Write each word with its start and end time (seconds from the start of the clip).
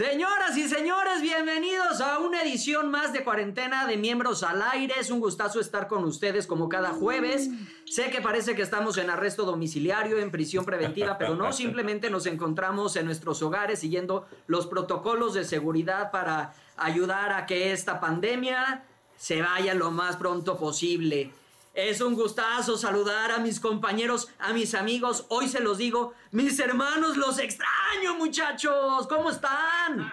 Señoras 0.00 0.56
y 0.56 0.66
señores, 0.66 1.20
bienvenidos 1.20 2.00
a 2.00 2.20
una 2.20 2.40
edición 2.40 2.90
más 2.90 3.12
de 3.12 3.22
cuarentena 3.22 3.86
de 3.86 3.98
miembros 3.98 4.42
al 4.42 4.62
aire. 4.62 4.94
Es 4.98 5.10
un 5.10 5.20
gustazo 5.20 5.60
estar 5.60 5.88
con 5.88 6.04
ustedes 6.04 6.46
como 6.46 6.70
cada 6.70 6.94
jueves. 6.94 7.50
Sé 7.84 8.08
que 8.08 8.22
parece 8.22 8.54
que 8.54 8.62
estamos 8.62 8.96
en 8.96 9.10
arresto 9.10 9.44
domiciliario, 9.44 10.16
en 10.16 10.30
prisión 10.30 10.64
preventiva, 10.64 11.18
pero 11.18 11.34
no, 11.34 11.52
simplemente 11.52 12.08
nos 12.08 12.24
encontramos 12.24 12.96
en 12.96 13.04
nuestros 13.04 13.42
hogares 13.42 13.80
siguiendo 13.80 14.26
los 14.46 14.66
protocolos 14.66 15.34
de 15.34 15.44
seguridad 15.44 16.10
para 16.10 16.54
ayudar 16.78 17.34
a 17.34 17.44
que 17.44 17.70
esta 17.70 18.00
pandemia 18.00 18.84
se 19.18 19.42
vaya 19.42 19.74
lo 19.74 19.90
más 19.90 20.16
pronto 20.16 20.56
posible. 20.56 21.30
Es 21.72 22.00
un 22.00 22.14
gustazo 22.14 22.76
saludar 22.76 23.30
a 23.30 23.38
mis 23.38 23.60
compañeros, 23.60 24.28
a 24.40 24.52
mis 24.52 24.74
amigos. 24.74 25.26
Hoy 25.28 25.48
se 25.48 25.60
los 25.60 25.78
digo, 25.78 26.14
mis 26.32 26.58
hermanos, 26.58 27.16
los 27.16 27.38
extraño, 27.38 28.14
muchachos. 28.18 29.06
¿Cómo 29.06 29.30
están? 29.30 30.12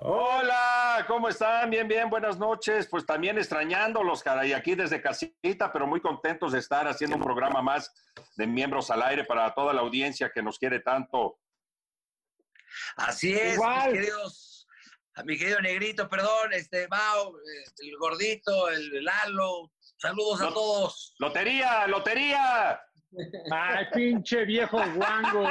Hola, 0.00 1.04
¿cómo 1.08 1.28
están? 1.28 1.70
Bien, 1.70 1.88
bien, 1.88 2.08
buenas 2.08 2.38
noches. 2.38 2.86
Pues 2.86 3.04
también 3.04 3.36
extrañándolos, 3.36 4.22
caray, 4.22 4.52
aquí 4.52 4.76
desde 4.76 5.02
casita, 5.02 5.72
pero 5.72 5.88
muy 5.88 6.00
contentos 6.00 6.52
de 6.52 6.60
estar 6.60 6.86
haciendo 6.86 7.16
un 7.16 7.22
programa 7.22 7.62
más 7.62 7.92
de 8.36 8.46
miembros 8.46 8.88
al 8.92 9.02
aire 9.02 9.24
para 9.24 9.52
toda 9.54 9.74
la 9.74 9.80
audiencia 9.80 10.30
que 10.32 10.42
nos 10.42 10.56
quiere 10.56 10.78
tanto. 10.78 11.40
Así 12.96 13.34
es, 13.34 13.58
mis 13.58 13.84
queridos, 13.84 14.68
a 15.14 15.24
mi 15.24 15.36
querido 15.36 15.60
Negrito, 15.60 16.08
perdón, 16.08 16.52
este, 16.52 16.86
Mao, 16.88 17.38
eh, 17.38 17.64
el 17.78 17.96
gordito, 17.96 18.68
el 18.68 19.02
Lalo, 19.02 19.72
Saludos 19.98 20.42
a 20.42 20.52
todos. 20.52 21.14
Lotería, 21.18 21.86
lotería. 21.86 22.80
Ay, 23.50 23.86
pinche 23.94 24.44
viejo 24.44 24.78
guango. 24.94 25.48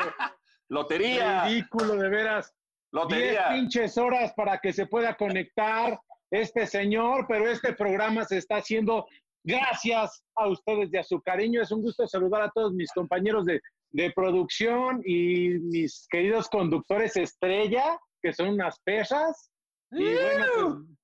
Lotería. 0.70 1.46
Ridículo, 1.46 1.96
de 1.96 2.10
veras. 2.10 2.54
Lotería. 2.92 3.50
Diez 3.50 3.60
pinches 3.60 3.98
horas 3.98 4.34
para 4.36 4.60
que 4.60 4.72
se 4.72 4.86
pueda 4.86 5.16
conectar 5.16 6.00
este 6.32 6.68
señor, 6.68 7.26
pero 7.28 7.50
este 7.50 7.74
programa 7.74 8.24
se 8.24 8.38
está 8.38 8.58
haciendo 8.58 9.06
gracias 9.44 10.24
a 10.36 10.48
ustedes 10.48 10.90
y 10.92 10.98
a 10.98 11.04
su 11.04 11.22
cariño. 11.22 11.62
Es 11.62 11.72
un 11.72 11.82
gusto 11.82 12.08
saludar 12.08 12.44
a 12.44 12.52
todos 12.52 12.74
mis 12.74 12.92
compañeros 12.92 13.46
de, 13.46 13.62
de 13.92 14.12
producción 14.12 15.02
y 15.06 15.60
mis 15.60 16.08
queridos 16.10 16.50
conductores 16.50 17.16
estrella, 17.18 17.98
que 18.22 18.34
son 18.34 18.50
unas 18.50 18.80
pesas. 18.82 19.52
Y 19.92 20.04
bueno, 20.04 20.46
pues, 20.56 20.98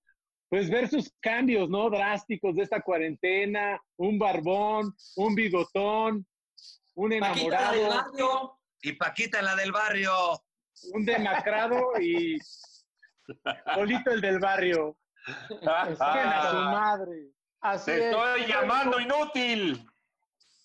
pues 0.52 0.70
ver 0.70 0.90
sus 0.90 1.14
cambios, 1.22 1.70
¿no? 1.70 1.90
Drásticos 1.90 2.58
de 2.58 2.64
esta 2.64 2.82
cuarentena, 2.82 3.82
un 3.96 4.20
barbón, 4.20 4.94
un 5.16 5.34
bigotón, 5.34 6.28
un 6.96 7.14
enamorado. 7.14 7.72
del 7.72 7.88
barrio. 7.88 8.60
Y 8.82 8.92
Paquita 8.92 9.42
la 9.42 9.56
del 9.56 9.72
barrio. 9.72 10.12
Un 10.94 11.06
demacrado 11.06 11.94
y 12.02 12.38
Polito 13.76 14.12
el 14.12 14.20
del 14.20 14.40
barrio. 14.40 14.98
a 15.66 16.52
su 16.52 16.58
madre. 16.58 17.32
Así 17.62 17.92
Te 17.92 18.10
estoy 18.10 18.46
llamando 18.46 19.00
inútil. 19.00 19.88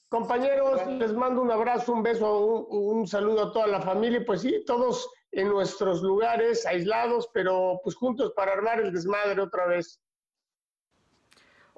Compañeros, 0.09 0.84
les 0.98 1.12
mando 1.12 1.42
un 1.42 1.53
abrazo, 1.53 1.92
un 1.92 2.03
beso, 2.03 2.45
un, 2.45 2.98
un, 2.98 3.07
saludo 3.07 3.45
a 3.45 3.53
toda 3.53 3.69
la 3.69 3.81
familia. 3.81 4.25
Pues 4.27 4.42
sí, 4.42 4.64
todos 4.67 5.09
en 5.32 5.48
nuestros 5.48 6.02
lugares, 6.02 6.66
aislados, 6.66 7.28
pero 7.32 7.80
pues 7.82 7.94
juntos 7.94 8.32
para 8.34 8.52
armar 8.52 8.80
el 8.80 8.92
desmadre 8.92 9.41
otra 9.41 9.66
vez. 9.66 10.00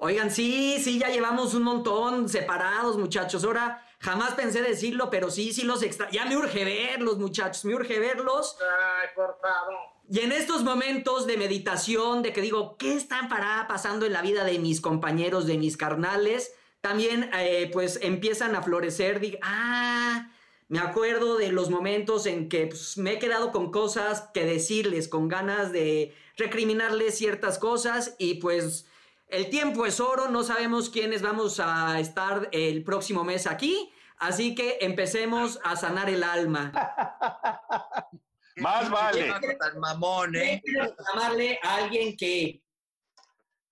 Oigan, 0.00 0.30
sí, 0.30 0.78
sí, 0.80 0.98
ya 0.98 1.08
llevamos 1.08 1.55
un 1.55 1.64
montón 1.64 2.28
separados, 2.28 2.96
muchachos. 2.96 3.42
Ahora 3.42 3.84
jamás 3.98 4.34
pensé 4.34 4.62
decirlo, 4.62 5.10
pero 5.10 5.28
sí, 5.28 5.52
sí 5.52 5.64
los 5.64 5.83
extra. 5.83 6.08
Ya 6.11 6.24
me 6.24 6.36
urge 6.36 6.64
verlos, 6.64 7.18
muchachos, 7.18 7.64
me 7.64 7.74
urge 7.74 7.98
verlos. 7.98 8.56
Ay, 8.61 9.08
por 9.17 9.36
favor. 9.40 9.98
Y 10.08 10.20
en 10.20 10.30
estos 10.30 10.62
momentos 10.62 11.27
de 11.27 11.36
meditación, 11.36 12.23
de 12.23 12.33
que 12.33 12.40
digo, 12.40 12.77
¿qué 12.78 12.94
está 12.94 13.28
pasando 13.68 14.06
en 14.06 14.12
la 14.12 14.23
vida 14.23 14.44
de 14.44 14.61
mis 14.61 14.80
compañeros, 14.80 15.46
de 15.46 15.58
mis 15.58 15.77
carnales? 15.77 16.55
También, 16.80 17.28
eh, 17.34 17.68
pues 17.73 17.98
empiezan 18.00 18.55
a 18.55 18.62
florecer. 18.62 19.18
Digo, 19.18 19.39
ah, 19.42 20.30
me 20.68 20.79
acuerdo 20.79 21.36
de 21.39 21.51
los 21.51 21.70
momentos 21.70 22.27
en 22.27 22.48
que 22.48 22.67
pues, 22.67 22.98
me 22.98 23.14
he 23.14 23.18
quedado 23.18 23.52
con 23.52 23.70
cosas 23.70 24.29
que 24.34 24.45
decirles, 24.45 25.08
con 25.08 25.29
ganas 25.29 25.73
de 25.73 26.14
recriminarles 26.36 27.17
ciertas 27.17 27.58
cosas 27.58 28.14
y 28.18 28.34
pues 28.34 28.86
el 29.29 29.48
tiempo 29.51 29.86
es 29.86 29.98
oro, 29.98 30.29
no 30.29 30.42
sabemos 30.42 30.90
quiénes 30.90 31.23
vamos 31.23 31.58
a 31.61 31.98
estar 32.01 32.48
el 32.52 32.84
próximo 32.84 33.24
mes 33.24 33.46
aquí, 33.46 33.92
así 34.18 34.55
que 34.55 34.79
empecemos 34.83 35.58
a 35.64 35.77
sanar 35.77 36.11
el 36.11 36.23
alma. 36.23 36.73
Más 38.56 38.90
vale. 38.90 39.33
Tan 39.58 39.79
mamón, 39.79 40.35
¿eh? 40.35 40.62
Llamarle 40.64 41.61
a 41.62 41.77
alguien 41.77 42.17
que... 42.17 42.62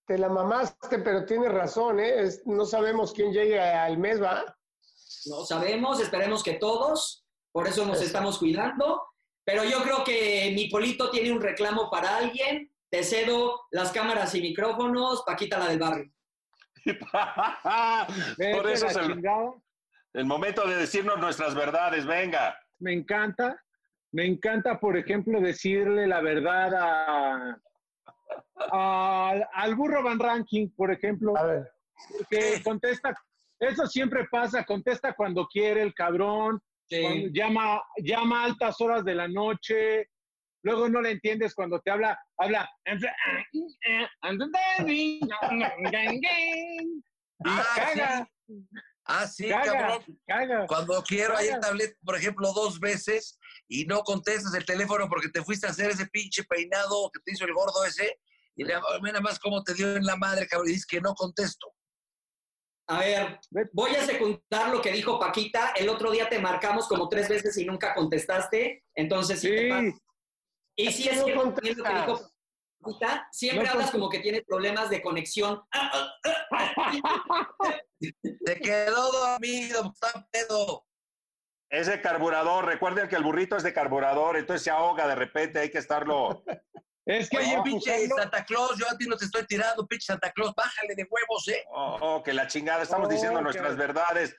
Te 0.07 0.17
la 0.17 0.29
mamaste, 0.29 1.01
pero 1.01 1.25
tienes 1.25 1.51
razón, 1.51 1.99
¿eh? 1.99 2.29
no 2.45 2.65
sabemos 2.65 3.13
quién 3.13 3.33
llegue 3.33 3.59
al 3.59 3.99
mes, 3.99 4.23
¿va? 4.23 4.57
No 5.27 5.45
sabemos, 5.45 6.01
esperemos 6.01 6.43
que 6.43 6.55
todos, 6.55 7.25
por 7.53 7.67
eso 7.67 7.85
nos 7.85 8.01
estamos 8.03 8.39
cuidando. 8.39 9.03
Pero 9.45 9.65
yo 9.65 9.83
creo 9.83 10.03
que 10.03 10.53
mi 10.55 10.69
Polito 10.69 11.11
tiene 11.11 11.31
un 11.33 11.41
reclamo 11.41 11.89
para 11.91 12.17
alguien. 12.17 12.71
Te 12.91 13.05
cedo 13.05 13.67
las 13.71 13.93
cámaras 13.93 14.35
y 14.35 14.41
micrófonos, 14.41 15.23
Paquita 15.25 15.59
la 15.59 15.69
del 15.69 15.79
barrio. 15.79 16.13
Por 18.55 18.71
eso 18.71 18.87
es 18.87 18.97
el, 18.97 19.23
el, 20.15 20.25
momento 20.25 20.67
de 20.69 20.77
decirnos 20.77 21.19
nuestras 21.19 21.55
verdades, 21.55 22.07
venga. 22.07 22.57
Me 22.79 22.93
encanta, 22.93 23.61
me 24.13 24.25
encanta, 24.25 24.79
por 24.79 24.97
ejemplo, 24.97 25.41
decirle 25.41 26.07
la 26.07 26.21
verdad 26.21 27.59
a, 28.71 29.31
al 29.53 29.75
burro 29.75 30.03
Van 30.03 30.19
Ranking, 30.19 30.71
por 30.71 30.93
ejemplo, 30.93 31.37
a 31.37 31.43
ver. 31.43 31.73
que 32.31 32.63
contesta, 32.63 33.15
eso 33.61 33.87
siempre 33.87 34.27
pasa, 34.31 34.65
contesta 34.65 35.15
cuando 35.15 35.47
quiere 35.47 35.83
el 35.83 35.95
cabrón, 35.95 36.61
llama, 37.33 37.83
llama 38.03 38.43
a 38.43 38.45
altas 38.45 38.81
horas 38.81 39.05
de 39.05 39.15
la 39.15 39.29
noche, 39.29 40.09
luego 40.63 40.89
no 40.89 41.01
le 41.01 41.13
entiendes 41.13 41.55
cuando 41.55 41.81
te 41.81 41.91
habla, 41.91 42.19
habla. 42.39 42.69
ah, 47.45 47.65
caga. 47.77 48.29
Ah, 49.09 49.27
sí, 49.27 49.49
cabrón. 49.49 50.67
Cuando 50.67 51.03
quiero, 51.03 51.37
ayer 51.37 51.61
te 51.61 51.69
hablé, 51.69 51.97
por 52.05 52.17
ejemplo, 52.17 52.53
dos 52.53 52.81
veces 52.81 53.39
y 53.69 53.85
no 53.85 54.01
contestas 54.01 54.55
el 54.55 54.65
teléfono 54.65 55.09
porque 55.09 55.29
te 55.29 55.43
fuiste 55.43 55.67
a 55.67 55.71
hacer 55.71 55.91
ese 55.91 56.07
pinche 56.07 56.45
peinado 56.45 57.11
que 57.13 57.21
te 57.25 57.33
hizo 57.33 57.45
el 57.45 57.55
gordo 57.55 57.85
ese. 57.85 58.19
Y 58.57 58.65
le, 58.65 58.75
mira 59.03 59.21
más 59.21 59.39
cómo 59.39 59.63
te 59.63 59.75
dio 59.75 59.97
en 59.97 60.05
la 60.05 60.17
madre, 60.17 60.49
cabrón, 60.49 60.69
y 60.69 60.73
dices 60.73 60.87
que 60.87 61.01
no 61.01 61.15
contesto. 61.15 61.76
A 62.89 63.01
ver, 63.01 63.41
voy 63.73 63.97
a 63.97 64.05
secundar 64.05 64.71
lo 64.71 64.81
que 64.81 64.93
dijo 64.93 65.19
Paquita. 65.19 65.73
El 65.75 65.89
otro 65.89 66.13
día 66.13 66.29
te 66.29 66.39
marcamos 66.39 66.87
como 66.87 67.09
tres 67.09 67.29
veces 67.29 67.57
y 67.59 67.65
nunca 67.65 67.95
contestaste. 67.95 68.85
Entonces, 68.95 69.41
sí. 69.41 69.49
Te 69.49 69.95
y 70.77 70.93
si 70.93 71.09
es 71.09 71.25
cierto 71.25 71.45
lo 71.45 71.55
que 71.55 71.71
dijo 71.71 71.83
Paquita, 72.81 73.29
siempre 73.33 73.69
hablas 73.69 73.91
como 73.91 74.09
que 74.09 74.21
tienes 74.21 74.45
problemas 74.45 74.89
de 74.91 75.03
conexión. 75.03 75.63
Te 78.45 78.61
quedó 78.61 79.11
dormido, 79.11 79.93
está 79.93 80.29
pedo. 80.31 80.87
Es 81.71 81.89
de 81.89 82.01
carburador. 82.01 82.67
Recuerden 82.67 83.09
que 83.09 83.17
el 83.17 83.25
burrito 83.25 83.57
es 83.57 83.65
de 83.65 83.73
carburador, 83.73 84.37
entonces 84.37 84.63
se 84.63 84.71
ahoga 84.71 85.09
de 85.09 85.17
repente, 85.17 85.59
hay 85.59 85.71
que 85.71 85.79
estarlo 85.79 86.45
es 87.07 87.31
que 87.31 87.39
Oye, 87.39 87.61
pinche 87.63 88.09
Santa 88.09 88.45
Claus, 88.45 88.77
yo 88.77 88.87
a 88.91 88.99
ti 88.99 89.07
no 89.07 89.17
te 89.17 89.27
estoy 89.27 89.47
tirando, 89.47 89.87
pinche 89.87 90.07
Santa 90.07 90.33
Claus, 90.33 90.53
bájale 90.57 90.95
de 90.97 91.07
huevos, 91.09 91.49
¿eh? 91.49 91.65
Oh, 91.71 91.99
oh 92.01 92.23
que 92.23 92.33
la 92.33 92.49
chingada, 92.49 92.83
estamos 92.83 93.09
diciendo 93.09 93.41
nuestras 93.41 93.77
verdades. 93.77 94.37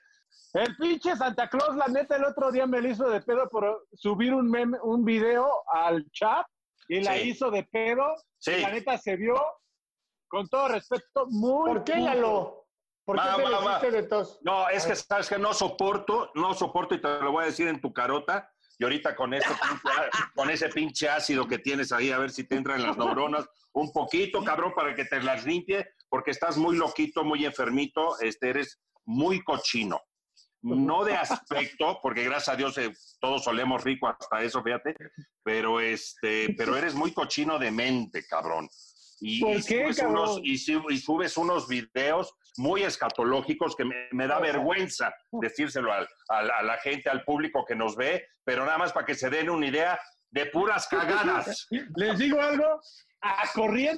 El 0.53 0.75
pinche 0.75 1.15
Santa 1.15 1.50
Claus, 1.50 1.75
la 1.77 1.88
neta, 1.88 2.18
el 2.18 2.25
otro 2.25 2.51
día 2.51 2.68
me 2.68 2.81
lo 2.81 2.89
hizo 2.89 3.09
de 3.09 3.21
pedo 3.21 3.47
por 3.50 3.88
subir 3.94 4.33
un 4.33 4.51
meme, 4.51 4.77
un 4.83 5.06
video 5.06 5.50
al 5.71 6.06
chat 6.12 6.45
y 6.89 7.01
la 7.01 7.18
hizo 7.18 7.50
de 7.51 7.63
pedo. 7.63 8.15
Sí. 8.38 8.51
Y 8.51 8.62
la 8.62 8.71
neta 8.71 8.97
se 8.97 9.15
vio, 9.15 9.42
con 10.27 10.47
todo 10.50 10.68
respeto, 10.68 11.27
muy. 11.30 11.71
¿Por 11.71 11.83
qué, 11.86 11.97
Lalo? 12.00 12.68
¿Por 13.06 13.15
qué 13.15 13.44
va, 13.44 13.80
de 13.80 14.03
tos? 14.03 14.39
No, 14.42 14.68
es 14.68 14.86
que 14.86 14.94
sabes 14.94 15.30
que 15.30 15.38
no 15.38 15.53
soporto, 15.53 16.30
no 16.36 16.53
soporto 16.53 16.94
y 16.94 17.00
te 17.00 17.07
lo 17.21 17.31
voy 17.31 17.44
a 17.44 17.45
decir 17.45 17.69
en 17.69 17.80
tu 17.80 17.94
carota 17.94 18.51
y 18.79 18.83
ahorita 18.83 19.15
con, 19.15 19.33
ese 19.33 19.50
con 20.35 20.50
ese 20.50 20.69
pinche 20.69 21.09
ácido 21.09 21.47
que 21.47 21.59
tienes 21.59 21.91
ahí, 21.91 22.12
a 22.12 22.19
ver 22.19 22.29
si 22.29 22.44
te 22.44 22.56
entran 22.56 22.83
las 22.83 22.97
neuronas 22.97 23.47
un 23.74 23.91
poquito, 23.91 24.44
cabrón, 24.44 24.74
para 24.75 24.95
que 24.95 25.06
te 25.06 25.21
las 25.21 25.45
limpie, 25.45 25.88
porque 26.09 26.31
estás 26.31 26.57
muy 26.57 26.77
loquito, 26.77 27.24
muy 27.24 27.45
enfermito, 27.45 28.19
este, 28.19 28.50
eres 28.50 28.79
muy 29.06 29.44
cochino. 29.44 30.01
No 30.62 31.06
de 31.06 31.15
aspecto, 31.15 32.00
porque 32.01 32.24
gracias 32.24 32.50
a 32.50 32.57
Dios 32.57 32.77
eh, 32.77 32.91
todos 33.19 33.44
solemos 33.44 33.83
rico 33.83 34.07
hasta 34.07 34.41
eso, 34.41 34.62
fíjate, 34.62 34.95
pero, 35.44 35.80
este, 35.80 36.53
pero 36.57 36.75
eres 36.75 36.94
muy 36.94 37.13
cochino 37.13 37.57
de 37.59 37.71
mente, 37.71 38.25
cabrón. 38.25 38.68
Y, 39.19 39.40
subes 39.40 40.00
unos, 40.00 40.40
y, 40.44 40.58
subes 40.58 41.38
unos 41.38 41.68
videos 41.68 42.34
muy 42.58 42.84
escatológicos 42.84 43.75
que 43.75 43.86
me, 43.86 44.28
da 44.28 44.40
vergüenza 44.40 45.14
decírselo 45.31 45.92
a 45.92 46.64
la 46.64 46.78
gente, 46.78 47.10
al 47.10 47.24
público 47.24 47.66
que 47.66 47.75
nos 47.75 47.96
ve, 47.96 48.28
pero 48.44 48.66
nada 48.66 48.78
más 48.78 48.94
para 48.94 49.06
que 49.06 49.16
se 49.16 49.30
den 49.30 49.50
una 49.50 49.68
idea 49.68 50.00
de 50.31 50.46
puras 50.48 50.88
cagadas. 50.92 51.68
Les 51.96 52.18
digo 52.18 52.40
algo, 52.40 52.80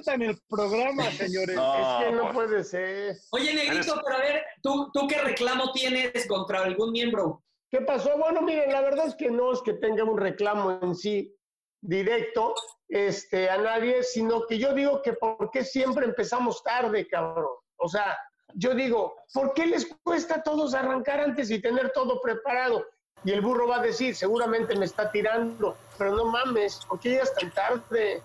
en 0.06 0.22
el 0.22 0.38
programa, 0.48 1.10
señores. 1.10 1.56
es 1.56 2.04
que 2.04 2.12
no 2.12 2.32
puede 2.32 2.64
ser. 2.64 3.16
Oye, 3.32 3.54
Negrito, 3.54 4.00
pero 4.04 4.16
a 4.16 4.20
ver, 4.20 4.44
¿tú, 4.62 4.90
¿tú 4.92 5.06
qué 5.06 5.18
reclamo 5.18 5.72
tienes 5.72 6.26
contra 6.26 6.64
algún 6.64 6.92
miembro? 6.92 7.44
¿Qué 7.70 7.82
pasó? 7.82 8.16
Bueno, 8.18 8.42
miren, 8.42 8.72
la 8.72 8.80
verdad 8.80 9.06
es 9.06 9.14
que 9.14 9.30
no 9.30 9.52
es 9.52 9.60
que 9.62 9.74
tenga 9.74 10.02
un 10.04 10.18
reclamo 10.18 10.80
en 10.82 10.94
sí 10.94 11.32
directo 11.80 12.54
este, 12.88 13.48
a 13.48 13.58
nadie, 13.58 14.02
sino 14.02 14.46
que 14.46 14.58
yo 14.58 14.74
digo 14.74 15.02
que 15.02 15.12
por 15.14 15.50
qué 15.50 15.64
siempre 15.64 16.06
empezamos 16.06 16.62
tarde, 16.62 17.06
cabrón. 17.06 17.56
O 17.76 17.88
sea, 17.88 18.18
yo 18.54 18.74
digo, 18.74 19.16
¿por 19.32 19.54
qué 19.54 19.66
les 19.66 19.86
cuesta 20.02 20.36
a 20.36 20.42
todos 20.42 20.74
arrancar 20.74 21.20
antes 21.20 21.50
y 21.50 21.60
tener 21.60 21.92
todo 21.92 22.20
preparado? 22.20 22.84
Y 23.24 23.32
el 23.32 23.42
burro 23.42 23.68
va 23.68 23.76
a 23.76 23.82
decir, 23.82 24.16
seguramente 24.16 24.74
me 24.76 24.86
está 24.86 25.10
tirando, 25.10 25.76
pero 25.98 26.14
no 26.14 26.24
mames, 26.26 26.80
¿por 26.86 26.98
qué 26.98 27.10
llegas 27.10 27.34
tan 27.34 27.50
tarde? 27.52 28.22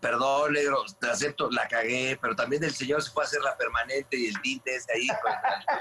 Perdón, 0.00 0.54
negro, 0.54 0.82
te 0.98 1.10
acepto, 1.10 1.50
la 1.50 1.68
cagué, 1.68 2.18
pero 2.20 2.34
también 2.34 2.64
el 2.64 2.72
señor 2.72 3.02
se 3.02 3.10
puede 3.10 3.26
hacer 3.26 3.42
la 3.42 3.54
permanente 3.56 4.16
y 4.16 4.28
el 4.28 4.40
tinte 4.40 4.74
ese 4.74 4.92
ahí 4.92 5.08
con 5.08 5.32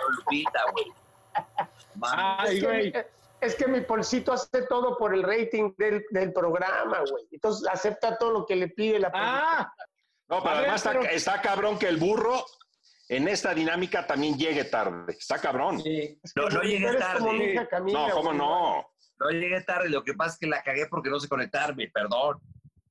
el 0.09 0.15
Lupita, 0.17 0.59
güey. 0.71 0.85
Ay, 2.01 2.61
güey. 2.61 2.93
Es 3.43 3.55
que 3.55 3.67
mi 3.67 3.81
polcito 3.81 4.31
hace 4.31 4.63
todo 4.67 4.97
por 4.97 5.13
el 5.13 5.23
rating 5.23 5.73
del, 5.77 6.05
del 6.11 6.31
programa, 6.31 6.99
güey. 7.09 7.27
Entonces 7.31 7.67
acepta 7.67 8.17
todo 8.17 8.31
lo 8.31 8.45
que 8.45 8.55
le 8.55 8.69
pide 8.69 8.99
la 8.99 9.11
Ah, 9.13 9.73
no, 10.29 10.41
pero 10.41 10.55
además 10.55 10.85
Está, 10.85 10.99
está, 11.11 11.41
cabrón 11.41 11.77
que 11.77 11.87
el 11.87 11.97
burro 11.97 12.45
en 13.09 13.27
esta 13.27 13.53
dinámica 13.53 14.07
también 14.07 14.37
llegue 14.37 14.63
tarde. 14.63 15.13
Está 15.17 15.39
cabrón. 15.39 15.81
Sí. 15.81 16.19
No, 16.35 16.49
no 16.49 16.61
llegué 16.61 16.95
tarde. 16.95 17.67
no, 17.91 18.09
¿cómo 18.11 18.33
no? 18.33 18.85
No 19.19 19.29
llegué 19.29 19.61
tarde. 19.61 19.89
Lo 19.89 20.03
que 20.03 20.13
pasa 20.13 20.33
es 20.33 20.39
que 20.39 20.47
la 20.47 20.63
cagué 20.63 20.87
porque 20.87 21.09
no 21.09 21.19
sé 21.19 21.27
conectarme, 21.27 21.89
perdón. 21.89 22.39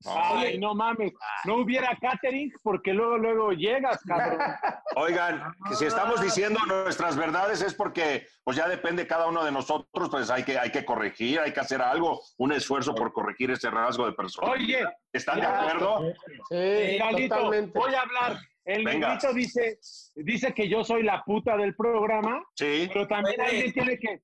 Ay, 0.04 0.58
no 0.58 0.74
mames, 0.74 1.12
no 1.44 1.56
hubiera 1.56 1.96
catering 2.00 2.52
porque 2.62 2.92
luego, 2.92 3.18
luego 3.18 3.52
llegas, 3.52 4.00
cabrón. 4.02 4.38
Oigan, 4.96 5.42
que 5.68 5.74
si 5.76 5.84
estamos 5.86 6.20
diciendo 6.20 6.60
nuestras 6.66 7.16
verdades 7.16 7.62
es 7.62 7.74
porque 7.74 8.26
pues 8.44 8.56
ya 8.56 8.68
depende 8.68 9.06
cada 9.06 9.26
uno 9.26 9.44
de 9.44 9.52
nosotros, 9.52 10.08
pues 10.10 10.30
hay 10.30 10.44
que, 10.44 10.58
hay 10.58 10.70
que 10.70 10.84
corregir, 10.84 11.40
hay 11.40 11.52
que 11.52 11.60
hacer 11.60 11.80
algo, 11.80 12.20
un 12.38 12.52
esfuerzo 12.52 12.94
por 12.94 13.12
corregir 13.12 13.50
ese 13.50 13.70
rasgo 13.70 14.06
de 14.06 14.12
persona. 14.12 14.50
Oye, 14.50 14.84
¿están 15.12 15.40
de 15.40 15.46
acuerdo? 15.46 16.12
Sí, 16.50 16.98
totalmente. 17.28 17.78
voy 17.78 17.94
a 17.94 18.02
hablar. 18.02 18.38
El 18.64 18.84
negrito 18.84 19.32
dice, 19.32 19.78
dice 20.14 20.54
que 20.54 20.68
yo 20.68 20.84
soy 20.84 21.02
la 21.02 21.22
puta 21.24 21.56
del 21.56 21.74
programa, 21.74 22.42
sí. 22.54 22.88
pero 22.92 23.08
también 23.08 23.40
alguien 23.40 23.72
tiene 23.72 23.98
que, 23.98 24.22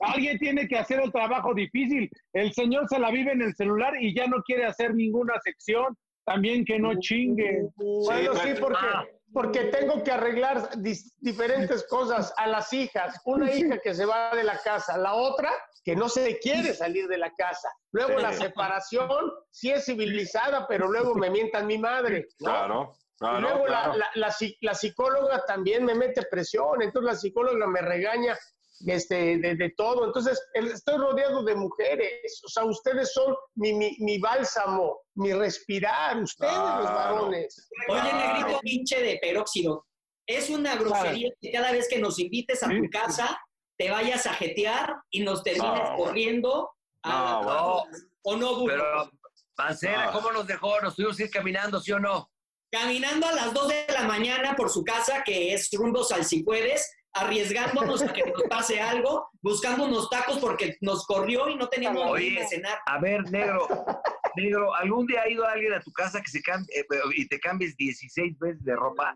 Alguien 0.00 0.38
tiene 0.38 0.68
que 0.68 0.78
hacer 0.78 1.00
el 1.00 1.10
trabajo 1.10 1.54
difícil. 1.54 2.08
El 2.32 2.52
señor 2.52 2.86
se 2.88 2.98
la 2.98 3.10
vive 3.10 3.32
en 3.32 3.42
el 3.42 3.54
celular 3.54 3.94
y 4.00 4.14
ya 4.14 4.26
no 4.26 4.42
quiere 4.42 4.64
hacer 4.64 4.94
ninguna 4.94 5.34
sección. 5.40 5.96
También 6.24 6.64
que 6.64 6.78
no 6.78 6.98
chingue. 7.00 7.62
Bueno, 7.76 8.34
sí, 8.34 8.50
porque, 8.60 8.86
porque 9.32 9.64
tengo 9.64 10.02
que 10.02 10.10
arreglar 10.10 10.70
diferentes 11.20 11.86
cosas 11.88 12.32
a 12.36 12.46
las 12.46 12.72
hijas. 12.72 13.20
Una 13.24 13.52
hija 13.52 13.78
que 13.78 13.94
se 13.94 14.04
va 14.04 14.34
de 14.34 14.44
la 14.44 14.58
casa, 14.58 14.96
la 14.96 15.14
otra 15.14 15.50
que 15.84 15.94
no 15.96 16.08
se 16.08 16.38
quiere 16.38 16.74
salir 16.74 17.08
de 17.08 17.18
la 17.18 17.32
casa. 17.34 17.68
Luego 17.92 18.18
la 18.18 18.32
separación, 18.32 19.08
sí 19.50 19.70
es 19.70 19.86
civilizada, 19.86 20.66
pero 20.66 20.90
luego 20.90 21.14
me 21.14 21.30
mientan 21.30 21.66
mi 21.66 21.78
madre. 21.78 22.26
Claro. 22.38 22.94
y 23.20 23.40
luego 23.40 23.66
La, 23.68 23.94
la, 24.14 24.34
la, 24.60 24.74
psicóloga 24.74 25.44
también 25.46 25.84
me 25.84 25.94
mete 25.94 26.22
presión, 26.30 26.82
entonces 26.82 27.12
la 27.12 27.18
psicóloga 27.18 27.66
me 27.66 27.80
regaña 27.80 28.36
este, 28.86 29.38
de, 29.38 29.74
todo. 29.76 30.06
Entonces, 30.06 30.40
estoy 30.54 30.98
rodeado 30.98 31.44
de 31.44 31.54
mujeres. 31.54 32.40
O 32.44 32.48
sea, 32.48 32.64
ustedes 32.64 33.12
son 33.12 33.34
mi, 33.54 33.72
mi, 33.72 34.18
bálsamo, 34.18 35.00
mi 35.14 35.32
respirar, 35.32 36.22
ustedes 36.22 36.52
los 36.52 36.84
varones. 36.84 37.68
Oye, 37.88 38.12
negrito 38.12 38.60
pinche 38.60 39.02
de 39.02 39.18
peróxido, 39.20 39.86
es 40.26 40.50
una 40.50 40.76
grosería 40.76 41.30
que 41.40 41.50
cada 41.50 41.72
vez 41.72 41.88
que 41.88 41.98
nos 41.98 42.18
invites 42.18 42.62
a 42.62 42.68
tu 42.68 42.88
casa, 42.90 43.40
te 43.78 43.90
vayas 43.90 44.26
a 44.26 44.34
jetear 44.34 44.96
y 45.10 45.20
nos 45.20 45.42
termines 45.42 45.90
corriendo. 45.96 46.70
A, 47.04 47.84
¿O 48.22 48.36
no, 48.36 48.64
Pero, 48.66 49.10
Pancera, 49.54 50.10
¿cómo 50.12 50.32
nos 50.32 50.46
dejó? 50.46 50.80
¿Nos 50.80 50.96
tuvimos 50.96 51.16
que 51.16 51.24
ir 51.24 51.30
caminando, 51.30 51.80
sí 51.80 51.92
o 51.92 52.00
no? 52.00 52.30
Caminando 52.70 53.26
a 53.26 53.32
las 53.32 53.54
2 53.54 53.68
de 53.68 53.86
la 53.94 54.02
mañana 54.02 54.54
por 54.54 54.68
su 54.68 54.84
casa, 54.84 55.22
que 55.24 55.54
es 55.54 55.70
rumbo 55.72 56.06
al 56.12 56.24
si 56.24 56.42
puedes, 56.42 56.92
arriesgándonos 57.14 58.02
a 58.02 58.12
que 58.12 58.24
nos 58.24 58.42
pase 58.44 58.80
algo, 58.80 59.28
buscando 59.42 59.84
unos 59.84 60.08
tacos 60.10 60.38
porque 60.38 60.76
nos 60.80 61.06
corrió 61.06 61.48
y 61.48 61.56
no 61.56 61.68
teníamos 61.68 62.10
Oye, 62.10 62.46
cenar. 62.48 62.78
A 62.86 62.98
ver, 62.98 63.22
negro, 63.30 63.66
negro, 64.36 64.74
¿algún 64.74 65.06
día 65.06 65.22
ha 65.22 65.28
ido 65.28 65.44
alguien 65.44 65.72
a 65.72 65.80
tu 65.80 65.92
casa 65.92 66.20
que 66.20 66.30
se 66.30 66.42
cambie, 66.42 66.68
eh, 66.78 66.84
y 67.16 67.26
te 67.28 67.38
cambies 67.40 67.76
16 67.76 68.38
veces 68.38 68.64
de 68.64 68.76
ropa? 68.76 69.14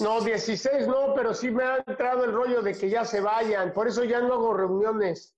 No, 0.00 0.20
16 0.20 0.86
no, 0.88 1.14
pero 1.14 1.34
sí 1.34 1.50
me 1.50 1.64
ha 1.64 1.82
entrado 1.86 2.24
el 2.24 2.32
rollo 2.32 2.62
de 2.62 2.74
que 2.74 2.88
ya 2.88 3.04
se 3.04 3.20
vayan, 3.20 3.72
por 3.72 3.88
eso 3.88 4.04
ya 4.04 4.20
no 4.20 4.34
hago 4.34 4.54
reuniones. 4.54 5.34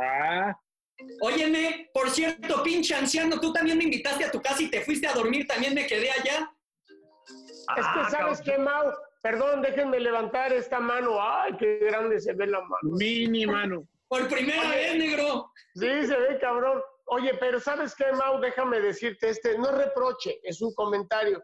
Ah. 0.00 0.58
Óyeme, 1.22 1.90
por 1.94 2.10
cierto, 2.10 2.62
pinche 2.62 2.94
anciano, 2.94 3.40
tú 3.40 3.52
también 3.52 3.78
me 3.78 3.84
invitaste 3.84 4.24
a 4.24 4.30
tu 4.30 4.40
casa 4.42 4.62
y 4.62 4.70
te 4.70 4.82
fuiste 4.82 5.06
a 5.06 5.14
dormir, 5.14 5.46
también 5.46 5.74
me 5.74 5.86
quedé 5.86 6.10
allá. 6.10 6.52
es 7.76 7.84
que, 7.86 8.00
ah, 8.00 8.08
¿sabes 8.10 8.40
qué, 8.42 8.58
Mau? 8.58 8.92
Perdón, 9.22 9.62
déjenme 9.62 10.00
levantar 10.00 10.52
esta 10.52 10.80
mano. 10.80 11.18
Ay, 11.20 11.56
qué 11.58 11.78
grande 11.78 12.20
se 12.20 12.32
ve 12.34 12.46
la 12.46 12.60
mano. 12.60 12.78
Mini 12.82 13.46
mano. 13.46 13.86
Por 14.08 14.28
primera 14.28 14.70
vez, 14.70 14.96
negro. 14.96 15.52
Sí, 15.74 16.06
se 16.06 16.16
ve 16.16 16.38
cabrón. 16.40 16.82
Oye, 17.06 17.34
pero 17.38 17.60
¿sabes 17.60 17.94
qué, 17.94 18.12
Mau? 18.12 18.40
Déjame 18.40 18.80
decirte 18.80 19.30
este, 19.30 19.58
no 19.58 19.72
reproche, 19.72 20.40
es 20.42 20.62
un 20.62 20.72
comentario. 20.74 21.42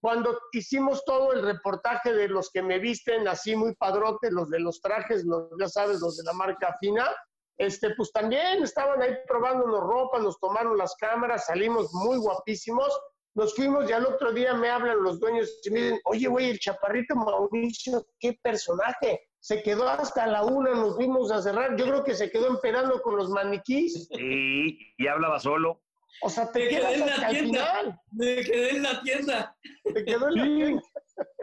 Cuando 0.00 0.38
hicimos 0.52 1.04
todo 1.04 1.32
el 1.32 1.42
reportaje 1.42 2.12
de 2.12 2.28
los 2.28 2.50
que 2.50 2.60
me 2.60 2.78
visten 2.78 3.28
así 3.28 3.54
muy 3.54 3.74
padrote, 3.76 4.30
los 4.32 4.50
de 4.50 4.58
los 4.58 4.80
trajes, 4.80 5.24
los, 5.24 5.50
ya 5.60 5.68
sabes, 5.68 6.00
los 6.00 6.16
de 6.16 6.24
la 6.24 6.32
marca 6.32 6.76
fina, 6.80 7.08
este, 7.56 7.94
pues 7.94 8.10
también 8.10 8.62
estaban 8.62 9.00
ahí 9.00 9.14
probándonos 9.28 9.80
ropa, 9.80 10.18
nos 10.18 10.40
tomaron 10.40 10.76
las 10.76 10.96
cámaras, 10.96 11.46
salimos 11.46 11.92
muy 11.92 12.16
guapísimos 12.16 12.98
nos 13.34 13.54
fuimos 13.54 13.88
y 13.88 13.92
al 13.92 14.06
otro 14.06 14.32
día 14.32 14.54
me 14.54 14.68
hablan 14.68 15.02
los 15.02 15.18
dueños 15.18 15.60
y 15.64 15.70
me 15.70 15.80
dicen, 15.80 16.00
oye, 16.04 16.28
güey, 16.28 16.50
el 16.50 16.58
chaparrito 16.58 17.14
Mauricio, 17.14 18.06
qué 18.18 18.38
personaje. 18.42 19.20
Se 19.40 19.62
quedó 19.62 19.88
hasta 19.88 20.26
la 20.26 20.44
una, 20.44 20.70
nos 20.70 20.96
fuimos 20.96 21.32
a 21.32 21.42
cerrar. 21.42 21.76
Yo 21.76 21.86
creo 21.86 22.04
que 22.04 22.14
se 22.14 22.30
quedó 22.30 22.52
esperando 22.52 23.00
con 23.02 23.16
los 23.16 23.30
maniquís. 23.30 24.08
Sí, 24.08 24.78
y 24.98 25.06
hablaba 25.06 25.40
solo. 25.40 25.82
O 26.20 26.28
sea, 26.28 26.52
te 26.52 26.68
quedas 26.68 26.92
en 26.92 27.06
la 27.06 27.28
tienda. 27.28 28.00
Me 28.12 28.36
quedé 28.36 28.76
en 28.76 28.82
la 28.82 29.02
tienda. 29.02 29.56
Te 29.82 30.04
quedó 30.04 30.28
en 30.28 30.34
la 30.34 30.44
tienda. 30.44 30.82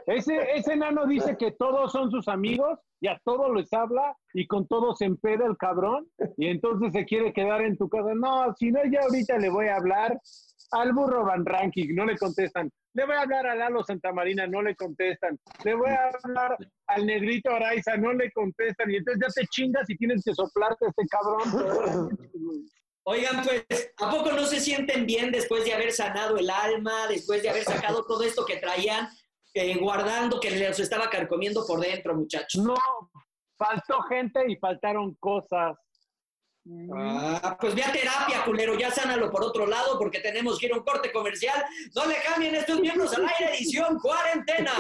Ese, 0.06 0.38
ese 0.56 0.74
enano 0.74 1.06
dice 1.06 1.36
que 1.38 1.52
todos 1.52 1.92
son 1.92 2.10
sus 2.10 2.28
amigos 2.28 2.80
y 3.02 3.08
a 3.08 3.20
todos 3.24 3.56
les 3.56 3.72
habla 3.74 4.16
y 4.34 4.48
con 4.48 4.68
todos 4.68 4.98
se 4.98 5.06
empeda 5.06 5.46
el 5.46 5.58
cabrón 5.58 6.10
y 6.38 6.48
entonces 6.48 6.92
se 6.94 7.06
quiere 7.06 7.34
quedar 7.34 7.62
en 7.62 7.78
tu 7.78 7.90
casa. 7.90 8.13
No, 8.16 8.54
si 8.58 8.72
no, 8.72 8.80
ya 8.92 9.02
ahorita 9.02 9.38
le 9.38 9.50
voy 9.50 9.68
a 9.68 9.75
hablar 9.75 10.20
al 10.72 10.94
burro 10.94 11.26
Van 11.26 11.46
Ranking, 11.46 11.94
no 11.96 12.06
le 12.06 12.18
contestan. 12.18 12.70
Le 12.94 13.06
voy 13.06 13.16
a 13.16 13.22
hablar 13.22 13.48
a 13.48 13.56
Lalo 13.56 13.84
Santamarina, 13.84 14.48
no 14.48 14.62
le 14.62 14.76
contestan. 14.76 15.40
Le 15.64 15.76
voy 15.76 15.90
a 15.90 16.12
hablar 16.24 16.58
al 16.88 17.06
negrito 17.06 17.52
Araiza, 17.52 17.98
no 17.98 18.14
le 18.14 18.32
contestan. 18.32 18.92
Y 18.92 18.98
entonces 18.98 19.22
ya 19.22 19.42
te 19.42 19.48
chingas 19.48 19.90
y 19.90 19.98
tienes 19.98 20.24
que 20.24 20.34
soplarte 20.34 20.86
a 20.86 20.90
este 20.90 21.06
cabrón. 21.08 22.18
Oigan, 23.04 23.44
pues, 23.44 23.92
¿a 23.98 24.12
poco 24.12 24.32
no 24.32 24.46
se 24.46 24.60
sienten 24.60 25.06
bien 25.06 25.32
después 25.32 25.66
de 25.66 25.74
haber 25.74 25.92
sanado 25.92 26.38
el 26.38 26.50
alma, 26.50 27.08
después 27.08 27.42
de 27.42 27.50
haber 27.50 27.64
sacado 27.64 28.06
todo 28.06 28.24
esto 28.24 28.46
que 28.46 28.58
traían 28.58 29.08
eh, 29.54 29.78
guardando, 29.80 30.40
que 30.40 30.52
les 30.52 30.80
estaba 30.80 31.10
carcomiendo 31.10 31.66
por 31.66 31.80
dentro, 31.80 32.14
muchachos? 32.16 32.64
No, 32.64 32.76
faltó 33.58 34.02
gente 34.04 34.44
y 34.48 34.58
faltaron 34.58 35.16
cosas. 35.16 35.76
Ah, 36.96 37.58
pues 37.60 37.74
ve 37.74 37.84
a 37.84 37.92
terapia, 37.92 38.44
culero, 38.44 38.78
ya 38.78 38.92
sánalo 38.92 39.32
por 39.32 39.44
otro 39.44 39.66
lado 39.66 39.98
porque 39.98 40.20
tenemos 40.20 40.60
que 40.60 40.68
ir 40.68 40.74
a 40.74 40.78
un 40.78 40.84
corte 40.84 41.12
comercial. 41.12 41.66
No 41.96 42.06
le 42.06 42.16
cambien 42.22 42.56
estos 42.56 42.80
miembros 42.80 43.13
al 43.13 43.28
aire, 43.28 43.56
edición 43.56 43.98
cuarentena. 44.00 44.72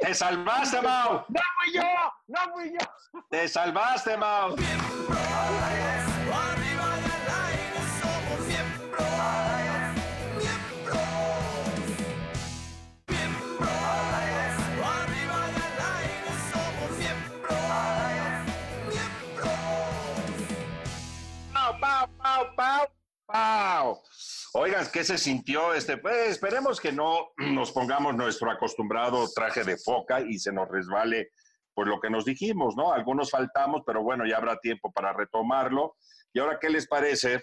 Te 0.00 0.14
salvaste, 0.14 0.82
Mau. 0.82 1.24
No 1.28 1.40
fui 1.56 1.74
yo, 1.74 1.82
no 2.26 2.40
fui 2.52 2.72
yo. 2.72 3.22
Te 3.30 3.48
salvaste, 3.48 4.16
Mau. 4.16 4.56
Pau, 23.36 24.02
Oigan, 24.54 24.86
¿qué 24.90 25.04
se 25.04 25.18
sintió? 25.18 25.74
Este, 25.74 25.98
pues 25.98 26.30
esperemos 26.30 26.80
que 26.80 26.90
no 26.90 27.32
nos 27.36 27.72
pongamos 27.72 28.14
nuestro 28.14 28.50
acostumbrado 28.50 29.28
traje 29.34 29.64
de 29.64 29.76
foca 29.76 30.22
y 30.22 30.38
se 30.38 30.50
nos 30.52 30.66
resbale 30.68 31.32
pues 31.74 31.86
lo 31.86 32.00
que 32.00 32.08
nos 32.08 32.24
dijimos, 32.24 32.74
¿no? 32.74 32.90
Algunos 32.90 33.30
faltamos, 33.30 33.82
pero 33.84 34.02
bueno, 34.02 34.24
ya 34.26 34.38
habrá 34.38 34.56
tiempo 34.56 34.90
para 34.90 35.12
retomarlo. 35.12 35.96
Y 36.32 36.38
ahora, 36.38 36.58
¿qué 36.58 36.70
les 36.70 36.86
parece 36.86 37.42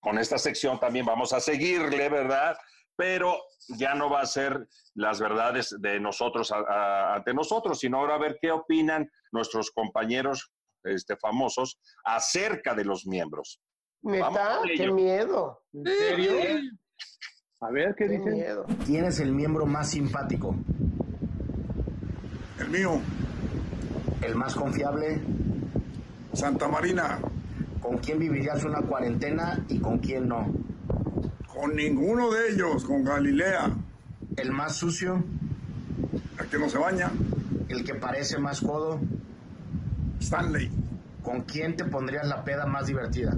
con 0.00 0.18
esta 0.18 0.36
sección 0.36 0.80
también 0.80 1.06
vamos 1.06 1.32
a 1.32 1.38
seguirle, 1.38 2.08
¿verdad? 2.08 2.56
Pero 2.96 3.40
ya 3.78 3.94
no 3.94 4.10
va 4.10 4.22
a 4.22 4.26
ser 4.26 4.66
las 4.94 5.20
verdades 5.20 5.76
de 5.78 6.00
nosotros 6.00 6.50
ante 6.50 7.32
nosotros, 7.32 7.78
sino 7.78 7.98
ahora 7.98 8.16
a 8.16 8.18
ver 8.18 8.38
qué 8.42 8.50
opinan 8.50 9.08
nuestros 9.30 9.70
compañeros 9.70 10.50
este, 10.82 11.16
famosos 11.16 11.78
acerca 12.04 12.74
de 12.74 12.84
los 12.84 13.06
miembros. 13.06 13.60
¿Neta? 14.06 14.60
¡Qué 14.76 14.90
miedo! 14.92 15.62
¿En 15.72 15.84
serio? 15.84 16.32
A 17.60 17.70
ver, 17.72 17.92
¿qué, 17.98 18.06
dicen? 18.06 18.34
Miedo. 18.34 18.64
¿Quién 18.84 19.04
es 19.04 19.18
el 19.18 19.32
miembro 19.32 19.66
más 19.66 19.90
simpático? 19.90 20.54
El 22.60 22.68
mío. 22.68 23.00
¿El 24.22 24.36
más 24.36 24.54
confiable? 24.54 25.20
Santa 26.34 26.68
Marina. 26.68 27.18
¿Con 27.80 27.98
quién 27.98 28.20
vivirías 28.20 28.62
una 28.64 28.80
cuarentena 28.80 29.58
y 29.68 29.80
con 29.80 29.98
quién 29.98 30.28
no? 30.28 30.52
Con 31.52 31.74
ninguno 31.74 32.30
de 32.30 32.50
ellos, 32.50 32.84
con 32.84 33.02
Galilea. 33.02 33.72
¿El 34.36 34.52
más 34.52 34.76
sucio? 34.76 35.24
El 36.38 36.46
que 36.46 36.58
no 36.58 36.68
se 36.68 36.78
baña. 36.78 37.10
¿El 37.68 37.82
que 37.82 37.94
parece 37.94 38.38
más 38.38 38.60
codo? 38.60 39.00
Stanley. 40.20 40.70
¿Con 41.24 41.42
quién 41.42 41.74
te 41.74 41.84
pondrías 41.84 42.28
la 42.28 42.44
peda 42.44 42.66
más 42.66 42.86
divertida? 42.86 43.36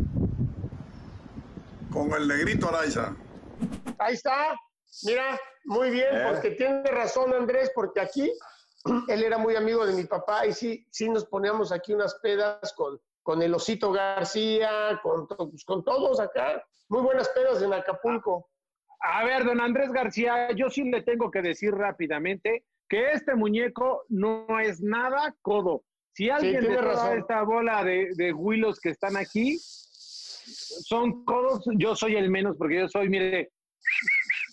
Con 1.98 2.12
el 2.12 2.28
negrito 2.28 2.68
Araiza. 2.68 3.12
Ahí 3.98 4.14
está. 4.14 4.56
Mira, 5.02 5.36
muy 5.64 5.90
bien, 5.90 6.14
¿Eh? 6.14 6.26
porque 6.30 6.52
tiene 6.52 6.84
razón 6.84 7.34
Andrés, 7.34 7.72
porque 7.74 8.00
aquí 8.00 8.32
él 9.08 9.24
era 9.24 9.36
muy 9.36 9.56
amigo 9.56 9.84
de 9.84 9.94
mi 9.94 10.04
papá 10.04 10.46
y 10.46 10.52
sí, 10.52 10.86
sí 10.92 11.08
nos 11.08 11.24
poníamos 11.24 11.72
aquí 11.72 11.92
unas 11.92 12.14
pedas 12.22 12.72
con, 12.74 13.00
con 13.24 13.42
el 13.42 13.52
Osito 13.52 13.90
García, 13.90 15.00
con, 15.02 15.26
pues, 15.26 15.64
con 15.64 15.82
todos 15.82 16.20
acá. 16.20 16.64
Muy 16.88 17.02
buenas 17.02 17.28
pedas 17.30 17.60
en 17.62 17.72
Acapulco. 17.72 18.48
A 19.00 19.24
ver, 19.24 19.44
don 19.44 19.60
Andrés 19.60 19.90
García, 19.90 20.52
yo 20.52 20.70
sí 20.70 20.84
le 20.84 21.02
tengo 21.02 21.32
que 21.32 21.42
decir 21.42 21.74
rápidamente 21.74 22.64
que 22.88 23.10
este 23.10 23.34
muñeco 23.34 24.04
no 24.08 24.46
es 24.60 24.80
nada 24.80 25.34
codo. 25.42 25.82
Si 26.12 26.30
alguien 26.30 26.62
de 26.62 26.76
toda 26.76 27.16
esta 27.16 27.42
bola 27.42 27.82
de, 27.82 28.10
de 28.14 28.32
huilos 28.32 28.78
que 28.78 28.90
están 28.90 29.16
aquí 29.16 29.58
son 30.48 31.24
codos, 31.24 31.64
yo 31.76 31.94
soy 31.94 32.16
el 32.16 32.30
menos 32.30 32.56
porque 32.56 32.80
yo 32.80 32.88
soy, 32.88 33.08
mire, 33.08 33.52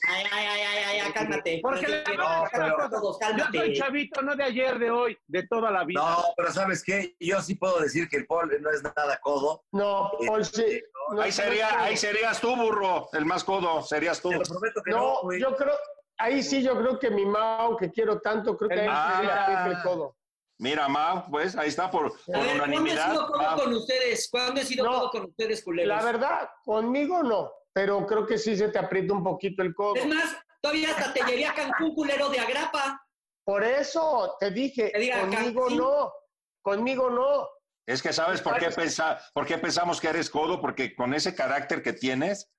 Ay, 0.08 0.24
ay, 0.32 0.46
ay, 0.48 0.62
ay, 0.62 1.00
ay, 1.00 1.12
cálmate. 1.14 1.60
Porque 1.62 1.88
le 1.88 2.04
no, 2.16 2.44
pero, 2.52 2.90
todos, 2.90 3.18
cálmate. 3.18 3.58
Yo 3.58 3.64
soy 3.64 3.76
chavito, 3.76 4.22
no 4.22 4.36
de 4.36 4.44
ayer, 4.44 4.78
de 4.78 4.92
hoy, 4.92 5.18
de 5.28 5.48
toda 5.48 5.72
la 5.72 5.84
vida. 5.84 6.00
No, 6.00 6.24
pero 6.38 6.52
¿sabes 6.52 6.84
qué? 6.84 7.16
Yo 7.20 7.42
sí 7.42 7.56
puedo 7.56 7.80
decir 7.80 8.08
que 8.08 8.18
el 8.18 8.28
Paul 8.28 8.52
no 8.62 8.70
es 8.70 8.84
nada 8.84 9.20
codo. 9.22 9.64
No, 9.72 10.12
Paul 10.28 10.46
sí. 10.46 10.82
ahí, 11.20 11.32
sería, 11.32 11.82
ahí 11.82 11.98
serías 11.98 12.40
tú, 12.40 12.56
burro, 12.56 13.10
el 13.14 13.26
más 13.26 13.44
codo, 13.44 13.82
serías 13.82 14.22
tú. 14.22 14.30
Te 14.30 14.38
lo 14.38 14.44
prometo 14.44 14.82
que 14.84 14.92
no, 14.92 15.22
no 15.24 15.38
yo 15.38 15.56
creo, 15.56 15.74
ahí 16.18 16.44
sí 16.44 16.62
yo 16.62 16.78
creo 16.78 17.00
que 17.00 17.10
mi 17.10 17.26
Mao, 17.26 17.76
que 17.76 17.92
quiero 17.92 18.20
tanto, 18.20 18.56
creo 18.58 18.70
que 18.70 18.82
ahí 18.82 19.18
sería 19.18 19.66
el 19.68 19.84
codo. 19.84 20.16
Mira, 20.58 20.88
Mao, 20.88 21.26
pues 21.30 21.56
ahí 21.58 21.68
está 21.68 21.92
por, 21.92 22.14
por 22.26 22.38
unanimidad. 22.38 23.14
¿Cuándo 23.14 23.26
he 23.26 23.26
sido 23.26 23.28
codo 23.28 23.64
con 23.64 23.74
ustedes? 23.74 24.30
¿Cuándo 24.32 24.62
he 24.62 24.66
sido 24.66 24.86
codo 24.86 25.10
con 25.12 25.24
ustedes, 25.26 25.64
culeros? 25.64 25.98
La 25.98 26.04
verdad, 26.04 26.50
conmigo 26.64 27.24
no 27.24 27.52
pero 27.76 28.08
creo 28.08 28.26
que 28.26 28.38
sí 28.38 28.56
se 28.56 28.70
te 28.70 28.80
aprieta 28.80 29.14
un 29.14 29.22
poquito 29.22 29.62
el 29.62 29.76
codo. 29.76 29.96
Es 29.96 30.08
más, 30.08 30.38
todavía 30.62 30.92
hasta 30.92 31.14
te 31.14 31.20
llevé 31.26 31.46
a 31.46 31.54
Cancún, 31.54 31.94
culero 31.94 32.30
de 32.30 32.40
agrapa. 32.40 33.06
Por 33.44 33.66
eso 33.66 34.38
te 34.40 34.50
dije, 34.50 34.94
conmigo 35.20 35.70
no, 35.70 36.14
conmigo 36.62 37.10
no. 37.10 37.50
Es 37.86 38.02
que 38.02 38.14
sabes 38.14 38.42
por 38.42 38.58
qué, 38.58 38.70
pensa, 38.72 39.22
por 39.34 39.46
qué 39.46 39.58
pensamos 39.58 40.00
que 40.00 40.08
eres 40.08 40.30
codo, 40.30 40.62
porque 40.62 40.96
con 40.96 41.14
ese 41.14 41.36
carácter 41.36 41.84
que 41.84 41.92
tienes, 41.92 42.50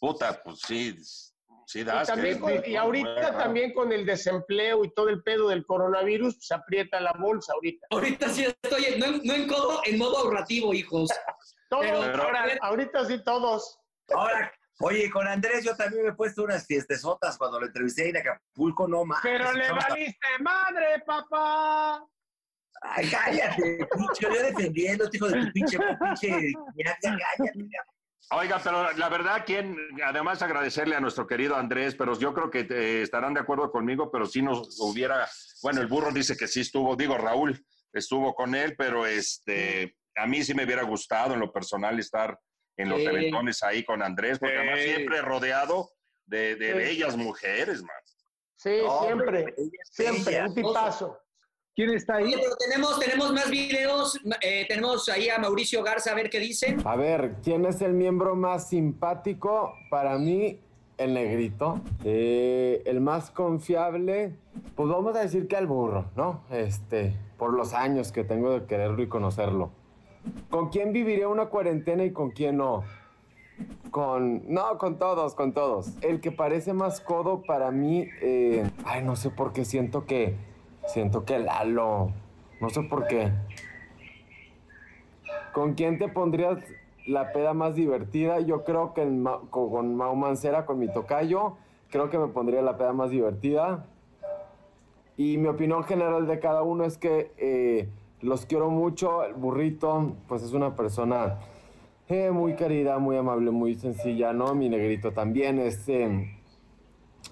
puta, 0.00 0.40
pues 0.44 0.60
sí, 0.60 0.96
sí 1.68 1.84
das. 1.84 2.10
Y, 2.16 2.70
y 2.70 2.76
ahorita 2.76 3.36
también 3.36 3.74
con 3.74 3.92
el 3.92 4.06
desempleo 4.06 4.84
y 4.84 4.94
todo 4.94 5.10
el 5.10 5.22
pedo 5.22 5.50
del 5.50 5.66
coronavirus, 5.66 6.38
se 6.40 6.54
aprieta 6.54 6.98
la 6.98 7.12
bolsa 7.12 7.52
ahorita. 7.52 7.86
Ahorita 7.90 8.28
sí 8.30 8.46
estoy, 8.46 8.98
no, 8.98 9.18
no 9.22 9.34
en 9.34 9.46
codo, 9.46 9.82
en 9.84 9.98
modo 9.98 10.18
ahorrativo, 10.18 10.72
hijos. 10.72 11.10
todos, 11.68 12.06
ahorita 12.62 13.04
sí 13.04 13.22
todos. 13.22 13.78
Ahora, 14.08 14.50
oye, 14.80 15.10
con 15.10 15.28
Andrés 15.28 15.62
yo 15.62 15.76
también 15.76 16.04
me 16.04 16.08
he 16.10 16.14
puesto 16.14 16.42
unas 16.42 16.66
fiestesotas 16.66 17.36
cuando 17.36 17.60
lo 17.60 17.66
entrevisté 17.66 18.08
en 18.08 18.16
Acapulco, 18.16 18.88
no 18.88 19.04
más. 19.04 19.20
Pero 19.22 19.52
le 19.52 19.70
valiste 19.70 20.26
madre, 20.40 21.02
papá. 21.06 22.02
Ay, 22.80 23.10
cállate, 23.10 23.86
pinche, 23.92 24.22
yo 24.22 24.42
defendiendo, 24.42 25.10
hijo 25.12 25.28
de 25.28 25.40
tu 25.40 25.52
pinche, 25.52 25.78
pinche, 26.00 26.52
cállate. 27.02 27.52
Oiga, 28.30 28.60
pero 28.62 28.92
la 28.92 29.08
verdad, 29.08 29.44
quien, 29.46 29.76
además 30.04 30.42
agradecerle 30.42 30.94
a 30.94 31.00
nuestro 31.00 31.26
querido 31.26 31.56
Andrés, 31.56 31.94
pero 31.94 32.18
yo 32.18 32.34
creo 32.34 32.50
que 32.50 32.66
eh, 32.68 33.02
estarán 33.02 33.32
de 33.32 33.40
acuerdo 33.40 33.70
conmigo, 33.70 34.10
pero 34.10 34.26
si 34.26 34.42
nos 34.42 34.78
hubiera, 34.80 35.26
bueno, 35.62 35.80
el 35.80 35.86
burro 35.86 36.12
dice 36.12 36.36
que 36.36 36.46
sí 36.46 36.60
estuvo, 36.60 36.94
digo, 36.94 37.16
Raúl 37.16 37.64
estuvo 37.92 38.34
con 38.34 38.54
él, 38.54 38.74
pero 38.76 39.06
este, 39.06 39.96
a 40.14 40.26
mí 40.26 40.42
sí 40.44 40.52
me 40.52 40.64
hubiera 40.64 40.82
gustado 40.82 41.34
en 41.34 41.40
lo 41.40 41.50
personal 41.50 41.98
estar 41.98 42.38
en 42.76 42.90
los 42.90 43.00
eventones 43.00 43.62
ahí 43.62 43.82
con 43.84 44.02
Andrés, 44.02 44.38
porque 44.38 44.56
además 44.56 44.80
siempre 44.80 45.22
rodeado 45.22 45.90
de, 46.26 46.54
de 46.56 46.74
bellas 46.74 47.16
mujeres, 47.16 47.82
man. 47.82 47.96
Sí, 48.56 48.80
siempre, 49.02 49.54
siempre, 49.84 50.42
un 50.42 50.54
tipazo. 50.54 51.18
¿Quién 51.78 51.90
está 51.90 52.16
ahí? 52.16 52.32
pero 52.34 52.56
tenemos, 52.56 52.98
tenemos 52.98 53.32
más 53.32 53.48
videos. 53.48 54.18
Eh, 54.40 54.66
tenemos 54.66 55.08
ahí 55.08 55.28
a 55.28 55.38
Mauricio 55.38 55.84
Garza 55.84 56.10
a 56.10 56.14
ver 56.16 56.28
qué 56.28 56.40
dice. 56.40 56.76
A 56.84 56.96
ver, 56.96 57.36
¿quién 57.44 57.64
es 57.66 57.80
el 57.82 57.92
miembro 57.92 58.34
más 58.34 58.68
simpático? 58.68 59.74
Para 59.88 60.18
mí, 60.18 60.58
el 60.96 61.14
negrito. 61.14 61.80
Eh, 62.02 62.82
el 62.84 63.00
más 63.00 63.30
confiable, 63.30 64.34
pues 64.74 64.88
vamos 64.88 65.14
a 65.14 65.20
decir 65.20 65.46
que 65.46 65.54
el 65.54 65.68
burro, 65.68 66.06
¿no? 66.16 66.40
Este, 66.50 67.14
por 67.36 67.52
los 67.52 67.72
años 67.74 68.10
que 68.10 68.24
tengo 68.24 68.58
de 68.58 68.66
quererlo 68.66 69.00
y 69.00 69.06
conocerlo. 69.06 69.70
¿Con 70.50 70.70
quién 70.70 70.92
viviría 70.92 71.28
una 71.28 71.46
cuarentena 71.46 72.04
y 72.04 72.10
con 72.10 72.32
quién 72.32 72.56
no? 72.56 72.82
Con. 73.92 74.52
No, 74.52 74.78
con 74.78 74.98
todos, 74.98 75.36
con 75.36 75.52
todos. 75.52 75.92
El 76.00 76.20
que 76.20 76.32
parece 76.32 76.72
más 76.72 77.00
codo 77.00 77.42
para 77.42 77.70
mí. 77.70 78.08
Eh, 78.20 78.68
ay, 78.84 79.04
no 79.04 79.14
sé 79.14 79.30
por 79.30 79.52
qué 79.52 79.64
siento 79.64 80.06
que. 80.06 80.47
Siento 80.88 81.24
que 81.24 81.38
Lalo. 81.38 82.12
No 82.60 82.70
sé 82.70 82.82
por 82.82 83.06
qué. 83.06 83.30
¿Con 85.52 85.74
quién 85.74 85.98
te 85.98 86.08
pondrías 86.08 86.58
la 87.06 87.32
peda 87.32 87.54
más 87.54 87.74
divertida? 87.74 88.40
Yo 88.40 88.64
creo 88.64 88.94
que 88.94 89.06
con, 89.50 89.96
Mau 89.96 90.16
Mancera, 90.16 90.66
con 90.66 90.78
mi 90.78 90.92
tocayo. 90.92 91.56
Creo 91.90 92.10
que 92.10 92.18
me 92.18 92.28
pondría 92.28 92.62
la 92.62 92.76
peda 92.76 92.92
más 92.92 93.10
divertida. 93.10 93.86
Y 95.16 95.38
mi 95.38 95.48
opinión 95.48 95.84
general 95.84 96.26
de 96.26 96.38
cada 96.40 96.62
uno 96.62 96.84
es 96.84 96.98
que. 96.98 97.32
Eh, 97.38 97.88
los 98.20 98.46
quiero 98.46 98.70
mucho. 98.70 99.24
El 99.24 99.34
burrito, 99.34 100.12
pues 100.26 100.42
es 100.42 100.52
una 100.52 100.74
persona 100.74 101.38
eh, 102.08 102.30
muy 102.30 102.54
querida, 102.54 102.98
muy 102.98 103.16
amable, 103.16 103.50
muy 103.50 103.74
sencilla, 103.74 104.32
¿no? 104.32 104.54
Mi 104.54 104.68
negrito 104.68 105.12
también 105.12 105.58
es... 105.58 105.88
Eh, 105.88 106.34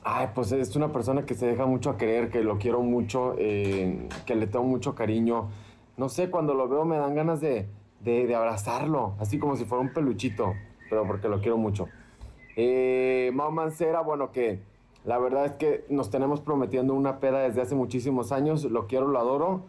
ay, 0.08 0.28
pues 0.34 0.52
es 0.52 0.76
una 0.76 0.92
persona 0.92 1.26
que 1.26 1.34
se 1.34 1.46
deja 1.46 1.66
mucho 1.66 1.90
a 1.90 1.96
querer, 1.96 2.30
que 2.30 2.44
lo 2.44 2.58
quiero 2.58 2.80
mucho, 2.80 3.34
eh, 3.38 4.08
que 4.24 4.36
le 4.36 4.46
tengo 4.46 4.64
mucho 4.64 4.94
cariño. 4.94 5.48
No 5.96 6.08
sé, 6.08 6.30
cuando 6.30 6.54
lo 6.54 6.68
veo 6.68 6.84
me 6.84 6.96
dan 6.96 7.16
ganas 7.16 7.40
de, 7.40 7.66
de, 8.00 8.32
abrazarlo, 8.34 9.14
así 9.18 9.38
como 9.40 9.56
si 9.56 9.64
fuera 9.64 9.82
un 9.82 9.92
peluchito, 9.92 10.54
pero 10.88 11.04
porque 11.08 11.28
lo 11.28 11.40
quiero 11.40 11.56
mucho. 11.56 11.88
Eh, 12.54 13.32
Mau 13.34 13.50
Mancera, 13.50 14.00
bueno, 14.00 14.30
que 14.30 14.60
la 15.04 15.18
verdad 15.18 15.46
es 15.46 15.52
que 15.52 15.84
nos 15.88 16.08
tenemos 16.08 16.40
prometiendo 16.40 16.94
una 16.94 17.18
peda 17.18 17.40
desde 17.40 17.62
hace 17.62 17.74
muchísimos 17.74 18.30
años, 18.30 18.62
lo 18.62 18.86
quiero, 18.86 19.08
lo 19.08 19.18
adoro 19.18 19.62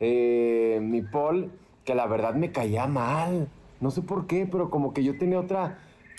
eh, 0.00 0.80
mi 0.82 1.02
Paul, 1.02 1.52
que 1.84 1.94
la 1.94 2.08
verdad 2.08 2.34
me 2.34 2.50
caía 2.50 2.88
mal. 2.88 3.48
No 3.80 3.92
sé 3.92 4.02
por 4.02 4.26
qué, 4.26 4.44
pero 4.50 4.70
como 4.70 4.92
que 4.92 5.04
yo 5.04 5.16
tenía 5.18 5.38
otra 5.38 5.78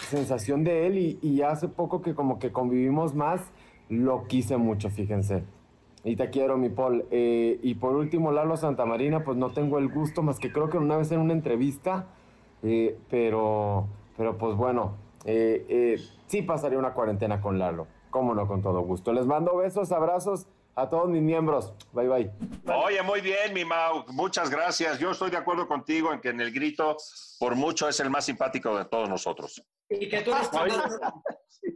sensación 0.09 0.63
de 0.63 0.87
él 0.87 0.97
y, 0.97 1.19
y 1.21 1.41
hace 1.41 1.67
poco 1.67 2.01
que 2.01 2.15
como 2.15 2.39
que 2.39 2.53
convivimos 2.53 3.15
más, 3.15 3.41
lo 3.89 4.25
quise 4.27 4.57
mucho, 4.57 4.89
fíjense. 4.89 5.43
Y 6.03 6.15
te 6.15 6.29
quiero, 6.29 6.57
mi 6.57 6.69
Paul. 6.69 7.05
Eh, 7.09 7.59
y 7.63 7.75
por 7.75 7.95
último, 7.95 8.31
Lalo 8.31 8.55
Santamarina, 8.57 9.23
pues 9.23 9.37
no 9.37 9.51
tengo 9.51 9.79
el 9.79 9.89
gusto, 9.89 10.21
más 10.21 10.39
que 10.39 10.51
creo 10.51 10.69
que 10.69 10.77
una 10.77 10.97
vez 10.97 11.11
en 11.11 11.19
una 11.19 11.33
entrevista, 11.33 12.07
eh, 12.61 12.97
pero, 13.09 13.87
pero 14.15 14.37
pues 14.37 14.55
bueno, 14.55 14.97
eh, 15.25 15.97
sí 16.27 16.43
pasaría 16.43 16.77
una 16.77 16.93
cuarentena 16.93 17.41
con 17.41 17.57
Lalo. 17.57 17.87
Cómo 18.11 18.35
no, 18.35 18.47
con 18.47 18.61
todo 18.61 18.81
gusto. 18.81 19.11
Les 19.13 19.25
mando 19.25 19.57
besos, 19.57 19.91
abrazos 19.91 20.47
a 20.75 20.89
todos 20.89 21.09
mis 21.09 21.21
miembros. 21.21 21.73
Bye, 21.91 22.07
bye. 22.07 22.31
Oye, 22.85 23.01
muy 23.01 23.21
bien, 23.21 23.53
mi 23.53 23.65
Mau. 23.65 24.05
Muchas 24.09 24.49
gracias. 24.49 24.99
Yo 24.99 25.11
estoy 25.11 25.31
de 25.31 25.37
acuerdo 25.37 25.67
contigo 25.67 26.13
en 26.13 26.21
que 26.21 26.29
en 26.29 26.39
el 26.39 26.53
grito, 26.53 26.97
por 27.39 27.55
mucho, 27.55 27.89
es 27.89 27.99
el 27.99 28.09
más 28.09 28.25
simpático 28.25 28.77
de 28.77 28.85
todos 28.85 29.09
nosotros. 29.09 29.63
Y 29.89 30.07
que 30.07 30.21
tú 30.21 30.31
eres 30.31 30.49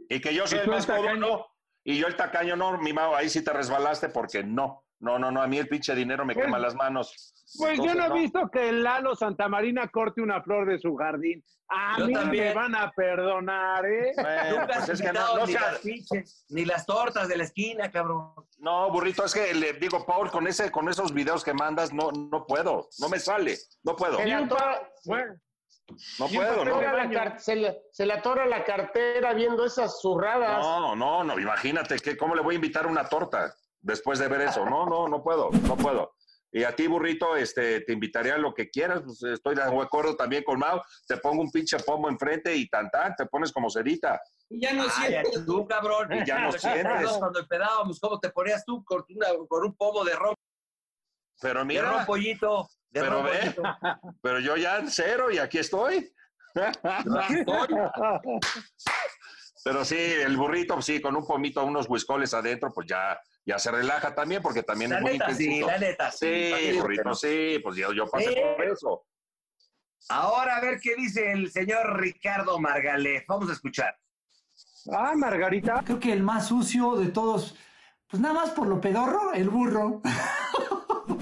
Y 0.08 0.20
que 0.20 0.34
yo 0.34 0.46
soy 0.46 0.60
el 0.60 0.68
más 0.68 0.86
codo, 0.86 1.16
no. 1.16 1.46
Y 1.90 1.98
yo 1.98 2.06
el 2.06 2.14
tacaño, 2.14 2.54
no, 2.54 2.78
mi 2.78 2.92
Mau, 2.92 3.16
ahí 3.16 3.28
sí 3.28 3.42
te 3.42 3.52
resbalaste 3.52 4.10
porque 4.10 4.44
no. 4.44 4.84
No, 5.00 5.18
no, 5.18 5.30
no, 5.32 5.42
a 5.42 5.46
mí 5.48 5.56
el 5.58 5.66
pinche 5.66 5.94
dinero 5.94 6.24
me 6.24 6.34
Pues- 6.34 6.44
quema 6.46 6.58
las 6.58 6.74
manos. 6.76 7.34
Pues 7.58 7.78
yo 7.78 7.94
no 7.96 8.04
he 8.04 8.20
visto 8.20 8.48
que 8.48 8.70
Lalo 8.70 9.16
Santamarina 9.16 9.88
corte 9.88 10.20
una 10.20 10.40
flor 10.42 10.68
de 10.68 10.78
su 10.78 10.94
jardín. 10.94 11.42
A 11.68 11.96
Yo 11.98 12.06
mí 12.06 12.12
también. 12.12 12.48
me 12.48 12.54
van 12.54 12.74
a 12.76 12.92
perdonar, 12.92 13.84
¿eh? 13.86 14.12
Bueno, 14.14 14.60
Nunca 14.60 14.74
pues 14.76 14.88
es 14.90 15.02
que 15.02 15.12
no, 15.12 15.36
no 15.36 15.46
ni 15.46 15.52
sea- 15.52 15.60
las 15.72 15.78
pinches, 15.80 16.44
ni 16.50 16.64
las 16.64 16.84
tortas 16.86 17.26
de 17.28 17.36
la 17.38 17.44
esquina, 17.44 17.90
cabrón. 17.90 18.34
No, 18.58 18.90
burrito, 18.92 19.24
es 19.24 19.34
que 19.34 19.52
le 19.54 19.72
digo, 19.74 20.04
Paul, 20.06 20.30
con 20.30 20.46
ese, 20.46 20.70
con 20.70 20.88
esos 20.88 21.12
videos 21.12 21.42
que 21.42 21.54
mandas, 21.54 21.92
no, 21.92 22.10
no 22.12 22.46
puedo, 22.46 22.88
no 23.00 23.08
me 23.08 23.18
sale, 23.18 23.56
no 23.82 23.96
puedo, 23.96 24.18
un 24.18 24.48
pa- 24.48 24.80
bueno, 25.06 25.34
no 26.18 26.28
puedo, 26.28 26.64
¿no? 26.64 26.80
la 26.80 27.38
se, 27.38 27.56
le, 27.56 27.82
se 27.92 28.06
le 28.06 28.12
atora 28.14 28.46
la 28.46 28.64
cartera 28.64 29.32
viendo 29.34 29.64
esas 29.64 30.00
zurradas. 30.00 30.58
No, 30.64 30.94
no, 30.96 31.24
no, 31.24 31.38
imagínate, 31.38 31.96
que, 31.98 32.16
¿cómo 32.16 32.34
le 32.34 32.42
voy 32.42 32.54
a 32.54 32.56
invitar 32.56 32.86
una 32.86 33.08
torta 33.08 33.54
después 33.80 34.18
de 34.18 34.28
ver 34.28 34.42
eso? 34.42 34.64
No, 34.64 34.86
no, 34.86 35.08
no 35.08 35.22
puedo, 35.22 35.50
no 35.66 35.76
puedo. 35.76 36.12
Y 36.52 36.64
a 36.64 36.74
ti, 36.74 36.88
burrito, 36.88 37.36
este, 37.36 37.82
te 37.82 37.92
invitaría 37.92 38.34
a 38.34 38.38
lo 38.38 38.52
que 38.52 38.70
quieras, 38.70 39.02
pues, 39.04 39.22
estoy 39.22 39.54
de 39.54 39.62
acuerdo 39.62 40.16
también 40.16 40.42
con 40.42 40.58
Mau, 40.58 40.80
te 41.06 41.16
pongo 41.18 41.42
un 41.42 41.50
pinche 41.52 41.78
pomo 41.78 42.08
enfrente 42.08 42.52
y 42.56 42.68
tan 42.68 42.90
tan, 42.90 43.14
te 43.14 43.26
pones 43.26 43.52
como 43.52 43.70
cerita. 43.70 44.20
Y 44.48 44.60
ya 44.60 44.72
no 44.72 44.82
Ay, 44.82 44.90
siento. 44.90 45.44
tú, 45.46 45.66
cabrón. 45.68 46.12
Y 46.12 46.26
ya 46.26 46.40
no 46.40 46.50
sientes. 46.58 47.08
Cuando 47.18 47.38
empedábamos, 47.38 48.00
¿cómo 48.00 48.18
te 48.18 48.30
ponías 48.30 48.64
tú 48.64 48.82
con, 48.84 49.04
una- 49.10 49.46
con 49.48 49.64
un 49.64 49.76
pomo 49.76 50.02
de 50.04 50.16
ron, 50.16 50.34
Pero 51.40 51.60
de 51.60 51.64
mira, 51.66 51.82
ron 51.92 52.04
pollito? 52.06 52.68
De 52.90 53.00
Pero 53.00 53.22
ve. 53.22 53.54
pero 54.20 54.40
yo 54.40 54.56
ya 54.56 54.78
en 54.78 54.90
cero 54.90 55.30
y 55.30 55.38
aquí 55.38 55.58
estoy. 55.58 56.12
Pero 59.64 59.84
sí, 59.84 59.96
el 59.98 60.36
burrito, 60.36 60.80
sí, 60.80 61.00
con 61.00 61.14
un 61.16 61.26
pomito, 61.26 61.64
unos 61.64 61.88
huiscoles 61.88 62.32
adentro, 62.32 62.72
pues 62.72 62.86
ya, 62.88 63.20
ya 63.44 63.58
se 63.58 63.70
relaja 63.70 64.14
también, 64.14 64.40
porque 64.42 64.62
también 64.62 64.90
La 64.90 64.96
es 64.96 65.02
muy 65.02 65.12
neta, 65.12 65.26
sí, 65.34 65.44
intensito. 65.44 65.66
la 65.66 65.78
neta, 65.78 66.10
sí. 66.10 66.48
¿Para 66.50 66.60
qué 66.62 66.72
Sí, 66.72 66.78
burrito, 66.80 67.14
sí, 67.14 67.60
pues 67.62 67.76
yo, 67.76 67.92
yo 67.92 68.06
pasé 68.08 68.28
Sí. 68.32 68.40
por 68.56 68.64
eso. 68.66 69.06
Ahora 70.08 70.56
a 70.56 70.60
ver 70.62 70.80
qué 70.80 70.94
dice 70.96 71.30
el 71.32 71.50
señor 71.50 72.00
Ricardo 72.00 72.58
Margalef. 72.58 73.24
Vamos 73.28 73.50
a 73.50 73.52
escuchar. 73.52 73.96
Ah, 74.92 75.12
Margarita. 75.14 75.82
Creo 75.84 76.00
que 76.00 76.12
el 76.12 76.22
más 76.22 76.48
sucio 76.48 76.96
de 76.96 77.08
todos, 77.08 77.54
pues 78.08 78.20
nada 78.20 78.34
más 78.34 78.50
por 78.50 78.66
lo 78.66 78.80
pedorro, 78.80 79.34
el 79.34 79.50
burro. 79.50 80.00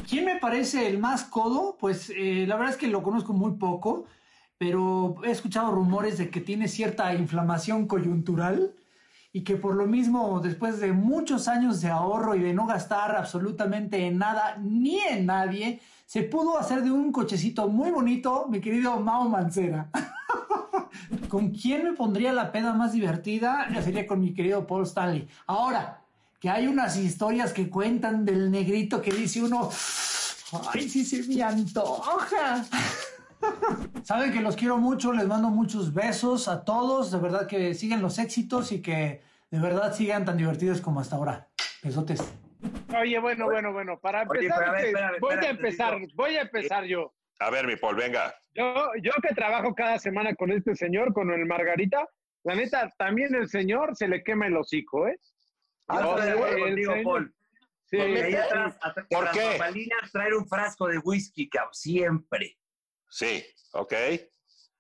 ¿Quién 0.09 0.25
me 0.25 0.37
parece 0.37 0.89
el 0.89 0.99
más 0.99 1.25
codo? 1.25 1.77
Pues 1.79 2.11
eh, 2.17 2.47
la 2.49 2.57
verdad 2.57 2.73
es 2.73 2.79
que 2.79 2.87
lo 2.87 3.03
conozco 3.03 3.35
muy 3.35 3.53
poco, 3.59 4.07
pero 4.57 5.17
he 5.23 5.31
escuchado 5.31 5.71
rumores 5.71 6.17
de 6.17 6.31
que 6.31 6.41
tiene 6.41 6.67
cierta 6.67 7.13
inflamación 7.13 7.87
coyuntural 7.87 8.75
y 9.35 9.45
que 9.45 9.57
por 9.57 9.75
lo 9.75 9.87
mismo, 9.87 10.41
después 10.41 10.81
de 10.81 10.93
muchos 10.93 11.47
años 11.47 11.83
de 11.83 11.91
ahorro 11.91 12.35
y 12.35 12.41
de 12.41 12.55
no 12.55 12.67
gastar 12.67 13.17
absolutamente 13.17 14.07
en 14.07 14.17
nada 14.17 14.57
ni 14.57 14.99
en 14.99 15.27
nadie, 15.27 15.81
se 16.07 16.23
pudo 16.23 16.59
hacer 16.59 16.83
de 16.83 16.91
un 16.91 17.13
cochecito 17.13 17.69
muy 17.69 17.91
bonito, 17.91 18.47
mi 18.49 18.63
querido 18.63 18.99
Mao 19.01 19.29
Mancera. 19.29 19.91
¿Con 21.29 21.51
quién 21.51 21.85
me 21.85 21.93
pondría 21.93 22.33
la 22.33 22.51
peda 22.51 22.73
más 22.73 22.93
divertida? 22.93 23.69
Sería 23.83 24.07
con 24.07 24.21
mi 24.21 24.33
querido 24.33 24.67
Paul 24.67 24.85
Stanley. 24.85 25.29
Ahora, 25.47 26.01
que 26.41 26.49
hay 26.49 26.67
unas 26.67 26.97
historias 26.97 27.53
que 27.53 27.69
cuentan 27.69 28.25
del 28.25 28.51
negrito 28.51 29.03
que 29.03 29.11
dice 29.11 29.43
uno, 29.43 29.71
ay, 30.73 30.89
sí 30.89 31.05
se 31.05 31.23
me 31.29 31.43
antoja. 31.43 32.65
Saben 34.03 34.33
que 34.33 34.41
los 34.41 34.57
quiero 34.57 34.79
mucho, 34.79 35.13
les 35.13 35.27
mando 35.27 35.51
muchos 35.51 35.95
besos 35.95 36.49
a 36.49 36.65
todos, 36.65 37.11
de 37.11 37.19
verdad 37.19 37.47
que 37.47 37.75
sigan 37.75 38.03
los 38.03 38.19
éxitos 38.19 38.73
y 38.73 38.83
que 38.83 39.23
de 39.51 39.59
verdad 39.59 39.95
sigan 39.95 40.25
tan 40.25 40.37
divertidos 40.37 40.81
como 40.81 41.01
hasta 41.01 41.17
ahora. 41.17 41.49
Besotes. 41.83 42.21
Oye, 42.99 43.19
bueno, 43.21 43.45
bueno, 43.47 43.73
bueno, 43.73 43.99
para 44.01 44.23
empezar, 44.23 44.73
ver, 44.73 44.87
este, 44.87 44.91
espérame, 44.91 45.19
voy 45.21 45.35
a 45.35 45.51
empezar, 45.51 45.99
voy 46.15 46.37
a 46.37 46.43
empezar 46.43 46.85
yo. 46.85 47.15
A 47.41 47.51
ver, 47.51 47.67
mi 47.67 47.77
Paul, 47.77 47.95
venga. 47.97 48.35
Yo, 48.55 48.91
yo 49.01 49.13
que 49.23 49.35
trabajo 49.35 49.75
cada 49.75 49.99
semana 49.99 50.35
con 50.35 50.51
este 50.51 50.75
señor, 50.75 51.13
con 51.13 51.31
el 51.31 51.47
Margarita, 51.47 52.09
la 52.43 52.57
neta, 52.57 52.93
también 52.99 53.35
el 53.35 53.49
señor 53.49 53.95
se 53.95 54.09
le 54.09 54.25
quema 54.25 54.47
el 54.47 54.57
hocico, 54.57 55.07
¿eh? 55.07 55.21
Yo 55.89 56.01
estoy 56.01 56.27
de 56.27 56.31
acuerdo 56.33 56.59
contigo, 56.59 56.95
Paul. 57.05 57.35
Sí, 57.91 57.97
Porque 57.97 58.23
ahí 58.23 58.33
sí. 58.33 58.37
atrás, 58.39 58.77
atrás 58.83 59.07
¿Por 59.09 59.31
qué? 59.31 59.45
bambalinas, 59.49 60.13
traer 60.13 60.35
un 60.35 60.47
frasco 60.47 60.87
de 60.89 60.99
whisky, 60.99 61.49
cabrón, 61.49 61.73
siempre. 61.75 62.59
Sí, 63.09 63.45
ok. 63.73 63.93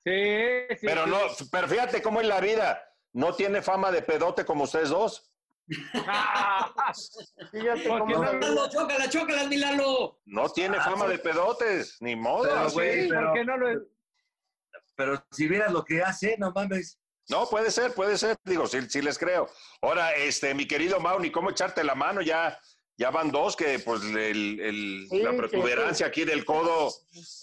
Sí, 0.04 0.66
sí, 0.78 0.86
Pero 0.86 1.04
sí. 1.04 1.10
no, 1.10 1.18
pero 1.50 1.68
fíjate 1.68 2.02
cómo 2.02 2.20
es 2.20 2.26
la 2.26 2.40
vida. 2.40 2.82
No 3.14 3.34
tiene 3.34 3.62
fama 3.62 3.90
de 3.90 4.02
pedote 4.02 4.44
como 4.44 4.64
ustedes 4.64 4.90
dos. 4.90 5.32
Fíjate 7.52 7.88
Porque 7.88 8.14
cómo 8.14 8.24
no- 8.24 8.30
se- 8.30 8.38
Lalo, 8.40 8.68
chócala, 8.70 9.08
chócala, 9.08 9.44
mi 9.48 9.56
Lalo. 9.56 10.20
No 10.26 10.48
tiene 10.50 10.76
Ah, 10.78 10.82
fama 10.84 11.06
sí. 11.06 11.12
de 11.12 11.18
pedotes, 11.18 11.96
ni 12.00 12.16
modo. 12.16 12.44
Pero, 12.48 12.70
güey, 12.70 13.02
Sí, 13.02 13.08
pero- 13.08 13.26
¿por 13.26 13.34
qué 13.34 13.44
no 13.44 13.56
lo- 13.56 13.86
Pero 14.96 15.24
si 15.30 15.46
vieras 15.48 15.72
lo 15.72 15.84
que 15.84 16.02
hace, 16.02 16.36
no 16.38 16.52
mames. 16.52 16.98
No, 17.28 17.48
puede 17.48 17.70
ser, 17.70 17.92
puede 17.94 18.16
ser. 18.16 18.36
Digo, 18.44 18.66
sí, 18.66 18.78
sí 18.88 19.02
les 19.02 19.18
creo. 19.18 19.48
Ahora, 19.82 20.14
este, 20.14 20.54
mi 20.54 20.66
querido 20.66 20.98
Mauni, 21.00 21.30
¿cómo 21.30 21.50
echarte 21.50 21.84
la 21.84 21.94
mano? 21.94 22.22
Ya, 22.22 22.58
ya 22.96 23.10
van 23.10 23.30
dos 23.30 23.54
que, 23.54 23.78
pues, 23.80 24.02
el, 24.02 24.58
el- 24.60 25.06
Sí, 25.10 25.18
la 25.22 25.36
protuberancia 25.36 26.06
aquí 26.06 26.24
del 26.24 26.44
codo. 26.44 26.90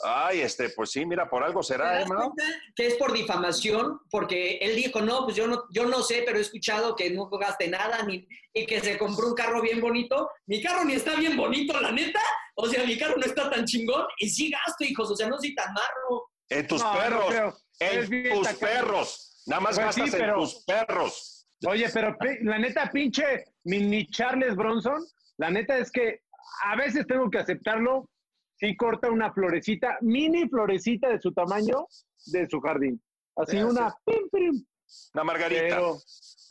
Ay, 0.04 0.42
este, 0.42 0.70
pues 0.70 0.90
sí, 0.92 1.06
mira, 1.06 1.30
por 1.30 1.44
algo 1.44 1.62
¿Te 1.62 1.68
será, 1.68 2.02
¿eh, 2.02 2.06
Mau? 2.08 2.34
que 2.76 2.88
es 2.88 2.96
por 2.96 3.14
difamación? 3.14 4.00
Porque 4.10 4.58
él 4.58 4.76
dijo, 4.76 5.02
no, 5.02 5.24
pues 5.26 5.36
yo 5.36 5.46
no, 5.48 5.64
yo 5.72 5.86
no 5.86 6.02
sé, 6.02 6.24
pero 6.26 6.40
he 6.40 6.42
escuchado 6.42 6.96
que 6.96 7.12
no 7.12 7.28
jugaste 7.28 7.68
nada 7.68 8.02
ni, 8.04 8.28
y 8.54 8.66
que 8.66 8.82
se 8.82 8.98
compró 8.98 9.28
un 9.28 9.36
carro 9.36 9.62
bien 9.62 9.80
bonito. 9.82 10.30
Mi 10.48 10.62
carro 10.64 10.84
ni 10.84 10.94
está 10.96 11.16
bien 11.16 11.38
bonito, 11.38 11.80
la 11.80 11.92
neta. 11.92 12.22
O 12.56 12.68
sea, 12.68 12.84
mi 12.86 12.98
carro 12.98 13.18
no 13.18 13.26
está 13.26 13.50
tan 13.52 13.66
chingón 13.66 14.06
y 14.18 14.30
sí 14.30 14.50
gasto, 14.50 14.84
hijos. 14.84 15.12
O 15.12 15.16
sea, 15.16 15.28
no 15.30 15.38
soy 15.38 15.54
tan 15.54 15.72
marro. 15.74 16.32
En 16.50 16.68
tus 16.68 16.82
No, 16.82 16.92
perros, 16.94 17.34
en 17.80 18.30
tus 18.34 18.44
tacaño. 18.48 18.60
perros. 18.60 19.32
Nada 19.46 19.62
más 19.62 19.76
Pues 19.80 19.96
sí, 19.96 20.02
gastas 20.02 20.20
pero- 20.20 20.34
en 20.34 20.40
tus 20.40 20.64
perros. 20.66 21.48
Oye, 21.68 21.88
pero 21.94 22.16
la 22.42 22.60
neta, 22.60 22.90
pinche 22.92 23.46
mini 23.64 24.06
Charles 24.08 24.56
Bronson, 24.56 25.04
la 25.38 25.50
neta 25.50 25.78
es 25.78 25.92
que 25.92 26.22
a 26.64 26.76
veces 26.76 27.08
tengo 27.08 27.30
que 27.30 27.40
aceptarlo, 27.40 28.10
sí 28.58 28.76
corta 28.76 29.10
una 29.10 29.32
florecita, 29.34 29.98
mini 30.02 30.48
florecita 30.50 31.10
de 31.10 31.20
su 31.20 31.32
tamaño 31.34 31.88
de 32.28 32.48
su 32.48 32.60
jardín. 32.60 33.02
Así 33.38 33.54
Sí, 33.58 33.64
una, 33.64 33.96
pim, 34.06 34.30
pim, 34.32 34.66
Una 35.14 35.24
margarita. 35.24 35.62
pero 35.70 35.98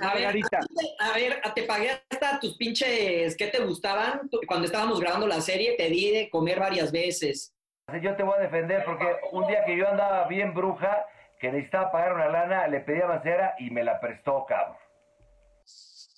A 0.01 0.15
ver, 0.15 0.25
Margarita. 0.25 0.59
A 1.01 1.13
ver, 1.15 1.41
te 1.55 1.63
pagué 1.65 1.91
hasta 2.11 2.41
tus 2.41 2.57
pinches 2.57 3.37
que 3.37 3.47
te 3.47 3.63
gustaban. 3.63 4.29
Cuando 4.49 4.67
estábamos 4.67 5.01
grabando 5.01 5.27
la 5.29 5.41
serie, 5.41 5.77
te 5.77 5.89
di 5.89 6.11
de 6.11 6.29
comer 6.31 6.59
varias 6.59 6.91
veces. 6.91 7.55
Yo 8.03 8.17
te 8.17 8.23
voy 8.25 8.35
a 8.39 8.43
defender 8.43 8.85
porque 8.85 9.07
un 9.33 9.47
día 9.47 9.65
que 9.65 9.77
yo 9.77 9.89
andaba 9.89 10.27
bien 10.27 10.53
bruja, 10.55 11.05
que 11.39 11.51
necesitaba 11.53 11.93
pagar 11.93 12.15
una 12.15 12.29
lana, 12.29 12.69
le 12.69 12.81
pedí 12.81 13.01
a 13.03 13.07
Mancera 13.07 13.55
y 13.59 13.71
me 13.71 13.85
la 13.85 14.01
prestó, 14.01 14.45
cabrón. 14.47 14.77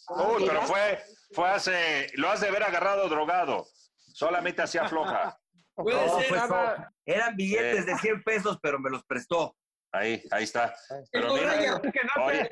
Uy, 0.08 0.44
pero 0.46 0.62
fue, 0.62 1.02
fue 1.32 1.48
hace, 1.50 2.06
lo 2.14 2.30
has 2.30 2.40
de 2.40 2.48
haber 2.48 2.62
agarrado 2.62 3.08
drogado. 3.08 3.66
Solamente 4.12 4.62
hacía 4.62 4.88
floja. 4.88 5.36
Puede 5.74 6.06
No, 6.06 6.20
ser. 6.20 6.28
pues, 6.28 6.42
Eran 7.04 7.36
billetes 7.36 7.80
Eh. 7.82 7.84
de 7.92 7.98
100 7.98 8.22
pesos, 8.22 8.58
pero 8.62 8.78
me 8.78 8.88
los 8.90 9.04
prestó. 9.04 9.56
Ahí, 9.92 10.22
ahí 10.30 10.44
está. 10.44 10.74
Pero 11.10 11.34
mira, 11.34 11.80
Oye. 12.24 12.50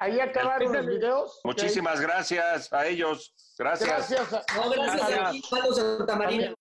Ahí 0.00 0.20
acabaron 0.20 0.72
los 0.72 0.86
videos. 0.86 1.40
muchísimas 1.44 2.00
gracias 2.00 2.72
a 2.72 2.86
ellos. 2.86 3.34
Gracias. 3.58 3.88
Gracias. 4.10 4.32
a- 4.32 4.44
No, 4.56 4.70
gracias 4.70 5.12
a 5.18 5.30
ti, 5.32 5.42
Pablo 5.50 5.72
Santamarina. 5.72 6.54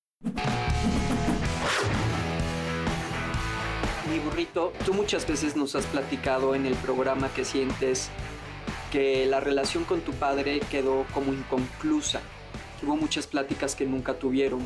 Burrito, 4.19 4.73
tú 4.86 4.93
muchas 4.93 5.27
veces 5.27 5.56
nos 5.56 5.75
has 5.75 5.86
platicado 5.86 6.56
en 6.56 6.65
el 6.65 6.75
programa 6.75 7.30
que 7.30 7.45
sientes 7.45 8.10
que 8.91 9.25
la 9.25 9.39
relación 9.39 9.84
con 9.84 10.01
tu 10.01 10.13
padre 10.13 10.60
quedó 10.71 11.06
como 11.13 11.34
inconclusa. 11.34 12.21
Hubo 12.84 12.95
muchas 12.95 13.27
pláticas 13.27 13.75
que 13.75 13.86
nunca 13.86 14.13
tuvieron. 14.13 14.62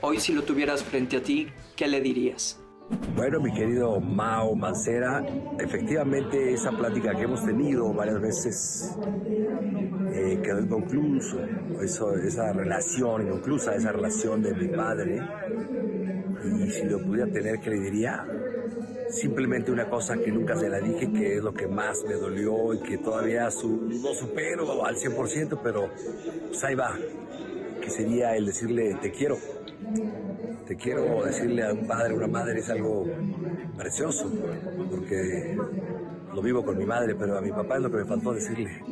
Hoy 0.00 0.20
si 0.20 0.32
lo 0.32 0.42
tuvieras 0.42 0.84
frente 0.84 1.16
a 1.16 1.22
ti, 1.22 1.48
¿qué 1.76 1.88
le 1.88 2.00
dirías? 2.00 2.60
Bueno, 3.14 3.40
mi 3.40 3.52
querido 3.52 4.00
Mao 4.00 4.54
Mancera, 4.54 5.22
efectivamente 5.58 6.54
esa 6.54 6.70
plática 6.70 7.14
que 7.14 7.22
hemos 7.22 7.44
tenido 7.44 7.92
varias 7.92 8.20
veces 8.20 8.96
eh, 10.12 10.40
quedó 10.42 10.60
inconcluso, 10.60 11.38
eso, 11.82 12.14
esa 12.14 12.52
relación 12.52 13.26
inconclusa, 13.26 13.74
esa 13.74 13.92
relación 13.92 14.42
de 14.42 14.54
mi 14.54 14.68
padre. 14.68 15.20
Y 16.44 16.70
si 16.70 16.84
lo 16.84 17.04
pudiera 17.04 17.30
tener, 17.30 17.58
¿qué 17.60 17.70
le 17.70 17.80
diría? 17.80 18.24
Simplemente 19.08 19.72
una 19.72 19.88
cosa 19.88 20.18
que 20.18 20.30
nunca 20.32 20.56
se 20.56 20.68
la 20.68 20.80
dije, 20.80 21.10
que 21.12 21.36
es 21.36 21.42
lo 21.42 21.52
que 21.54 21.66
más 21.68 22.04
me 22.04 22.14
dolió 22.14 22.74
y 22.74 22.80
que 22.82 22.98
todavía 22.98 23.50
su- 23.50 23.82
no 24.00 24.14
supero 24.14 24.84
al 24.84 24.96
100%, 24.96 25.60
pero 25.62 25.94
pues 26.48 26.62
que 27.80 27.90
sería 27.90 28.36
el 28.36 28.46
decirle 28.46 28.96
te 28.96 29.10
quiero. 29.10 29.44
Te 30.64 30.76
quiero 30.76 31.24
decirle 31.24 31.64
a 31.64 31.72
un 31.72 31.86
padre, 31.86 32.12
a 32.12 32.16
una 32.16 32.28
madre, 32.28 32.60
es 32.60 32.68
algo 32.70 33.12
precioso, 33.76 34.36
porque 34.88 35.68
lo 36.34 36.42
vivo 36.42 36.64
con 36.64 36.76
mi 36.76 36.84
madre, 36.84 37.14
pero 37.14 37.38
a 37.38 37.40
mi 37.40 37.50
papá 37.50 37.76
es 37.76 37.82
lo 37.82 37.90
que 37.90 37.98
me 37.98 38.04
faltó 38.04 38.32
decirle, 38.32 38.82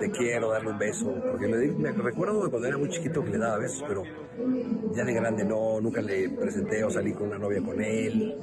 te 0.00 0.10
quiero, 0.10 0.50
darle 0.50 0.70
un 0.70 0.78
beso, 0.78 1.14
porque 1.30 1.48
me, 1.48 1.92
recuerdo 1.92 2.48
cuando 2.50 2.68
era 2.68 2.78
muy 2.78 2.88
chiquito 2.88 3.24
que 3.24 3.30
le 3.30 3.38
daba 3.38 3.58
besos, 3.58 3.84
pero 3.86 4.02
ya 4.92 5.04
de 5.04 5.12
grande 5.12 5.44
no, 5.44 5.80
nunca 5.80 6.00
le 6.00 6.28
presenté 6.30 6.84
o 6.84 6.90
salí 6.90 7.12
con 7.12 7.28
una 7.28 7.38
novia 7.38 7.62
con 7.62 7.80
él, 7.80 8.36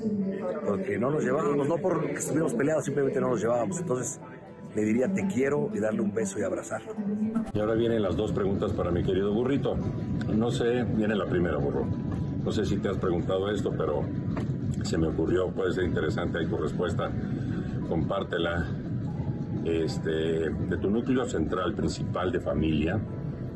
porque 0.65 0.97
no 0.97 1.11
nos 1.11 1.23
llevábamos, 1.23 1.67
no 1.67 1.77
porque 1.77 2.13
estuviéramos 2.13 2.53
peleados, 2.53 2.85
simplemente 2.85 3.19
no 3.19 3.29
nos 3.29 3.41
llevábamos, 3.41 3.79
entonces 3.79 4.19
le 4.75 4.83
diría 4.83 5.11
te 5.13 5.27
quiero 5.27 5.69
y 5.73 5.79
darle 5.79 6.01
un 6.01 6.13
beso 6.13 6.39
y 6.39 6.43
abrazar. 6.43 6.81
Y 7.53 7.59
ahora 7.59 7.75
vienen 7.75 8.01
las 8.01 8.15
dos 8.15 8.31
preguntas 8.31 8.73
para 8.73 8.91
mi 8.91 9.03
querido 9.03 9.31
burrito. 9.33 9.77
No 10.33 10.49
sé, 10.51 10.83
viene 10.83 11.15
la 11.15 11.25
primera, 11.25 11.57
burro. 11.57 11.85
No 12.43 12.51
sé 12.51 12.65
si 12.65 12.77
te 12.77 12.89
has 12.89 12.97
preguntado 12.97 13.51
esto, 13.51 13.71
pero 13.77 14.01
se 14.83 14.97
me 14.97 15.07
ocurrió, 15.07 15.49
puede 15.49 15.73
ser 15.73 15.85
interesante 15.85 16.39
ahí 16.39 16.47
tu 16.47 16.57
respuesta. 16.57 17.11
Compártela. 17.93 18.65
Este, 19.63 20.09
de 20.09 20.77
tu 20.77 20.89
núcleo 20.89 21.25
central 21.25 21.75
principal 21.75 22.31
de 22.31 22.39
familia, 22.39 22.99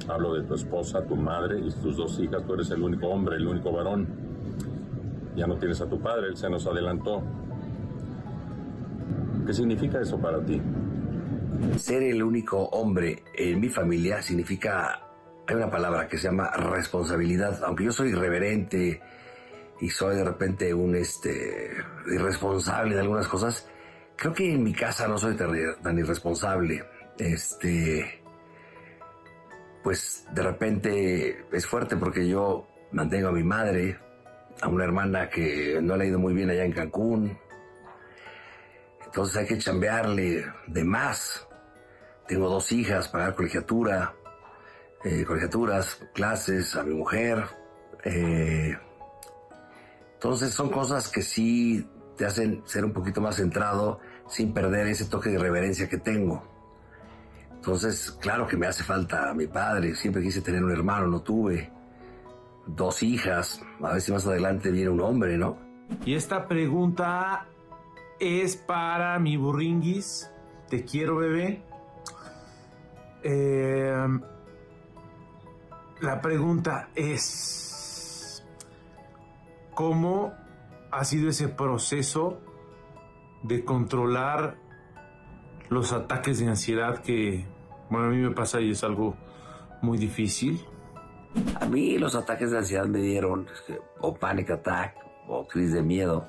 hablo 0.07 0.35
de 0.35 0.43
tu 0.43 0.53
esposa, 0.53 1.03
tu 1.03 1.15
madre 1.15 1.57
y 1.57 1.71
tus 1.81 1.97
dos 1.97 2.19
hijas, 2.19 2.45
tú 2.45 2.53
eres 2.53 2.69
el 2.69 2.83
único 2.83 3.07
hombre, 3.07 3.37
el 3.37 3.47
único 3.47 3.71
varón. 3.71 4.07
Ya 5.35 5.47
no 5.47 5.57
tienes 5.57 5.81
a 5.81 5.89
tu 5.89 5.99
padre, 5.99 6.27
él 6.27 6.37
se 6.37 6.51
nos 6.51 6.67
adelantó. 6.67 7.23
¿Qué 9.47 9.53
significa 9.53 10.01
eso 10.01 10.19
para 10.19 10.39
ti? 10.45 10.61
Ser 11.77 12.03
el 12.03 12.21
único 12.21 12.65
hombre 12.65 13.23
en 13.33 13.59
mi 13.59 13.69
familia 13.69 14.21
significa, 14.21 14.99
hay 15.47 15.55
una 15.55 15.71
palabra 15.71 16.07
que 16.07 16.19
se 16.19 16.27
llama 16.27 16.51
responsabilidad, 16.51 17.59
aunque 17.63 17.85
yo 17.85 17.91
soy 17.91 18.09
irreverente 18.09 19.01
y 19.81 19.89
soy 19.89 20.15
de 20.15 20.23
repente 20.23 20.75
un 20.75 20.95
este, 20.95 21.71
irresponsable 22.05 22.93
de 22.93 23.01
algunas 23.01 23.27
cosas, 23.27 23.67
creo 24.17 24.33
que 24.33 24.53
en 24.53 24.63
mi 24.63 24.73
casa 24.73 25.07
no 25.07 25.17
soy 25.17 25.35
tan, 25.35 25.97
irresponsable. 25.97 26.83
Este, 27.17 28.21
pues 29.83 30.27
de 30.33 30.43
repente 30.43 31.45
es 31.51 31.65
fuerte 31.65 31.95
porque 31.95 32.27
yo 32.27 32.67
mantengo 32.91 33.29
a 33.29 33.31
mi 33.31 33.43
madre, 33.43 33.97
a 34.61 34.67
una 34.67 34.83
hermana 34.83 35.29
que 35.29 35.79
no 35.81 35.95
le 35.95 36.03
ha 36.03 36.07
ido 36.07 36.19
muy 36.19 36.33
bien 36.33 36.49
allá 36.49 36.65
en 36.65 36.73
Cancún. 36.73 37.37
Entonces 39.05 39.37
hay 39.37 39.45
que 39.45 39.57
chambearle 39.57 40.45
de 40.67 40.83
más. 40.83 41.47
Tengo 42.27 42.49
dos 42.49 42.71
hijas, 42.71 43.07
pagar 43.07 43.35
colegiatura, 43.35 44.13
eh, 45.05 45.23
colegiaturas, 45.25 46.03
clases 46.13 46.75
a 46.75 46.83
mi 46.83 46.93
mujer. 46.93 47.45
Eh, 48.03 48.77
entonces 50.15 50.51
son 50.53 50.69
cosas 50.69 51.07
que 51.07 51.21
sí 51.21 51.87
te 52.17 52.25
hacen 52.25 52.63
ser 52.65 52.83
un 52.83 52.91
poquito 52.91 53.21
más 53.21 53.35
centrado 53.35 53.99
sin 54.27 54.53
perder 54.53 54.87
ese 54.87 55.05
toque 55.05 55.29
de 55.29 55.37
reverencia 55.37 55.87
que 55.87 55.97
tengo. 55.97 56.43
Entonces, 57.53 58.11
claro 58.19 58.47
que 58.47 58.57
me 58.57 58.67
hace 58.67 58.83
falta 58.83 59.29
a 59.29 59.33
mi 59.33 59.47
padre. 59.47 59.95
Siempre 59.95 60.21
quise 60.21 60.41
tener 60.41 60.63
un 60.63 60.71
hermano, 60.71 61.07
no 61.07 61.21
tuve. 61.21 61.71
Dos 62.65 63.03
hijas. 63.03 63.61
A 63.81 63.93
ver 63.93 64.01
si 64.01 64.11
más 64.11 64.25
adelante 64.25 64.71
viene 64.71 64.89
un 64.89 65.01
hombre, 65.01 65.37
¿no? 65.37 65.57
Y 66.05 66.15
esta 66.15 66.47
pregunta 66.47 67.47
es 68.19 68.55
para 68.55 69.19
mi 69.19 69.37
burringuis. 69.37 70.31
Te 70.69 70.83
quiero, 70.83 71.17
bebé. 71.17 71.61
Eh, 73.23 74.07
la 76.01 76.21
pregunta 76.21 76.89
es, 76.95 78.45
¿cómo 79.73 80.33
ha 80.91 81.03
sido 81.03 81.29
ese 81.29 81.47
proceso 81.49 82.39
de 83.43 83.63
controlar 83.63 84.57
los 85.69 85.93
ataques 85.93 86.39
de 86.39 86.47
ansiedad 86.47 86.99
que, 86.99 87.45
bueno, 87.89 88.07
a 88.07 88.09
mí 88.09 88.17
me 88.17 88.31
pasa 88.31 88.61
y 88.61 88.71
es 88.71 88.83
algo 88.83 89.15
muy 89.81 89.97
difícil? 89.97 90.65
A 91.59 91.65
mí 91.65 91.97
los 91.97 92.15
ataques 92.15 92.51
de 92.51 92.59
ansiedad 92.59 92.85
me 92.85 92.99
dieron, 92.99 93.47
o 93.99 94.15
panic 94.15 94.49
attack, 94.51 94.95
o 95.27 95.47
crisis 95.47 95.73
de 95.73 95.83
miedo, 95.83 96.27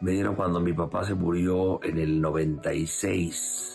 me 0.00 0.12
dieron 0.12 0.34
cuando 0.34 0.60
mi 0.60 0.72
papá 0.72 1.04
se 1.04 1.14
murió 1.14 1.82
en 1.82 1.98
el 1.98 2.20
96 2.20 3.74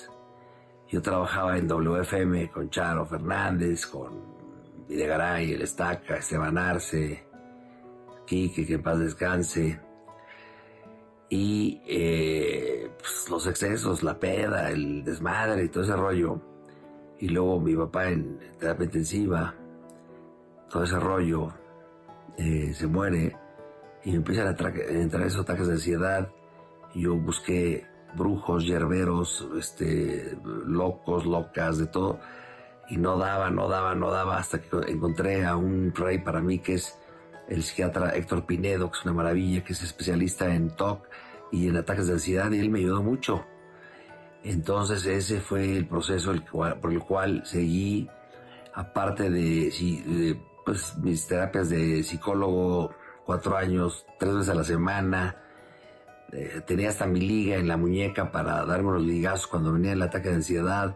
yo 0.92 1.04
trabajaba 1.04 1.56
en 1.58 1.68
WFM 1.68 2.50
con 2.50 2.70
Charo 2.72 3.06
Fernández, 3.06 3.86
con 3.86 4.24
Videgaray, 4.88 5.54
El 5.54 5.62
Estaca, 5.62 6.18
Esteban 6.18 6.58
Arce, 6.58 7.28
Quique, 8.26 8.66
que 8.66 8.74
en 8.74 8.82
paz 8.82 8.98
descanse. 8.98 9.80
Y 11.30 11.82
eh, 11.86 12.90
pues, 12.98 13.30
los 13.30 13.46
excesos, 13.48 14.04
la 14.04 14.20
peda, 14.20 14.72
el 14.72 15.04
desmadre 15.04 15.66
y 15.66 15.70
todo 15.70 15.84
ese 15.84 15.96
rollo. 15.96 16.42
Y 17.20 17.30
luego 17.30 17.60
mi 17.60 17.76
papá 17.76 18.10
en 18.10 18.40
terapia 18.60 18.86
intensiva, 18.86 19.54
todo 20.70 20.84
ese 20.84 21.00
rollo, 21.00 21.54
eh, 22.38 22.74
se 22.74 22.88
muere 22.88 23.36
y 24.04 24.16
empiezan 24.16 24.48
a 24.48 24.52
entrar 24.92 25.28
esos 25.28 25.42
ataques 25.42 25.68
de 25.68 25.74
ansiedad. 25.74 26.30
Y 26.94 27.04
yo 27.04 27.16
busqué 27.16 27.86
brujos, 28.16 28.66
yerberos, 28.66 29.48
este, 29.58 30.38
locos, 30.44 31.26
locas, 31.26 31.78
de 31.78 31.88
todo. 31.88 32.20
Y 32.90 32.98
no 32.98 33.18
daba, 33.18 33.52
no 33.52 33.68
daba, 33.68 33.94
no 33.94 34.10
daba, 34.10 34.38
hasta 34.38 34.60
que 34.60 34.70
encontré 34.88 35.46
a 35.46 35.56
un 35.56 35.94
rey 35.94 36.20
para 36.20 36.42
mí 36.42 36.60
que 36.60 36.76
es 36.76 36.98
el 37.50 37.64
psiquiatra 37.64 38.16
Héctor 38.16 38.46
Pinedo, 38.46 38.92
que 38.92 39.00
es 39.00 39.06
una 39.06 39.14
maravilla, 39.14 39.64
que 39.64 39.74
es 39.74 39.84
especialista 39.84 40.54
en 40.54 40.70
TOC 40.70 41.08
y 41.52 41.68
en 41.68 41.78
ataques 41.78 42.08
de 42.08 42.14
ansiedad, 42.14 42.52
y 42.52 42.60
él 42.60 42.70
me 42.70 42.80
ayudó 42.80 43.02
mucho. 43.02 43.46
Entonces 44.44 45.06
ese 45.06 45.42
fue 45.42 45.76
el 45.76 45.88
proceso 45.88 46.34
por 46.52 46.92
el 46.92 47.00
cual 47.00 47.42
seguí, 47.46 48.08
aparte 48.74 49.30
de, 49.30 50.40
pues, 50.66 50.96
mis 50.98 51.28
terapias 51.28 51.70
de 51.70 52.04
psicólogo, 52.04 52.92
cuatro 53.26 53.58
años, 53.58 54.06
tres 54.18 54.34
veces 54.34 54.50
a 54.50 54.56
la 54.56 54.64
semana, 54.64 55.36
eh, 56.32 56.62
tenía 56.66 56.90
hasta 56.90 57.08
mi 57.08 57.20
liga 57.20 57.58
en 57.58 57.68
la 57.68 57.76
muñeca 57.76 58.32
para 58.32 58.64
darme 58.66 58.92
los 58.94 59.02
ligazos 59.02 59.48
cuando 59.48 59.74
venía 59.74 59.94
el 59.94 60.02
ataque 60.02 60.30
de 60.30 60.36
ansiedad, 60.36 60.96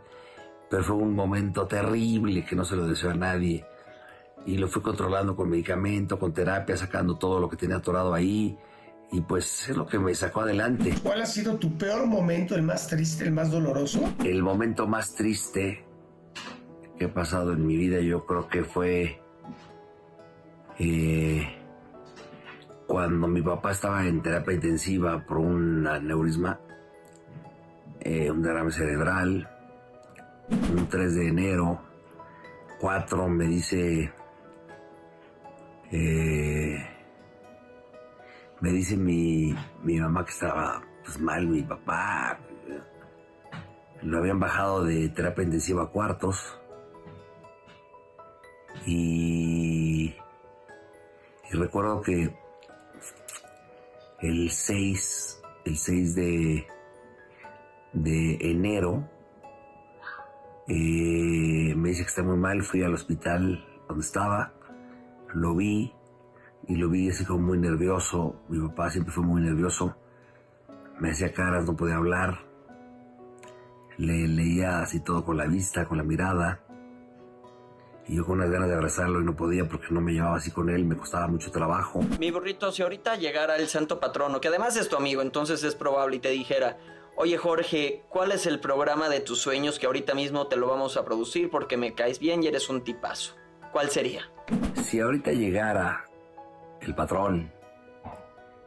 pero 0.69 0.83
fue 0.83 0.95
un 0.95 1.15
momento 1.15 1.65
terrible 1.65 2.45
que 2.45 2.55
no 2.55 2.63
se 2.63 2.75
lo 2.75 2.87
deseo 2.87 3.09
a 3.09 3.15
nadie. 3.15 3.65
Y 4.45 4.57
lo 4.57 4.67
fui 4.67 4.81
controlando 4.81 5.35
con 5.35 5.49
medicamento, 5.49 6.19
con 6.19 6.33
terapia, 6.33 6.75
sacando 6.75 7.17
todo 7.17 7.39
lo 7.39 7.49
que 7.49 7.55
tenía 7.55 7.77
atorado 7.77 8.13
ahí. 8.13 8.57
Y 9.11 9.21
pues 9.21 9.69
es 9.69 9.77
lo 9.77 9.85
que 9.85 9.99
me 9.99 10.13
sacó 10.15 10.41
adelante. 10.41 10.95
¿Cuál 11.03 11.21
ha 11.21 11.25
sido 11.25 11.55
tu 11.57 11.77
peor 11.77 12.07
momento, 12.07 12.55
el 12.55 12.63
más 12.63 12.87
triste, 12.87 13.25
el 13.25 13.31
más 13.31 13.51
doloroso? 13.51 14.01
El 14.23 14.41
momento 14.41 14.87
más 14.87 15.13
triste 15.13 15.85
que 16.97 17.05
he 17.05 17.09
pasado 17.09 17.53
en 17.53 17.65
mi 17.65 17.77
vida 17.77 17.99
yo 17.99 18.25
creo 18.25 18.47
que 18.47 18.63
fue... 18.63 19.19
Eh, 20.79 21.59
cuando 22.87 23.27
mi 23.27 23.41
papá 23.41 23.71
estaba 23.71 24.05
en 24.05 24.21
terapia 24.21 24.55
intensiva 24.55 25.25
por 25.25 25.37
un 25.37 25.87
aneurisma, 25.87 26.59
eh, 27.99 28.29
un 28.29 28.41
derrame 28.41 28.71
cerebral, 28.71 29.49
un 30.49 30.87
3 30.87 31.15
de 31.15 31.27
enero, 31.27 31.81
4 32.79 33.29
me 33.29 33.45
dice, 33.45 34.11
eh, 35.93 36.89
me 38.61 38.71
dice 38.71 38.97
mi, 38.97 39.53
mi, 39.83 39.99
mamá 39.99 40.25
que 40.25 40.31
estaba 40.31 40.81
pues, 41.03 41.19
mal, 41.19 41.45
mi 41.45 41.61
papá, 41.61 42.39
lo 44.01 44.17
habían 44.17 44.39
bajado 44.39 44.83
de 44.83 45.09
terapia 45.09 45.43
intensiva 45.43 45.83
a 45.83 45.87
cuartos. 45.87 46.59
Y, 48.87 50.15
recuerdo 51.51 52.01
que 52.01 52.35
el 54.21 54.49
6, 54.49 55.41
el 55.65 55.77
6 55.77 56.15
de, 56.15 56.67
de 57.93 58.37
enero, 58.41 59.07
eh, 60.67 61.75
me 61.75 61.89
dice 61.89 62.01
que 62.01 62.09
está 62.09 62.23
muy 62.23 62.37
mal, 62.37 62.63
fui 62.63 62.81
al 62.81 62.95
hospital 62.95 63.63
donde 63.87 64.03
estaba, 64.03 64.53
lo 65.33 65.55
vi 65.55 65.93
y 66.67 66.75
lo 66.75 66.89
vi 66.89 67.09
así 67.09 67.25
como 67.25 67.47
muy 67.47 67.57
nervioso, 67.57 68.35
mi 68.47 68.65
papá 68.67 68.89
siempre 68.89 69.13
fue 69.13 69.23
muy 69.23 69.41
nervioso, 69.41 69.95
me 70.99 71.11
hacía 71.11 71.33
caras, 71.33 71.65
no 71.65 71.75
podía 71.75 71.95
hablar, 71.95 72.39
le 73.97 74.27
leía 74.27 74.79
así 74.79 75.01
todo 75.01 75.25
con 75.25 75.37
la 75.37 75.45
vista, 75.45 75.85
con 75.87 75.97
la 75.97 76.03
mirada, 76.03 76.61
y 78.07 78.15
yo 78.17 78.25
con 78.25 78.39
unas 78.39 78.51
ganas 78.51 78.67
de 78.69 78.75
abrazarlo 78.75 79.21
y 79.21 79.23
no 79.23 79.35
podía 79.35 79.67
porque 79.67 79.87
no 79.91 80.01
me 80.01 80.13
llevaba 80.13 80.37
así 80.37 80.51
con 80.51 80.69
él, 80.69 80.85
me 80.85 80.97
costaba 80.97 81.27
mucho 81.27 81.51
trabajo. 81.51 82.01
Mi 82.19 82.31
burrito, 82.31 82.71
si 82.71 82.81
ahorita 82.81 83.15
llegara 83.15 83.55
el 83.55 83.67
santo 83.67 83.99
patrono, 83.99 84.41
que 84.41 84.49
además 84.49 84.75
es 84.75 84.89
tu 84.89 84.97
amigo, 84.97 85.21
entonces 85.21 85.63
es 85.63 85.75
probable 85.75 86.17
y 86.17 86.19
te 86.19 86.29
dijera, 86.29 86.77
oye 87.15 87.37
Jorge, 87.37 88.03
¿cuál 88.09 88.31
es 88.31 88.45
el 88.45 88.59
programa 88.59 89.09
de 89.09 89.21
tus 89.21 89.39
sueños 89.39 89.79
que 89.79 89.85
ahorita 89.85 90.13
mismo 90.15 90.47
te 90.47 90.57
lo 90.57 90.67
vamos 90.67 90.97
a 90.97 91.05
producir 91.05 91.49
porque 91.49 91.77
me 91.77 91.93
caes 91.93 92.19
bien 92.19 92.43
y 92.43 92.47
eres 92.47 92.69
un 92.69 92.83
tipazo? 92.83 93.35
¿Cuál 93.73 93.89
sería? 93.89 94.21
Si 94.75 95.01
ahorita 95.01 95.31
llegara 95.31 96.05
el 96.79 96.95
patrón, 96.95 97.51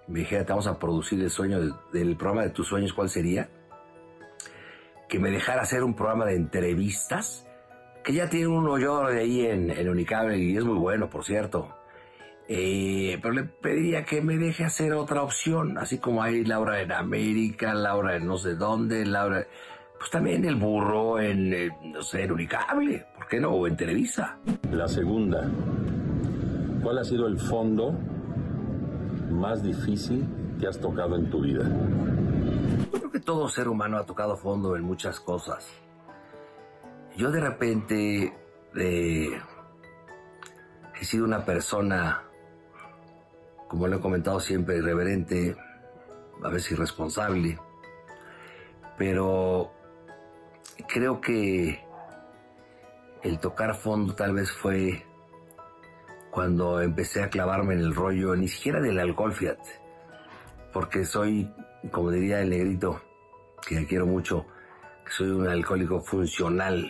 me 0.08 0.18
dijera, 0.18 0.44
te 0.44 0.52
vamos 0.52 0.66
a 0.66 0.78
producir 0.78 1.22
el 1.22 1.30
sueño 1.30 1.58
del 1.92 2.16
programa 2.16 2.42
de 2.42 2.50
tus 2.50 2.68
sueños, 2.68 2.92
¿cuál 2.92 3.08
sería? 3.08 3.48
que 5.08 5.18
me 5.18 5.30
dejara 5.30 5.62
hacer 5.62 5.84
un 5.84 5.94
programa 5.94 6.26
de 6.26 6.36
entrevistas, 6.36 7.46
que 8.04 8.12
ya 8.12 8.28
tiene 8.28 8.48
un 8.48 8.68
hoyo 8.68 9.06
de 9.06 9.20
ahí 9.20 9.46
en, 9.46 9.70
en 9.70 9.88
Unicable 9.88 10.38
y 10.38 10.56
es 10.56 10.64
muy 10.64 10.78
bueno, 10.78 11.08
por 11.08 11.24
cierto. 11.24 11.74
Eh, 12.48 13.18
pero 13.20 13.34
le 13.34 13.44
pediría 13.44 14.04
que 14.04 14.20
me 14.20 14.36
deje 14.36 14.64
hacer 14.64 14.92
otra 14.92 15.22
opción, 15.22 15.78
así 15.78 15.98
como 15.98 16.22
hay 16.22 16.44
Laura 16.44 16.80
en 16.80 16.92
América, 16.92 17.74
Laura 17.74 18.16
en 18.16 18.26
no 18.26 18.38
sé 18.38 18.54
dónde, 18.54 19.04
Laura, 19.04 19.46
pues 19.98 20.10
también 20.10 20.44
el 20.44 20.56
burro 20.56 21.18
en, 21.20 21.52
eh, 21.52 21.70
no 21.82 22.02
sé, 22.02 22.24
en 22.24 22.32
Unicable, 22.32 23.06
¿por 23.14 23.26
qué 23.28 23.40
no? 23.40 23.50
O 23.50 23.66
en 23.66 23.76
Televisa. 23.76 24.38
La 24.70 24.88
segunda, 24.88 25.48
¿cuál 26.82 26.98
ha 26.98 27.04
sido 27.04 27.26
el 27.26 27.38
fondo 27.38 27.92
más 29.30 29.62
difícil 29.62 30.26
que 30.60 30.66
has 30.66 30.78
tocado 30.78 31.16
en 31.16 31.30
tu 31.30 31.40
vida? 31.40 31.64
Yo 32.92 32.98
creo 32.98 33.10
que 33.10 33.20
todo 33.20 33.48
ser 33.48 33.68
humano 33.68 33.98
ha 33.98 34.04
tocado 34.04 34.36
fondo 34.36 34.76
en 34.76 34.82
muchas 34.82 35.20
cosas. 35.20 35.68
Yo 37.16 37.30
de 37.30 37.40
repente 37.40 38.34
eh, 38.74 39.38
he 41.00 41.04
sido 41.04 41.24
una 41.24 41.44
persona 41.44 42.22
como 43.68 43.88
lo 43.88 43.96
he 43.96 44.00
comentado 44.00 44.40
siempre, 44.40 44.76
irreverente, 44.76 45.56
a 46.42 46.48
veces 46.48 46.72
irresponsable, 46.72 47.58
pero 48.96 49.72
creo 50.88 51.20
que 51.20 51.84
el 53.22 53.38
tocar 53.38 53.74
fondo 53.74 54.14
tal 54.14 54.34
vez 54.34 54.50
fue 54.52 55.04
cuando 56.30 56.80
empecé 56.80 57.22
a 57.22 57.30
clavarme 57.30 57.74
en 57.74 57.80
el 57.80 57.94
rollo, 57.94 58.36
ni 58.36 58.48
siquiera 58.48 58.80
del 58.80 58.98
alcohol, 58.98 59.32
fíjate, 59.32 59.80
porque 60.72 61.04
soy, 61.04 61.50
como 61.90 62.10
diría 62.10 62.40
el 62.40 62.50
negrito, 62.50 63.00
que 63.66 63.86
quiero 63.86 64.06
mucho, 64.06 64.46
que 65.04 65.12
soy 65.12 65.30
un 65.30 65.48
alcohólico 65.48 66.00
funcional. 66.00 66.82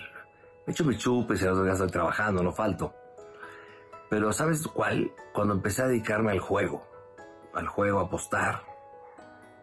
De 0.66 0.72
hecho, 0.72 0.84
me 0.84 0.96
chupes, 0.96 1.42
el 1.42 1.50
otro 1.50 1.64
día 1.64 1.74
estoy 1.74 1.90
trabajando, 1.90 2.42
no 2.42 2.52
falto 2.52 2.92
pero 4.08 4.32
¿sabes 4.32 4.66
cuál? 4.68 5.12
Cuando 5.32 5.54
empecé 5.54 5.82
a 5.82 5.88
dedicarme 5.88 6.32
al 6.32 6.38
juego, 6.38 6.86
al 7.54 7.66
juego, 7.66 8.00
a 8.00 8.04
apostar, 8.04 8.62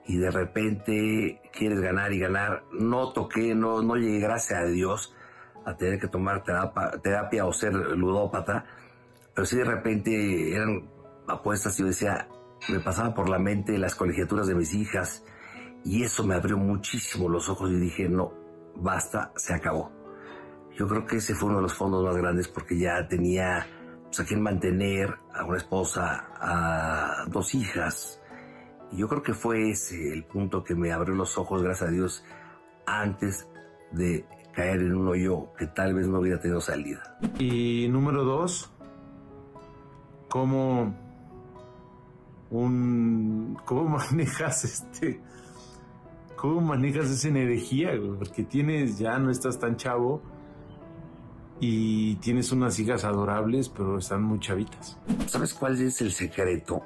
y 0.06 0.18
de 0.18 0.32
repente 0.32 1.42
quieres 1.54 1.80
ganar 1.80 2.12
y 2.14 2.20
ganar, 2.20 2.64
no 2.72 3.14
toqué, 3.14 3.56
no, 3.56 3.82
no 3.82 3.96
llegué, 3.96 4.20
gracias 4.20 4.60
a 4.60 4.66
Dios, 4.66 5.16
a 5.66 5.76
tener 5.78 6.00
que 6.00 6.08
tomar 6.08 6.44
terapia, 6.44 7.46
o 7.46 7.54
ser 7.54 7.74
ludópata, 7.74 8.66
pero 9.34 9.46
sí 9.46 9.58
de 9.58 9.64
repente 9.64 10.54
eran 10.56 10.90
apuestas 11.28 11.80
y 11.80 11.84
yo 11.84 11.88
decía, 11.88 12.28
me 12.70 12.80
pasaba 12.80 13.14
por 13.14 13.30
la 13.30 13.40
mente 13.40 13.78
las 13.78 13.96
colegiaturas 13.96 14.48
de 14.48 14.56
mis 14.56 14.74
hijas, 14.74 15.24
y 15.86 16.04
eso 16.04 16.24
me 16.26 16.36
abrió 16.36 16.58
muchísimo 16.58 17.30
los 17.30 17.50
ojos 17.50 17.72
y 17.72 17.76
dije, 17.76 18.08
no, 18.08 18.34
basta, 18.76 19.32
se 19.36 19.54
acabó. 19.54 19.92
Yo 20.78 20.88
creo 20.88 21.06
que 21.06 21.18
ese 21.18 21.36
fue 21.36 21.50
uno 21.50 21.58
de 21.58 21.64
los 21.64 21.74
fondos 21.74 22.04
más 22.04 22.16
grandes 22.18 22.48
porque 22.48 22.78
ya 22.78 23.08
tenía 23.08 23.68
pues, 24.06 24.20
a 24.20 24.26
quien 24.26 24.42
mantener, 24.42 25.16
a 25.34 25.46
una 25.46 25.58
esposa, 25.58 26.30
a 26.40 27.26
dos 27.28 27.54
hijas. 27.54 28.20
Y 28.94 28.98
yo 28.98 29.08
creo 29.08 29.24
que 29.24 29.34
fue 29.34 29.72
ese 29.72 30.14
el 30.14 30.24
punto 30.24 30.64
que 30.64 30.76
me 30.76 30.92
abrió 30.92 31.16
los 31.16 31.38
ojos, 31.38 31.64
gracias 31.64 31.90
a 31.90 31.92
Dios, 31.92 32.24
antes 32.86 33.48
de 33.92 34.26
caer 34.54 34.82
en 34.82 34.96
un 34.96 35.08
hoyo 35.08 35.52
que 35.58 35.66
tal 35.66 35.96
vez 35.96 36.08
no 36.08 36.20
hubiera 36.20 36.40
tenido 36.40 36.62
salida. 36.62 37.18
Y 37.40 37.88
número 37.90 38.24
dos, 38.24 38.72
¿cómo, 40.30 40.96
un, 42.52 43.58
cómo 43.66 43.98
manejas 43.98 44.64
este, 44.64 45.20
cómo 46.36 46.62
manejas 46.62 47.10
esa 47.10 47.30
energía? 47.30 47.92
Porque 48.20 48.44
tienes, 48.44 49.00
ya 49.00 49.18
no 49.18 49.32
estás 49.32 49.60
tan 49.60 49.76
chavo, 49.76 50.22
y 51.60 52.16
tienes 52.16 52.52
unas 52.52 52.78
hijas 52.80 53.06
adorables, 53.06 53.70
pero 53.70 53.98
están 53.98 54.22
muy 54.22 54.40
chavitas. 54.40 55.00
¿Sabes 55.28 55.54
cuál 55.54 55.80
es 55.82 56.02
el 56.02 56.12
secreto? 56.12 56.84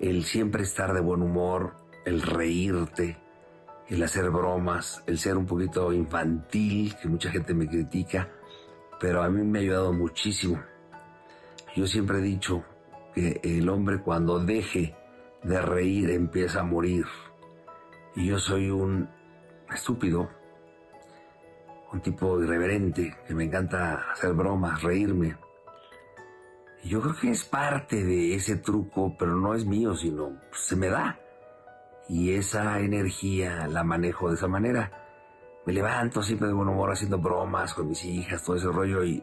El 0.00 0.24
siempre 0.24 0.62
estar 0.62 0.92
de 0.92 1.00
buen 1.00 1.22
humor, 1.22 1.76
el 2.04 2.22
reírte, 2.22 3.18
el 3.88 4.02
hacer 4.02 4.30
bromas, 4.30 5.04
el 5.06 5.18
ser 5.18 5.36
un 5.36 5.46
poquito 5.46 5.92
infantil, 5.92 6.96
que 7.00 7.08
mucha 7.08 7.30
gente 7.30 7.54
me 7.54 7.68
critica, 7.68 8.28
pero 8.98 9.22
a 9.22 9.28
mí 9.28 9.44
me 9.44 9.58
ha 9.58 9.62
ayudado 9.62 9.92
muchísimo. 9.92 10.60
Yo 11.76 11.86
siempre 11.86 12.18
he 12.18 12.22
dicho 12.22 12.64
que 13.14 13.40
el 13.44 13.68
hombre 13.68 14.00
cuando 14.00 14.38
deje 14.38 14.96
de 15.42 15.60
reír 15.60 16.10
empieza 16.10 16.60
a 16.60 16.64
morir. 16.64 17.04
Y 18.16 18.26
yo 18.26 18.38
soy 18.38 18.70
un 18.70 19.08
estúpido 19.72 20.28
un 21.92 22.00
tipo 22.00 22.40
irreverente, 22.40 23.16
que 23.26 23.34
me 23.34 23.44
encanta 23.44 24.10
hacer 24.12 24.32
bromas, 24.32 24.82
reírme. 24.82 25.36
Yo 26.82 27.00
creo 27.00 27.14
que 27.14 27.30
es 27.30 27.44
parte 27.44 28.04
de 28.04 28.34
ese 28.34 28.56
truco, 28.56 29.14
pero 29.18 29.36
no 29.36 29.54
es 29.54 29.66
mío, 29.66 29.94
sino 29.96 30.40
se 30.52 30.76
me 30.76 30.88
da. 30.88 31.18
Y 32.08 32.32
esa 32.32 32.80
energía 32.80 33.68
la 33.68 33.84
manejo 33.84 34.28
de 34.28 34.34
esa 34.34 34.48
manera. 34.48 34.90
Me 35.66 35.72
levanto 35.72 36.22
siempre 36.22 36.48
de 36.48 36.54
buen 36.54 36.68
humor 36.68 36.90
haciendo 36.90 37.18
bromas 37.18 37.74
con 37.74 37.88
mis 37.88 38.04
hijas, 38.04 38.42
todo 38.42 38.56
ese 38.56 38.68
rollo 38.68 39.04
y 39.04 39.22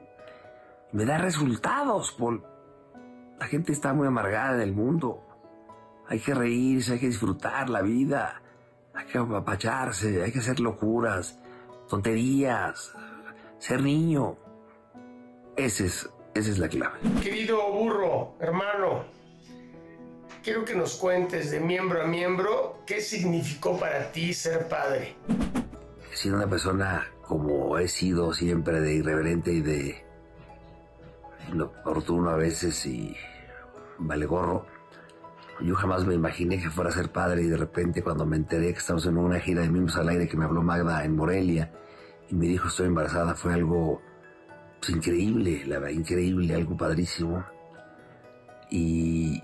me 0.91 1.05
da 1.05 1.17
resultados. 1.17 2.15
La 3.39 3.47
gente 3.47 3.71
está 3.73 3.93
muy 3.93 4.07
amargada 4.07 4.55
en 4.55 4.61
el 4.61 4.73
mundo. 4.73 5.23
Hay 6.07 6.19
que 6.19 6.33
reírse, 6.33 6.93
hay 6.93 6.99
que 6.99 7.07
disfrutar 7.07 7.69
la 7.69 7.81
vida, 7.81 8.41
hay 8.93 9.05
que 9.07 9.17
apapacharse, 9.17 10.23
hay 10.23 10.31
que 10.31 10.39
hacer 10.39 10.59
locuras 10.59 11.39
tonterías, 11.87 12.93
ser 13.57 13.81
niño. 13.81 14.37
Ese 15.55 15.85
es, 15.85 16.09
esa 16.37 16.51
es 16.51 16.59
la 16.59 16.69
clave. 16.69 16.99
Querido 17.21 17.71
burro, 17.71 18.35
hermano, 18.39 19.05
quiero 20.43 20.63
que 20.65 20.75
nos 20.75 20.95
cuentes 20.95 21.51
de 21.51 21.59
miembro 21.59 22.01
a 22.01 22.05
miembro 22.05 22.83
qué 22.85 23.01
significó 23.01 23.79
para 23.79 24.11
ti 24.11 24.33
ser 24.33 24.67
padre. 24.67 25.15
Siendo 26.13 26.37
una 26.37 26.49
persona 26.49 27.07
como 27.23 27.77
he 27.77 27.87
sido 27.87 28.33
siempre 28.33 28.79
de 28.81 28.95
irreverente 28.95 29.51
y 29.51 29.61
de 29.61 30.05
inoportuno 31.51 32.29
a 32.29 32.35
veces 32.35 32.85
y 32.85 33.15
vale 33.99 34.25
gorro, 34.25 34.65
yo 35.59 35.75
jamás 35.75 36.05
me 36.05 36.13
imaginé 36.13 36.61
que 36.61 36.69
fuera 36.69 36.91
a 36.91 36.93
ser 36.93 37.11
padre 37.11 37.41
y 37.41 37.47
de 37.47 37.57
repente 37.57 38.03
cuando 38.03 38.25
me 38.25 38.37
enteré 38.37 38.73
que 38.73 38.79
estamos 38.79 39.05
en 39.07 39.17
una 39.17 39.39
gira 39.39 39.61
de 39.61 39.69
Mimos 39.69 39.95
al 39.97 40.09
Aire 40.09 40.27
que 40.27 40.37
me 40.37 40.45
habló 40.45 40.61
Magda 40.61 41.03
en 41.03 41.15
Morelia 41.15 41.71
y 42.29 42.35
me 42.35 42.45
dijo 42.45 42.67
estoy 42.67 42.87
embarazada 42.87 43.33
fue 43.33 43.53
algo 43.53 44.01
increíble, 44.87 45.63
la 45.65 45.79
verdad, 45.79 45.95
increíble, 45.95 46.55
algo 46.55 46.77
padrísimo. 46.77 47.45
Y 48.69 49.41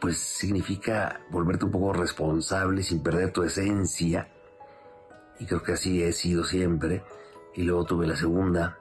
pues 0.00 0.18
significa 0.18 1.20
volverte 1.30 1.64
un 1.64 1.70
poco 1.70 1.92
responsable 1.92 2.82
sin 2.82 3.02
perder 3.02 3.32
tu 3.32 3.42
esencia. 3.42 4.28
Y 5.38 5.46
creo 5.46 5.62
que 5.62 5.72
así 5.72 6.02
he 6.02 6.12
sido 6.12 6.44
siempre. 6.44 7.04
Y 7.54 7.62
luego 7.62 7.84
tuve 7.84 8.06
la 8.06 8.16
segunda. 8.16 8.78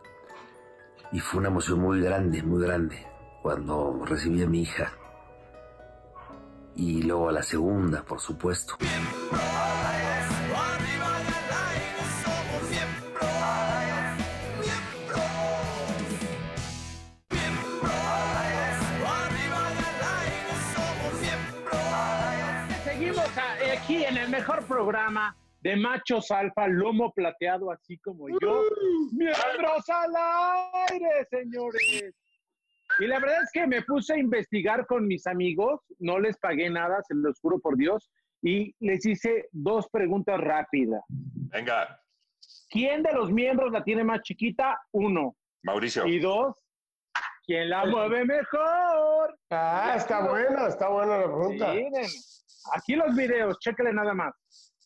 Y 1.12 1.20
fue 1.20 1.40
una 1.40 1.50
emoción 1.50 1.80
muy 1.80 2.02
grande, 2.02 2.42
muy 2.42 2.64
grande, 2.64 3.06
cuando 3.42 4.04
recibí 4.06 4.42
a 4.42 4.48
mi 4.48 4.62
hija 4.62 4.94
y 6.76 7.04
luego 7.04 7.32
la 7.32 7.44
segunda, 7.44 8.04
por 8.04 8.20
supuesto. 8.20 8.76
Mejor 24.34 24.66
programa 24.66 25.38
de 25.62 25.76
machos 25.76 26.32
alfa, 26.32 26.68
lomo 26.68 27.14
plateado, 27.14 27.72
así 27.72 28.00
como 28.00 28.28
yo. 28.30 28.64
¡Miembros 29.12 29.88
al 29.90 30.12
aire, 30.90 31.28
señores! 31.30 32.16
Y 33.00 33.06
la 33.06 33.20
verdad 33.20 33.44
es 33.44 33.52
que 33.54 33.68
me 33.68 33.84
puse 33.84 34.14
a 34.14 34.18
investigar 34.18 34.88
con 34.88 35.06
mis 35.08 35.28
amigos, 35.28 35.82
no 36.00 36.20
les 36.20 36.36
pagué 36.40 36.68
nada, 36.70 37.00
se 37.08 37.14
los 37.14 37.40
juro 37.40 37.60
por 37.60 37.78
Dios, 37.78 38.10
y 38.42 38.76
les 38.80 39.06
hice 39.06 39.50
dos 39.52 39.88
preguntas 39.90 40.40
rápidas. 40.42 41.04
Venga. 41.10 42.00
¿Quién 42.70 43.04
de 43.04 43.14
los 43.14 43.32
miembros 43.32 43.72
la 43.72 43.84
tiene 43.84 44.04
más 44.04 44.22
chiquita? 44.24 44.80
Uno. 44.94 45.36
Mauricio. 45.62 46.08
Y 46.08 46.20
dos, 46.20 46.56
¿quién 47.46 47.70
la 47.70 47.86
mueve 47.86 48.26
mejor? 48.26 49.38
Ah, 49.52 49.94
está 49.96 50.28
bueno, 50.28 50.68
está 50.68 50.90
buena 50.90 51.20
la 51.20 51.24
pregunta. 51.26 51.74
Miren, 51.74 52.10
aquí 52.72 52.96
los 52.96 53.16
videos, 53.16 53.60
chéquenle 53.60 53.94
nada 53.94 54.14
más. 54.14 54.34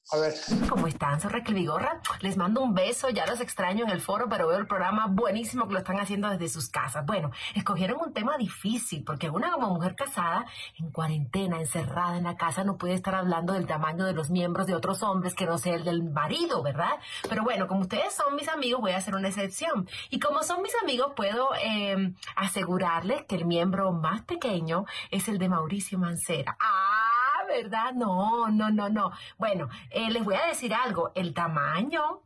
A 0.09 0.17
ver. 0.19 0.33
¿Cómo 0.69 0.87
están? 0.87 1.19
Soy 1.19 1.31
Raquel 1.31 1.55
Vigorra. 1.55 1.99
Les 2.21 2.37
mando 2.37 2.61
un 2.61 2.73
beso. 2.73 3.09
Ya 3.09 3.25
los 3.25 3.41
extraño 3.41 3.83
en 3.83 3.89
el 3.89 3.99
foro, 3.99 4.29
pero 4.29 4.47
veo 4.47 4.57
el 4.57 4.65
programa 4.65 5.07
buenísimo 5.07 5.67
que 5.67 5.73
lo 5.73 5.79
están 5.79 5.99
haciendo 5.99 6.29
desde 6.29 6.47
sus 6.47 6.69
casas. 6.69 7.05
Bueno, 7.05 7.31
escogieron 7.55 7.99
un 7.99 8.13
tema 8.13 8.37
difícil 8.37 9.03
porque 9.03 9.29
una 9.29 9.51
como 9.51 9.73
mujer 9.73 9.95
casada, 9.95 10.45
en 10.79 10.91
cuarentena, 10.91 11.59
encerrada 11.59 12.17
en 12.17 12.23
la 12.23 12.37
casa, 12.37 12.63
no 12.63 12.77
puede 12.77 12.93
estar 12.93 13.15
hablando 13.15 13.51
del 13.51 13.67
tamaño 13.67 14.05
de 14.05 14.13
los 14.13 14.29
miembros 14.29 14.65
de 14.65 14.75
otros 14.75 15.03
hombres 15.03 15.35
que 15.35 15.45
no 15.45 15.57
sea 15.57 15.75
el 15.75 15.83
del 15.83 16.03
marido, 16.03 16.63
¿verdad? 16.63 16.99
Pero 17.27 17.43
bueno, 17.43 17.67
como 17.67 17.81
ustedes 17.81 18.13
son 18.13 18.33
mis 18.37 18.47
amigos, 18.47 18.79
voy 18.79 18.91
a 18.91 18.97
hacer 18.97 19.13
una 19.13 19.27
excepción. 19.27 19.89
Y 20.09 20.21
como 20.21 20.41
son 20.43 20.61
mis 20.61 20.73
amigos, 20.81 21.11
puedo 21.17 21.49
eh, 21.61 22.13
asegurarles 22.37 23.25
que 23.25 23.35
el 23.35 23.43
miembro 23.43 23.91
más 23.91 24.21
pequeño 24.21 24.85
es 25.11 25.27
el 25.27 25.37
de 25.37 25.49
Mauricio 25.49 25.99
Mancera. 25.99 26.55
¡Ah! 26.61 27.06
¿Verdad? 27.47 27.93
No, 27.93 28.49
no, 28.49 28.69
no, 28.69 28.89
no. 28.89 29.11
Bueno, 29.37 29.69
eh, 29.89 30.09
les 30.09 30.23
voy 30.23 30.35
a 30.35 30.47
decir 30.47 30.73
algo. 30.73 31.11
El 31.15 31.33
tamaño, 31.33 32.21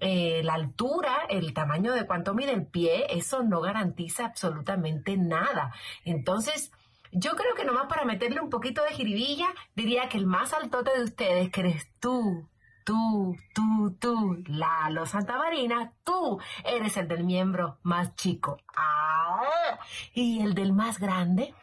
eh, 0.00 0.42
la 0.44 0.54
altura, 0.54 1.26
el 1.28 1.52
tamaño 1.52 1.92
de 1.92 2.06
cuánto 2.06 2.34
mide 2.34 2.52
el 2.52 2.66
pie, 2.66 3.06
eso 3.10 3.42
no 3.42 3.60
garantiza 3.60 4.26
absolutamente 4.26 5.16
nada. 5.16 5.72
Entonces, 6.04 6.72
yo 7.12 7.32
creo 7.32 7.54
que 7.54 7.64
nomás 7.64 7.86
para 7.86 8.04
meterle 8.04 8.40
un 8.40 8.50
poquito 8.50 8.82
de 8.82 8.92
jiribilla, 8.92 9.48
diría 9.74 10.08
que 10.08 10.18
el 10.18 10.26
más 10.26 10.52
altote 10.52 10.96
de 10.96 11.04
ustedes, 11.04 11.50
que 11.50 11.60
eres 11.60 11.88
tú, 11.98 12.48
tú, 12.84 13.36
tú, 13.54 13.96
tú, 13.98 14.42
Lalo 14.46 15.06
Santa 15.06 15.36
Marina, 15.36 15.92
tú 16.04 16.40
eres 16.64 16.96
el 16.96 17.08
del 17.08 17.24
miembro 17.24 17.78
más 17.82 18.14
chico. 18.14 18.58
Ah, 18.76 19.78
y 20.14 20.40
el 20.40 20.54
del 20.54 20.72
más 20.72 20.98
grande, 20.98 21.54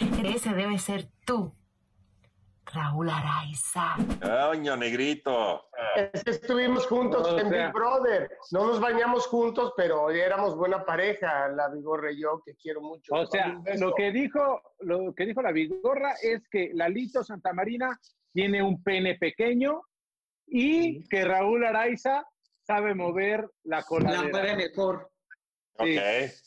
ese 0.00 0.52
debe 0.54 0.78
ser 0.78 1.08
tú, 1.24 1.54
Raúl 2.72 3.08
Araiza. 3.08 3.96
Coño, 4.20 4.76
negrito. 4.76 5.68
Es 5.96 6.22
que 6.22 6.30
estuvimos 6.32 6.86
juntos 6.86 7.26
O 7.26 7.38
en 7.38 7.48
Big 7.50 7.72
Brother. 7.72 8.30
No 8.50 8.66
nos 8.66 8.80
bañamos 8.80 9.26
juntos, 9.26 9.72
pero 9.76 10.10
éramos 10.10 10.56
buena 10.56 10.84
pareja, 10.84 11.48
la 11.48 11.68
Vigorra 11.68 12.12
y 12.12 12.20
yo, 12.20 12.42
que 12.44 12.54
quiero 12.56 12.80
mucho. 12.80 13.14
O 13.14 13.26
sea, 13.26 13.58
lo 13.78 13.94
que 13.94 14.10
dijo, 14.10 14.60
lo 14.80 15.14
que 15.14 15.26
dijo 15.26 15.40
la 15.42 15.52
Vigorra 15.52 16.14
es 16.22 16.46
que 16.50 16.70
Lalito 16.74 17.24
Santamarina 17.24 17.98
tiene 18.32 18.62
un 18.62 18.82
pene 18.82 19.16
pequeño 19.16 19.82
y 20.46 21.08
que 21.08 21.24
Raúl 21.24 21.64
Araiza 21.64 22.24
sabe 22.66 22.94
mover 22.94 23.48
la 23.64 23.82
coladera. 23.82 24.22
La 24.24 24.28
mueve 24.28 24.56
mejor. 24.56 25.10
Ok, 25.80 25.86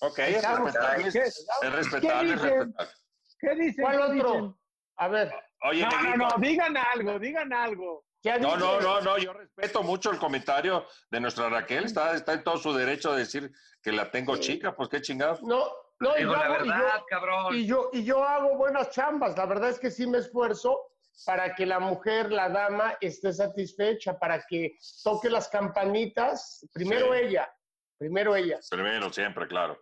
ok, 0.02 0.20
es 0.20 0.44
respetable. 0.44 1.12
¿Qué- 1.12 1.20
Es 1.20 1.74
respetable, 1.74 2.34
es 2.34 2.42
¿Qué 2.42 2.48
dicen? 2.50 2.74
respetable. 2.74 2.92
¿Qué 3.40 3.56
dicen? 3.56 3.84
¿Cuál 3.86 3.98
¿Qué 3.98 4.04
otro? 4.20 4.34
dicen? 4.34 4.56
A 4.98 5.08
ver. 5.08 5.32
Oye, 5.64 5.84
no, 5.84 5.90
no, 5.92 6.02
negrito. 6.02 6.18
no, 6.28 6.38
digan 6.40 6.78
algo, 6.78 7.20
digan 7.20 7.54
algo. 7.54 8.06
No, 8.40 8.56
no, 8.56 8.80
no, 8.80 9.02
no, 9.02 9.18
yo 9.18 9.34
respeto 9.34 9.82
mucho 9.82 10.12
el 10.12 10.20
comentario 10.20 10.86
de 11.10 11.20
nuestra 11.20 11.50
Raquel, 11.50 11.86
está, 11.86 12.16
está 12.16 12.34
en 12.34 12.44
todo 12.44 12.58
su 12.58 12.72
derecho 12.72 13.14
de 13.14 13.20
decir 13.20 13.52
que 13.82 13.92
la 13.92 14.12
tengo 14.12 14.38
chica, 14.38 14.76
pues 14.76 14.90
qué 14.90 15.02
chingados. 15.02 15.42
No, 15.42 15.66
no, 16.00 16.16
y 16.18 16.22
yo, 16.22 16.32
la 16.32 16.40
hago- 16.46 16.54
y 16.66 16.68
yo- 16.68 16.74
verdad, 16.76 17.02
cabrón. 17.10 17.56
y 17.56 17.66
yo, 17.66 17.90
y 17.94 18.04
yo 18.04 18.24
hago 18.24 18.56
buenas 18.58 18.92
chambas. 18.92 19.36
La 19.38 19.48
verdad 19.48 19.70
es 19.72 19.80
que 19.80 19.90
sí 19.90 20.06
me 20.06 20.20
esfuerzo 20.20 20.80
para 21.26 21.56
que 21.56 21.66
la 21.66 21.80
mujer, 21.80 22.32
la 22.32 22.50
dama, 22.50 22.96
esté 23.02 23.34
satisfecha, 23.34 24.20
para 24.20 24.44
que 24.48 24.78
toque 25.04 25.28
las 25.30 25.48
campanitas. 25.50 26.64
Primero 26.74 27.14
Sí. 27.14 27.22
ella, 27.22 27.52
primero 27.98 28.36
ella. 28.36 28.60
Primero, 28.70 29.12
siempre, 29.12 29.48
claro. 29.48 29.82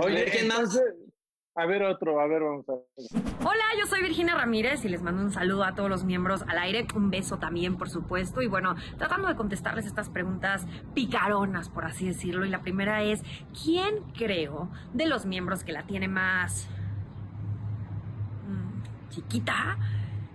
Oye, 0.00 0.24
¿quién 0.30 0.48
más? 0.48 0.78
A 1.54 1.66
ver 1.66 1.82
otro, 1.82 2.20
a 2.20 2.26
ver, 2.26 2.42
vamos 2.42 2.68
a 2.68 2.72
ver. 2.72 2.84
Hola, 3.44 3.64
yo 3.78 3.86
soy 3.86 4.02
Virginia 4.02 4.34
Ramírez 4.34 4.84
y 4.84 4.88
les 4.88 5.02
mando 5.02 5.22
un 5.22 5.30
saludo 5.30 5.64
a 5.64 5.74
todos 5.74 5.90
los 5.90 6.04
miembros 6.04 6.42
al 6.48 6.58
aire, 6.58 6.86
un 6.94 7.10
beso 7.10 7.38
también, 7.38 7.76
por 7.76 7.90
supuesto, 7.90 8.40
y 8.40 8.46
bueno, 8.46 8.74
tratando 8.98 9.28
de 9.28 9.36
contestarles 9.36 9.86
estas 9.86 10.08
preguntas 10.08 10.66
picaronas, 10.94 11.68
por 11.68 11.84
así 11.84 12.06
decirlo, 12.06 12.46
y 12.46 12.48
la 12.48 12.62
primera 12.62 13.02
es, 13.02 13.22
¿quién 13.64 14.02
creo 14.16 14.70
de 14.94 15.06
los 15.06 15.26
miembros 15.26 15.62
que 15.64 15.72
la 15.72 15.82
tiene 15.82 16.08
más 16.08 16.68
mm, 18.48 19.10
chiquita? 19.10 19.76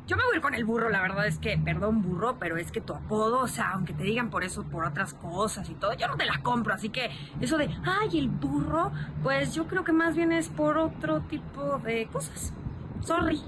Yo 0.08 0.16
me 0.16 0.24
voy 0.24 0.34
a 0.34 0.36
ir 0.38 0.42
con 0.42 0.54
el 0.54 0.64
burro, 0.64 0.90
la 0.90 1.02
verdad 1.02 1.28
es 1.28 1.38
que, 1.38 1.58
perdón 1.58 2.02
burro, 2.02 2.38
pero 2.40 2.56
es 2.56 2.72
que 2.72 2.80
tu 2.80 2.94
apodo, 2.94 3.40
o 3.40 3.48
sea, 3.48 3.72
aunque 3.72 3.92
te 3.92 4.04
digan 4.04 4.30
por 4.30 4.46
eso, 4.46 4.64
por 4.64 4.86
otras 4.86 5.14
cosas 5.14 5.70
y 5.70 5.74
todo, 5.74 5.94
yo 5.96 6.08
no 6.08 6.16
te 6.16 6.26
la 6.26 6.42
compro, 6.42 6.74
así 6.74 6.88
que 6.88 7.12
eso 7.42 7.58
de, 7.58 7.70
ay, 7.84 8.18
el 8.18 8.30
burro, 8.30 8.94
pues 9.22 9.54
yo 9.54 9.68
creo 9.68 9.84
que 9.84 9.92
más 9.92 10.16
bien 10.16 10.32
es 10.32 10.48
por 10.48 10.78
otro 10.78 11.20
tipo 11.22 11.80
de 11.80 12.08
cosas. 12.08 12.54
Sorry. 13.02 13.42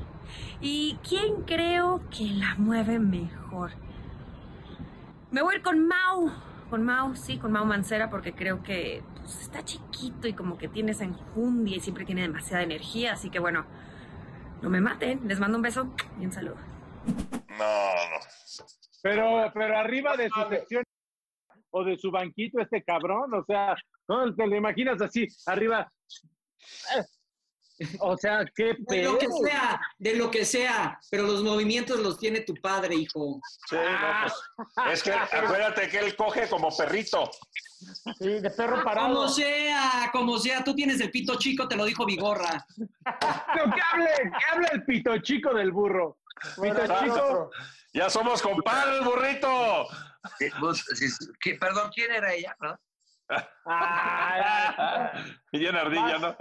¿Y 0.59 0.99
quién 1.07 1.43
creo 1.43 2.01
que 2.09 2.25
la 2.25 2.55
mueve 2.57 2.99
mejor? 2.99 3.71
Me 5.31 5.41
voy 5.41 5.53
a 5.53 5.57
ir 5.57 5.63
con 5.63 5.87
Mau. 5.87 6.29
Con 6.69 6.83
Mau, 6.83 7.15
sí, 7.15 7.37
con 7.37 7.53
Mau 7.53 7.65
Mancera, 7.65 8.09
porque 8.09 8.33
creo 8.33 8.63
que 8.63 9.01
pues, 9.15 9.41
está 9.41 9.63
chiquito 9.63 10.27
y 10.27 10.33
como 10.33 10.57
que 10.57 10.67
tiene 10.67 10.91
esa 10.91 11.05
enjundia 11.05 11.77
y 11.77 11.79
siempre 11.79 12.03
tiene 12.05 12.21
demasiada 12.23 12.63
energía. 12.63 13.13
Así 13.13 13.29
que 13.29 13.39
bueno, 13.39 13.65
no 14.61 14.69
me 14.69 14.81
maten. 14.81 15.27
Les 15.27 15.39
mando 15.39 15.57
un 15.57 15.61
beso 15.61 15.93
y 16.19 16.25
un 16.25 16.31
saludo. 16.31 16.57
No, 17.05 17.55
no. 17.57 18.19
Pero, 19.01 19.51
pero 19.53 19.77
arriba 19.77 20.17
de 20.17 20.29
su 20.29 20.49
sección 20.49 20.83
o 21.71 21.83
de 21.83 21.97
su 21.97 22.11
banquito 22.11 22.59
este 22.59 22.83
cabrón, 22.83 23.33
o 23.33 23.43
sea, 23.45 23.75
no 24.07 24.33
te 24.35 24.47
lo 24.47 24.55
imaginas 24.55 25.01
así, 25.01 25.27
arriba. 25.45 25.91
O 27.99 28.17
sea, 28.17 28.45
qué 28.55 28.75
De 28.79 29.03
lo 29.03 29.17
que 29.17 29.27
pedo. 29.27 29.37
sea, 29.45 29.81
de 29.97 30.15
lo 30.15 30.31
que 30.31 30.45
sea, 30.45 30.99
pero 31.09 31.23
los 31.23 31.43
movimientos 31.43 31.99
los 31.99 32.17
tiene 32.17 32.41
tu 32.41 32.53
padre, 32.55 32.95
hijo. 32.95 33.39
Sí, 33.69 33.75
no, 33.75 34.65
pues, 34.75 34.93
es 34.93 35.03
que 35.03 35.13
acuérdate 35.13 35.89
que 35.89 35.99
él 35.99 36.15
coge 36.15 36.47
como 36.49 36.75
perrito. 36.75 37.29
Sí, 38.19 38.27
de 38.41 38.49
perro 38.49 38.83
Como 38.83 39.29
sea, 39.29 40.09
como 40.11 40.37
sea, 40.37 40.63
tú 40.63 40.75
tienes 40.75 40.99
el 40.99 41.11
pito 41.11 41.35
chico, 41.39 41.67
te 41.67 41.77
lo 41.77 41.85
dijo 41.85 42.05
Vigorra. 42.05 42.65
No, 43.55 43.73
que 43.73 43.81
hable, 43.91 44.09
que 44.15 44.45
hable 44.53 44.67
el 44.73 44.83
pito 44.85 45.17
chico 45.19 45.53
del 45.53 45.71
burro. 45.71 46.17
Pito 46.61 46.85
chico. 46.99 47.49
Ya 47.93 48.09
somos 48.09 48.41
compadres, 48.41 49.03
burrito. 49.03 49.83
Eh, 50.39 50.51
pues, 50.59 50.83
sí, 50.93 51.07
¿qué- 51.39 51.55
perdón, 51.55 51.89
¿quién 51.93 52.11
era 52.11 52.33
ella? 52.33 52.55
perdón? 52.59 52.77
Bien 55.51 55.75
ardilla, 55.75 56.17
¿no? 56.19 56.37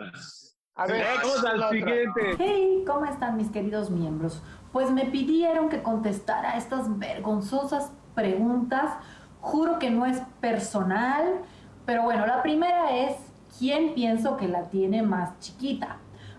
A 0.78 0.86
ver, 0.86 1.04
vamos 1.20 1.44
al 1.44 1.70
siguiente. 1.70 2.36
Hey, 2.38 2.84
¿cómo 2.86 3.04
están 3.04 3.36
mis 3.36 3.50
queridos 3.50 3.90
miembros? 3.90 4.40
Pues 4.70 4.92
me 4.92 5.06
pidieron 5.06 5.68
que 5.68 5.82
contestara 5.82 6.56
estas 6.56 7.00
vergonzosas 7.00 7.90
preguntas. 8.14 8.92
Juro 9.40 9.80
que 9.80 9.90
no 9.90 10.06
es 10.06 10.22
personal, 10.40 11.40
pero 11.84 12.04
bueno, 12.04 12.26
la 12.26 12.42
primera 12.42 12.96
es, 12.96 13.16
¿quién 13.58 13.92
pienso 13.94 14.36
que 14.36 14.46
la 14.46 14.70
tiene 14.70 15.02
más 15.02 15.36
chiquita? 15.40 15.96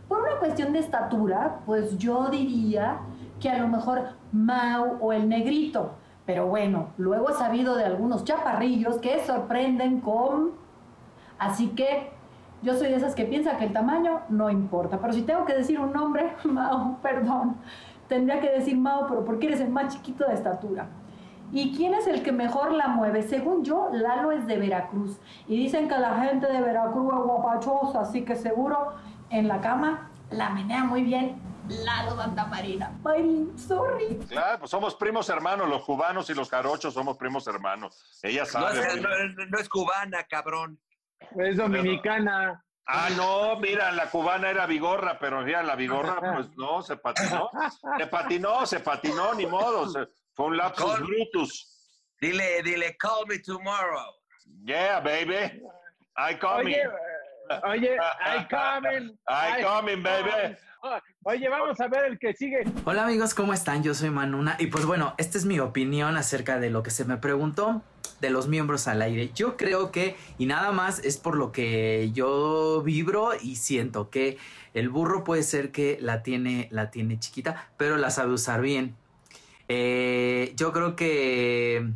Por 0.08 0.22
una 0.22 0.38
cuestión 0.38 0.72
de 0.72 0.80
estatura, 0.80 1.60
pues 1.66 1.98
yo 1.98 2.30
diría 2.30 3.00
que 3.42 3.50
a 3.50 3.58
lo 3.58 3.68
mejor 3.68 4.04
Mau 4.32 5.00
o 5.02 5.12
el 5.12 5.28
negrito. 5.28 5.96
Pero 6.26 6.48
bueno, 6.48 6.92
luego 6.98 7.32
he 7.32 7.34
sabido 7.34 7.76
de 7.76 7.84
algunos 7.84 8.24
chaparrillos 8.24 9.00
que 9.00 9.22
sorprenden 9.26 10.00
con... 10.00 10.52
Así 11.38 11.70
que 11.72 12.19
yo 12.62 12.74
soy 12.76 12.90
de 12.90 12.96
esas 12.96 13.16
que 13.16 13.26
piensa 13.26 13.58
que 13.58 13.66
el 13.66 13.74
tamaño 13.74 14.22
no 14.30 14.50
importa. 14.50 15.00
Pero 15.00 15.14
si 15.14 15.22
tengo 15.24 15.46
que 15.46 15.54
decir 15.54 15.80
un 15.80 15.92
nombre, 15.94 16.36
Mao, 16.44 16.98
perdón, 17.02 17.58
tendría 18.08 18.40
que 18.40 18.50
decir 18.50 18.78
Mao, 18.78 19.08
pero 19.08 19.24
porque 19.26 19.48
eres 19.48 19.62
el 19.62 19.70
más 19.70 19.94
chiquito 19.94 20.26
de 20.28 20.34
estatura. 20.34 20.88
¿Y 21.52 21.76
quién 21.76 21.96
es 21.96 22.06
el 22.06 22.22
que 22.22 22.32
mejor 22.32 22.72
la 22.74 22.88
mueve? 22.90 23.24
Según 23.24 23.64
yo, 23.64 23.90
Lalo 23.92 24.32
es 24.32 24.46
de 24.46 24.58
Veracruz. 24.58 25.18
Y 25.48 25.58
dicen 25.58 25.88
que 25.90 25.98
la 25.98 26.20
gente 26.22 26.46
de 26.46 26.62
Veracruz 26.62 27.12
es 27.12 27.20
guapachosa, 27.26 28.02
así 28.02 28.24
que 28.24 28.36
seguro 28.36 28.94
en 29.32 29.48
la 29.48 29.60
cama 29.60 30.12
la 30.30 30.52
menea 30.52 30.84
muy 30.84 31.02
bien 31.04 31.42
Lalo 31.68 32.16
Santa 32.16 32.46
Marina. 32.46 32.92
Mayrin, 33.04 33.58
sorry. 33.58 34.20
Claro, 34.28 34.60
pues 34.60 34.70
somos 34.72 34.94
primos 34.96 35.28
hermanos, 35.30 35.68
los 35.68 35.84
cubanos 35.86 36.30
y 36.30 36.36
los 36.36 36.50
jarochos 36.50 36.94
somos 36.94 37.18
primos 37.18 37.48
hermanos. 37.48 38.20
Ella 38.22 38.42
No 38.42 38.46
sabe. 38.48 38.80
es, 38.82 39.02
no- 39.02 39.10
no 39.50 39.58
es 39.60 39.70
cubana, 39.70 40.24
cabrón. 40.30 40.80
Es 41.38 41.58
dominicana. 41.58 42.64
Ah, 42.88 43.10
no, 43.16 43.60
mira, 43.60 43.92
la 43.92 44.10
cubana 44.10 44.50
era 44.50 44.66
vigorra, 44.66 45.20
pero 45.20 45.42
mira, 45.44 45.62
la 45.62 45.76
vigorra, 45.76 46.20
pues 46.34 46.48
no, 46.58 46.82
se 46.82 46.98
patinó. 46.98 47.50
Se 48.00 48.08
patinó, 48.08 48.66
se 48.66 48.80
patinó, 48.80 49.34
ni 49.36 49.46
modo. 49.46 49.88
se- 49.90 50.08
fue 50.34 50.48
un 50.48 50.58
lapsus 50.58 50.86
Call- 50.86 51.06
brutus. 51.06 51.76
Dile, 52.20 52.64
dile, 52.64 52.98
call 52.98 53.26
me 53.28 53.40
tomorrow. 53.40 54.12
Yeah, 54.66 55.00
baby. 55.02 55.62
I 56.18 56.36
coming. 56.40 56.76
Oye, 56.76 56.90
oye, 57.64 57.96
I 57.96 58.48
coming. 58.50 59.18
I 59.28 59.64
coming, 59.64 60.02
baby. 60.02 60.56
Oye, 61.26 61.48
vamos 61.50 61.80
a 61.80 61.88
ver 61.90 62.06
el 62.06 62.18
que 62.20 62.34
sigue. 62.34 62.64
Hola 62.86 63.04
amigos, 63.04 63.34
¿cómo 63.36 63.54
están? 63.54 63.84
Yo 63.84 63.94
soy 63.94 64.10
Manuna 64.10 64.56
y 64.60 64.68
pues 64.68 64.86
bueno, 64.86 65.14
esta 65.18 65.38
es 65.38 65.46
mi 65.46 65.60
opinión 65.60 66.18
acerca 66.18 66.58
de 66.60 66.70
lo 66.72 66.82
que 66.84 66.90
se 66.90 67.06
me 67.06 67.18
preguntó 67.18 67.84
de 68.22 68.30
los 68.30 68.48
miembros 68.48 68.88
al 68.88 69.02
aire. 69.02 69.32
Yo 69.34 69.58
creo 69.58 69.92
que, 69.92 70.16
y 70.38 70.46
nada 70.46 70.72
más 70.72 71.00
es 71.00 71.18
por 71.18 71.38
lo 71.38 71.52
que 71.52 72.12
yo 72.14 72.82
vibro 72.84 73.32
y 73.42 73.56
siento 73.56 74.10
que 74.10 74.38
el 74.74 74.90
burro 74.90 75.24
puede 75.24 75.44
ser 75.44 75.72
que 75.72 75.98
la 76.02 76.24
tiene, 76.24 76.68
la 76.72 76.92
tiene 76.92 77.20
chiquita, 77.20 77.70
pero 77.78 77.98
la 77.98 78.10
sabe 78.10 78.34
usar 78.34 78.62
bien. 78.62 78.96
Eh, 79.68 80.54
yo 80.56 80.72
creo 80.72 80.96
que... 80.96 81.92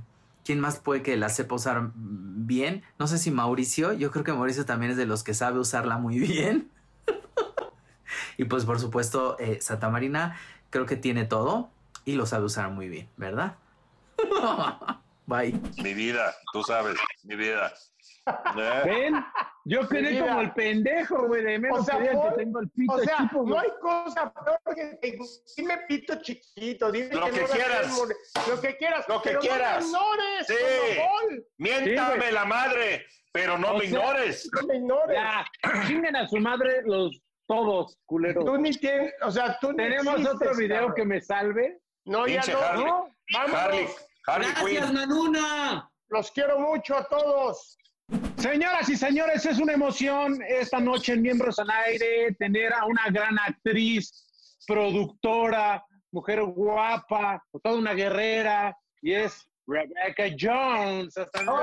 ¿Quién 0.45 0.59
más 0.59 0.78
puede 0.78 1.01
que 1.03 1.15
la 1.15 1.30
sepa 1.30 1.55
usar 1.55 1.91
bien? 1.95 2.84
No 2.99 3.07
sé 3.07 3.17
si 3.17 3.32
Mauricio. 3.32 3.93
Yo 3.93 4.11
creo 4.11 4.26
que 4.26 4.34
Mauricio 4.34 4.65
también 4.65 4.91
es 4.91 4.97
de 4.97 5.05
los 5.05 5.24
que 5.24 5.34
sabe 5.34 5.57
usarla 5.57 5.97
muy 5.97 6.19
bien. 6.19 6.69
y 8.38 8.43
pues 8.43 8.65
por 8.65 8.78
supuesto, 8.78 9.38
eh, 9.39 9.59
Santa 9.61 9.89
Marina 9.89 10.36
creo 10.69 10.86
que 10.86 10.97
tiene 10.97 11.24
todo 11.24 11.69
y 12.03 12.15
lo 12.15 12.26
sabe 12.26 12.43
usar 12.43 12.71
muy 12.71 12.89
bien, 12.89 13.07
¿verdad? 13.15 13.55
Bye. 15.26 15.53
Mi 15.82 15.93
vida, 15.93 16.36
tú 16.51 16.63
sabes, 16.63 16.95
mi 17.24 17.36
vida. 17.36 17.74
¿Ven? 18.86 19.15
Yo 19.65 19.88
quedé 19.88 20.19
como 20.19 20.41
el 20.41 20.53
pendejo, 20.53 21.28
güey, 21.28 21.43
de 21.43 21.59
menos 21.59 21.80
O 21.80 21.84
sea, 21.84 21.97
que 21.99 22.09
tengo 22.38 22.59
el 22.59 22.69
pito 22.71 22.93
o 22.93 22.99
sea, 22.99 23.17
chico, 23.17 23.43
no 23.45 23.59
hay 23.59 23.69
cosa 23.82 24.34
peor 24.34 24.59
que 24.76 24.86
te- 25.01 25.17
dime 25.57 25.78
pito 25.88 26.21
chiquito, 26.21 26.91
dime 26.91 27.13
Lo 27.15 27.26
que 27.32 27.41
no 27.41 27.47
quieras. 27.47 27.97
lo 28.47 28.61
que 28.61 28.76
quieras, 28.78 29.05
Lo 29.07 29.21
que 29.21 29.30
pero 29.30 29.39
quieras. 29.41 29.89
No 29.89 29.99
me 30.11 30.15
ignores, 30.15 30.47
Sí. 30.47 31.43
Miéntame 31.57 32.28
Sí, 32.28 32.34
la 32.34 32.45
madre, 32.45 33.05
pero 33.32 33.57
no 33.57 33.71
O 33.71 33.74
me 33.78 33.80
sea, 33.82 33.89
ignores. 33.89 34.49
No 34.61 34.67
me 34.67 34.76
ignores. 34.76 35.17
Ya, 35.17 35.45
chinguen 35.88 36.15
a 36.17 36.28
su 36.28 36.38
madre 36.38 36.82
los 36.86 37.21
todos, 37.47 37.97
culeros. 38.05 38.43
Tú 38.45 38.57
ni 38.57 38.71
tienes, 38.71 39.13
o 39.21 39.32
sea, 39.32 39.57
tú 39.59 39.71
ni 39.71 39.78
Tenemos 39.78 40.15
existes, 40.19 40.34
otro 40.36 40.55
video 40.57 40.78
cabrón. 40.80 40.95
que 40.95 41.05
me 41.05 41.21
salve. 41.21 41.80
No, 42.05 42.28
ya 42.28 42.41
no, 42.51 42.59
Harley. 42.59 42.86
no. 42.86 43.09
Vámonos. 43.34 43.59
Harley, 43.61 43.88
Harley 44.26 44.49
Gracias, 44.51 44.86
Quinn. 44.86 44.93
Manuna. 44.93 45.89
Los 46.09 46.32
quiero 46.32 46.59
mucho 46.59 46.95
a 46.97 47.07
todos. 47.07 47.78
Señoras 48.38 48.89
y 48.89 48.95
señores, 48.97 49.45
es 49.45 49.59
una 49.59 49.74
emoción 49.74 50.39
esta 50.47 50.80
noche 50.80 51.13
en 51.13 51.21
Miembros 51.21 51.57
al 51.59 51.69
Aire 51.71 52.36
tener 52.38 52.74
a 52.74 52.86
una 52.86 53.07
gran 53.09 53.39
actriz, 53.39 54.59
productora, 54.67 55.84
mujer 56.11 56.43
guapa, 56.43 57.41
toda 57.63 57.78
una 57.78 57.93
guerrera, 57.93 58.76
y 59.01 59.13
es 59.13 59.49
Rebecca 59.65 60.26
Jones. 60.39 61.17
Hasta 61.17 61.41
luego. 61.41 61.61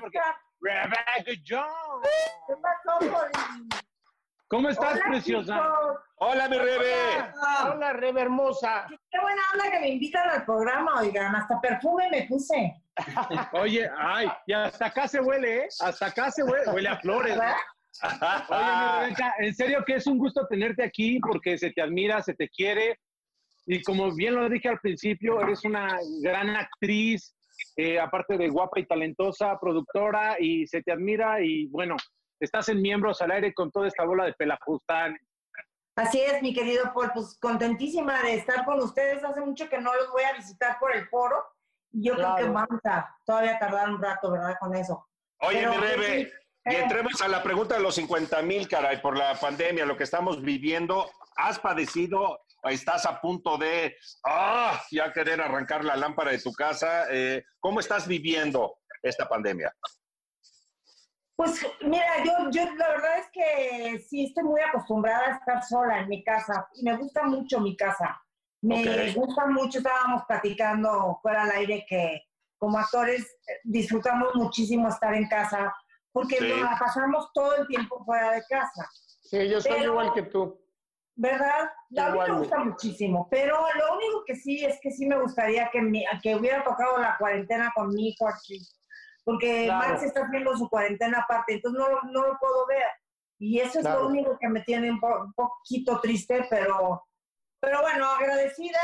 Porque- 0.00 0.18
Rebecca 0.60 1.42
Jones. 1.46 2.10
¿Qué 2.46 2.54
pasó, 2.62 2.98
Poli? 2.98 3.68
¿Cómo 4.48 4.70
estás, 4.70 4.94
Hola, 4.94 5.04
preciosa? 5.10 5.54
chicos. 5.54 5.96
Hola, 6.16 6.48
mi 6.48 6.56
Rebe. 6.56 6.94
Hola, 7.70 7.92
Rebe 7.92 8.22
hermosa. 8.22 8.86
Qué 8.88 9.20
buena 9.20 9.42
onda 9.52 9.70
que 9.70 9.80
me 9.80 9.88
invitan 9.90 10.26
al 10.30 10.44
programa, 10.46 11.00
oigan. 11.00 11.36
Hasta 11.36 11.60
perfume 11.60 12.08
me 12.10 12.22
puse. 12.22 12.74
Oye, 13.52 13.90
ay, 13.98 14.26
y 14.46 14.54
hasta 14.54 14.86
acá 14.86 15.06
se 15.06 15.20
huele, 15.20 15.64
¿eh? 15.64 15.68
Hasta 15.80 16.06
acá 16.06 16.30
se 16.30 16.42
huele, 16.42 16.64
huele 16.72 16.88
a 16.88 16.96
flores. 16.96 17.36
¿no? 17.36 17.42
Oye, 18.48 18.64
mi 18.64 19.00
Rebeca, 19.02 19.34
en 19.38 19.54
serio 19.54 19.84
que 19.86 19.96
es 19.96 20.06
un 20.06 20.16
gusto 20.16 20.46
tenerte 20.48 20.82
aquí 20.82 21.20
porque 21.20 21.58
se 21.58 21.70
te 21.70 21.82
admira, 21.82 22.22
se 22.22 22.32
te 22.32 22.48
quiere. 22.48 22.98
Y 23.66 23.82
como 23.82 24.14
bien 24.14 24.34
lo 24.34 24.48
dije 24.48 24.70
al 24.70 24.80
principio, 24.80 25.42
eres 25.42 25.62
una 25.66 25.98
gran 26.22 26.56
actriz, 26.56 27.34
eh, 27.76 28.00
aparte 28.00 28.38
de 28.38 28.48
guapa 28.48 28.80
y 28.80 28.86
talentosa, 28.86 29.58
productora, 29.60 30.36
y 30.40 30.66
se 30.66 30.82
te 30.82 30.90
admira. 30.90 31.42
Y 31.42 31.66
bueno, 31.66 31.96
estás 32.40 32.68
en 32.68 32.80
Miembros 32.80 33.20
al 33.22 33.30
Aire 33.32 33.54
con 33.54 33.70
toda 33.70 33.88
esta 33.88 34.04
bola 34.04 34.24
de 34.24 34.34
pelajustanes. 34.34 35.20
Así 35.96 36.20
es, 36.20 36.40
mi 36.42 36.54
querido 36.54 36.92
Paul, 36.94 37.10
pues 37.12 37.36
contentísima 37.40 38.22
de 38.22 38.34
estar 38.34 38.64
con 38.64 38.80
ustedes. 38.80 39.24
Hace 39.24 39.40
mucho 39.40 39.68
que 39.68 39.80
no 39.80 39.92
los 39.94 40.10
voy 40.12 40.22
a 40.22 40.32
visitar 40.32 40.78
por 40.78 40.94
el 40.94 41.08
foro. 41.08 41.36
Y 41.90 42.04
Yo 42.06 42.14
creo 42.14 42.36
que 42.36 42.44
vamos 42.44 42.80
a 42.84 43.16
todavía 43.24 43.58
tardar 43.58 43.90
un 43.90 44.00
rato, 44.00 44.30
¿verdad? 44.30 44.54
Con 44.60 44.76
eso. 44.76 45.08
Oye, 45.40 45.58
Pero, 45.58 45.72
mi 45.72 45.78
Rebe, 45.78 46.24
sí, 46.24 46.32
y 46.66 46.74
eh. 46.74 46.82
entremos 46.82 47.20
a 47.22 47.28
la 47.28 47.42
pregunta 47.42 47.76
de 47.76 47.80
los 47.80 47.94
50 47.94 48.42
mil, 48.42 48.68
caray, 48.68 49.00
por 49.00 49.16
la 49.16 49.34
pandemia, 49.34 49.86
lo 49.86 49.96
que 49.96 50.04
estamos 50.04 50.42
viviendo. 50.42 51.10
¿Has 51.36 51.58
padecido, 51.58 52.40
estás 52.64 53.06
a 53.06 53.20
punto 53.20 53.56
de, 53.56 53.96
ah, 54.24 54.80
ya 54.90 55.12
querer 55.12 55.40
arrancar 55.40 55.84
la 55.84 55.96
lámpara 55.96 56.30
de 56.30 56.40
tu 56.40 56.52
casa? 56.52 57.06
Eh, 57.10 57.44
¿Cómo 57.58 57.80
estás 57.80 58.06
viviendo 58.06 58.76
esta 59.02 59.28
pandemia? 59.28 59.74
Pues 61.38 61.64
mira, 61.82 62.04
yo, 62.24 62.32
yo 62.50 62.64
la 62.74 62.88
verdad 62.88 63.18
es 63.18 63.26
que 63.32 63.98
sí 64.08 64.24
estoy 64.24 64.42
muy 64.42 64.60
acostumbrada 64.60 65.24
a 65.28 65.36
estar 65.36 65.62
sola 65.62 66.00
en 66.00 66.08
mi 66.08 66.24
casa 66.24 66.68
y 66.74 66.82
me 66.82 66.96
gusta 66.96 67.22
mucho 67.22 67.60
mi 67.60 67.76
casa. 67.76 68.20
Me 68.60 69.12
gusta 69.12 69.46
mucho, 69.46 69.78
estábamos 69.78 70.24
platicando 70.26 71.16
fuera 71.22 71.44
al 71.44 71.52
aire 71.52 71.86
que 71.88 72.22
como 72.56 72.76
actores 72.76 73.22
eh, 73.46 73.52
disfrutamos 73.62 74.34
muchísimo 74.34 74.88
estar 74.88 75.14
en 75.14 75.28
casa 75.28 75.72
porque 76.10 76.38
Sí. 76.38 76.48
nos 76.48 76.62
la 76.62 76.76
pasamos 76.76 77.30
todo 77.32 77.54
el 77.54 77.68
tiempo 77.68 78.04
fuera 78.04 78.32
de 78.32 78.42
casa, 78.48 78.90
Sí, 79.20 79.48
yo 79.48 79.60
soy 79.60 79.72
Pero- 79.74 79.92
igual 79.92 80.12
que 80.14 80.22
tú. 80.22 80.60
¿verdad? 81.14 81.70
A 81.98 82.10
mí 82.10 82.18
me 82.18 82.38
gusta 82.38 82.58
muchísimo, 82.64 83.28
pero 83.30 83.56
lo 83.76 83.94
único 83.96 84.24
que 84.26 84.34
sí 84.34 84.64
es 84.64 84.78
que 84.82 84.90
sí 84.90 85.06
me 85.06 85.20
gustaría 85.20 85.68
que, 85.70 85.80
mi- 85.82 86.04
que 86.20 86.34
hubiera 86.34 86.64
tocado 86.64 86.98
la 86.98 87.16
cuarentena 87.16 87.70
con 87.76 87.88
mi 87.94 88.08
hijo 88.08 88.26
aquí, 88.28 88.58
porque 89.28 89.64
Claro. 89.66 89.88
Max 89.90 90.02
está 90.04 90.22
haciendo 90.24 90.56
su 90.56 90.70
cuarentena 90.70 91.18
aparte, 91.18 91.52
entonces 91.52 91.78
no, 91.78 91.86
lo- 91.90 92.02
no 92.04 92.26
lo 92.28 92.38
puedo 92.38 92.66
ver. 92.66 92.82
Y 93.38 93.60
eso 93.60 93.78
es 93.80 93.84
Claro. 93.84 94.04
lo 94.04 94.08
único 94.08 94.38
que 94.40 94.48
me 94.48 94.62
tiene 94.62 94.90
un, 94.90 94.98
po- 94.98 95.20
un 95.22 95.34
poquito 95.34 96.00
triste, 96.00 96.46
pero, 96.48 97.04
pero 97.60 97.82
bueno, 97.82 98.06
agradecida, 98.08 98.80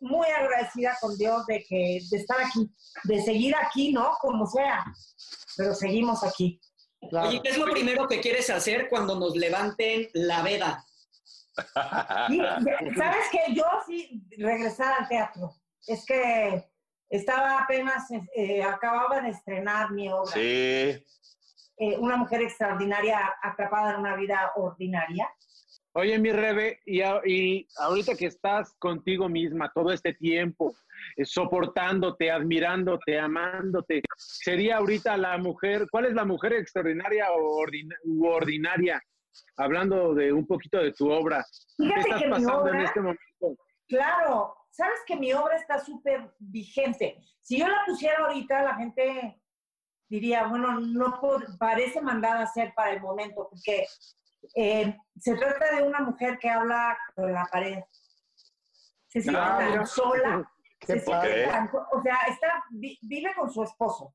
muy 0.00 0.26
agradecida 0.26 0.98
con 1.00 1.16
Dios 1.16 1.46
de, 1.46 1.64
que, 1.66 1.98
de 2.10 2.16
estar 2.18 2.36
aquí, 2.42 2.70
de 3.04 3.22
seguir 3.22 3.56
aquí, 3.56 3.90
¿no? 3.90 4.12
Como 4.20 4.44
sea, 4.46 4.84
pero 5.56 5.72
seguimos 5.74 6.22
aquí. 6.24 6.60
Claro. 7.08 7.28
Oye, 7.30 7.40
¿qué 7.42 7.48
es 7.48 7.56
lo 7.56 7.64
primero 7.72 8.06
que 8.06 8.20
quieres 8.20 8.50
hacer 8.50 8.86
cuando 8.90 9.18
nos 9.18 9.34
levanten 9.34 10.10
la 10.12 10.42
veda? 10.42 10.84
¿Sabes 12.26 13.26
qué? 13.32 13.54
Yo 13.54 13.64
sí 13.86 14.22
regresar 14.36 14.92
al 15.00 15.08
teatro. 15.08 15.54
Es 15.86 16.04
que 16.04 16.69
estaba 17.10 17.58
apenas, 17.60 18.08
eh, 18.34 18.62
acababa 18.62 19.20
de 19.20 19.30
estrenar 19.30 19.90
mi 19.92 20.08
obra. 20.08 20.32
Sí. 20.32 21.04
Eh, 21.82 21.96
una 21.98 22.16
mujer 22.16 22.42
extraordinaria 22.42 23.18
atrapada 23.42 23.94
en 23.94 24.00
una 24.00 24.14
vida 24.16 24.52
ordinaria. 24.56 25.28
Oye, 25.92 26.18
mi 26.18 26.30
Rebe, 26.30 26.80
y, 26.86 27.00
a- 27.00 27.20
y 27.24 27.66
ahorita 27.78 28.14
que 28.14 28.26
estás 28.26 28.74
contigo 28.78 29.28
misma 29.28 29.72
todo 29.74 29.90
este 29.92 30.14
tiempo, 30.14 30.72
eh, 31.16 31.24
soportándote, 31.24 32.30
admirándote, 32.30 33.18
amándote, 33.18 34.02
sería 34.16 34.76
ahorita 34.76 35.16
la 35.16 35.36
mujer, 35.38 35.86
¿cuál 35.90 36.04
es 36.06 36.14
la 36.14 36.24
mujer 36.24 36.52
extraordinaria 36.52 37.32
o 37.32 37.64
u 38.04 38.26
ordinaria? 38.26 39.02
Hablando 39.56 40.14
de 40.14 40.32
un 40.32 40.46
poquito 40.46 40.78
de 40.78 40.92
tu 40.92 41.10
obra. 41.10 41.44
¿Qué 41.78 41.84
Fíjate 41.84 42.00
estás 42.00 42.18
que 42.20 42.26
mi 42.26 42.30
pasando 42.32 42.68
en 42.68 42.74
obra- 42.76 42.84
este 42.84 43.00
momento? 43.00 43.64
Claro, 43.88 44.54
sabes 44.80 45.00
que 45.06 45.16
mi 45.16 45.32
obra 45.32 45.56
está 45.56 45.78
súper 45.78 46.34
vigente. 46.38 47.18
Si 47.42 47.58
yo 47.58 47.68
la 47.68 47.84
pusiera 47.86 48.24
ahorita, 48.24 48.62
la 48.62 48.74
gente 48.76 49.40
diría, 50.08 50.46
bueno, 50.46 50.80
no 50.80 51.20
parece 51.58 52.00
mandada 52.00 52.42
a 52.42 52.46
ser 52.46 52.72
para 52.74 52.92
el 52.92 53.00
momento, 53.00 53.48
porque 53.50 53.86
eh, 54.56 54.96
se 55.18 55.34
trata 55.36 55.76
de 55.76 55.82
una 55.82 56.00
mujer 56.00 56.38
que 56.38 56.48
habla 56.48 56.96
con 57.14 57.32
la 57.32 57.44
pared. 57.46 57.78
Se 59.08 59.20
siente 59.20 59.40
Ah, 59.40 59.58
tan 59.58 59.86
sola, 59.86 60.52
se 60.86 60.98
siente 61.00 61.46
tan- 61.46 61.70
o 61.92 62.02
sea, 62.02 62.16
está, 62.28 62.64
vi- 62.70 62.98
vive 63.02 63.34
con 63.34 63.50
su 63.52 63.62
esposo 63.62 64.14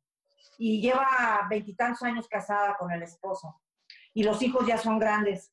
y 0.57 0.81
lleva 0.81 1.45
veintitantos 1.49 2.01
años 2.03 2.27
casada 2.27 2.75
con 2.77 2.91
el 2.91 3.03
esposo 3.03 3.61
y 4.13 4.23
los 4.23 4.41
hijos 4.41 4.65
ya 4.65 4.77
son 4.77 4.97
grandes, 4.97 5.51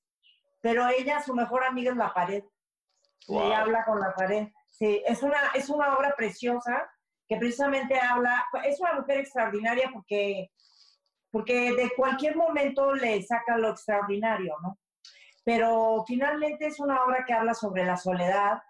pero 0.60 0.88
ella, 0.88 1.20
su 1.20 1.34
mejor 1.34 1.64
amiga 1.64 1.90
es 1.90 1.96
la 1.96 2.14
pared 2.14 2.44
y 3.28 3.34
Wow. 3.34 3.52
habla 3.52 3.84
con 3.84 4.00
la 4.00 4.14
pared. 4.14 4.48
Sí, 4.82 5.00
es 5.06 5.22
una, 5.22 5.38
es 5.54 5.70
una 5.70 5.96
obra 5.96 6.12
preciosa 6.16 6.90
que 7.28 7.36
precisamente 7.36 7.96
habla, 8.00 8.44
es 8.64 8.80
una 8.80 8.94
mujer 8.94 9.20
extraordinaria 9.20 9.88
porque, 9.92 10.50
porque 11.30 11.72
de 11.72 11.92
cualquier 11.96 12.34
momento 12.34 12.92
le 12.92 13.22
saca 13.22 13.56
lo 13.58 13.68
extraordinario, 13.70 14.56
¿no? 14.60 14.76
Pero 15.44 16.02
finalmente 16.04 16.66
es 16.66 16.80
una 16.80 17.00
obra 17.04 17.24
que 17.24 17.32
habla 17.32 17.54
sobre 17.54 17.84
la 17.84 17.96
soledad 17.96 18.60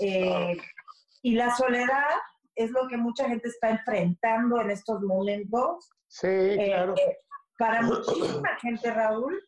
eh, 0.00 0.56
y 1.20 1.34
la 1.34 1.54
soledad 1.54 2.08
es 2.54 2.70
lo 2.70 2.88
que 2.88 2.96
mucha 2.96 3.28
gente 3.28 3.48
está 3.48 3.68
enfrentando 3.68 4.62
en 4.62 4.70
estos 4.70 5.02
momentos. 5.02 5.90
Sí, 6.08 6.26
Eh, 6.26 6.68
claro. 6.68 6.94
eh, 6.96 7.18
para 7.58 7.82
muchísima 7.82 8.56
gente, 8.62 8.90
Raúl, 8.94 9.38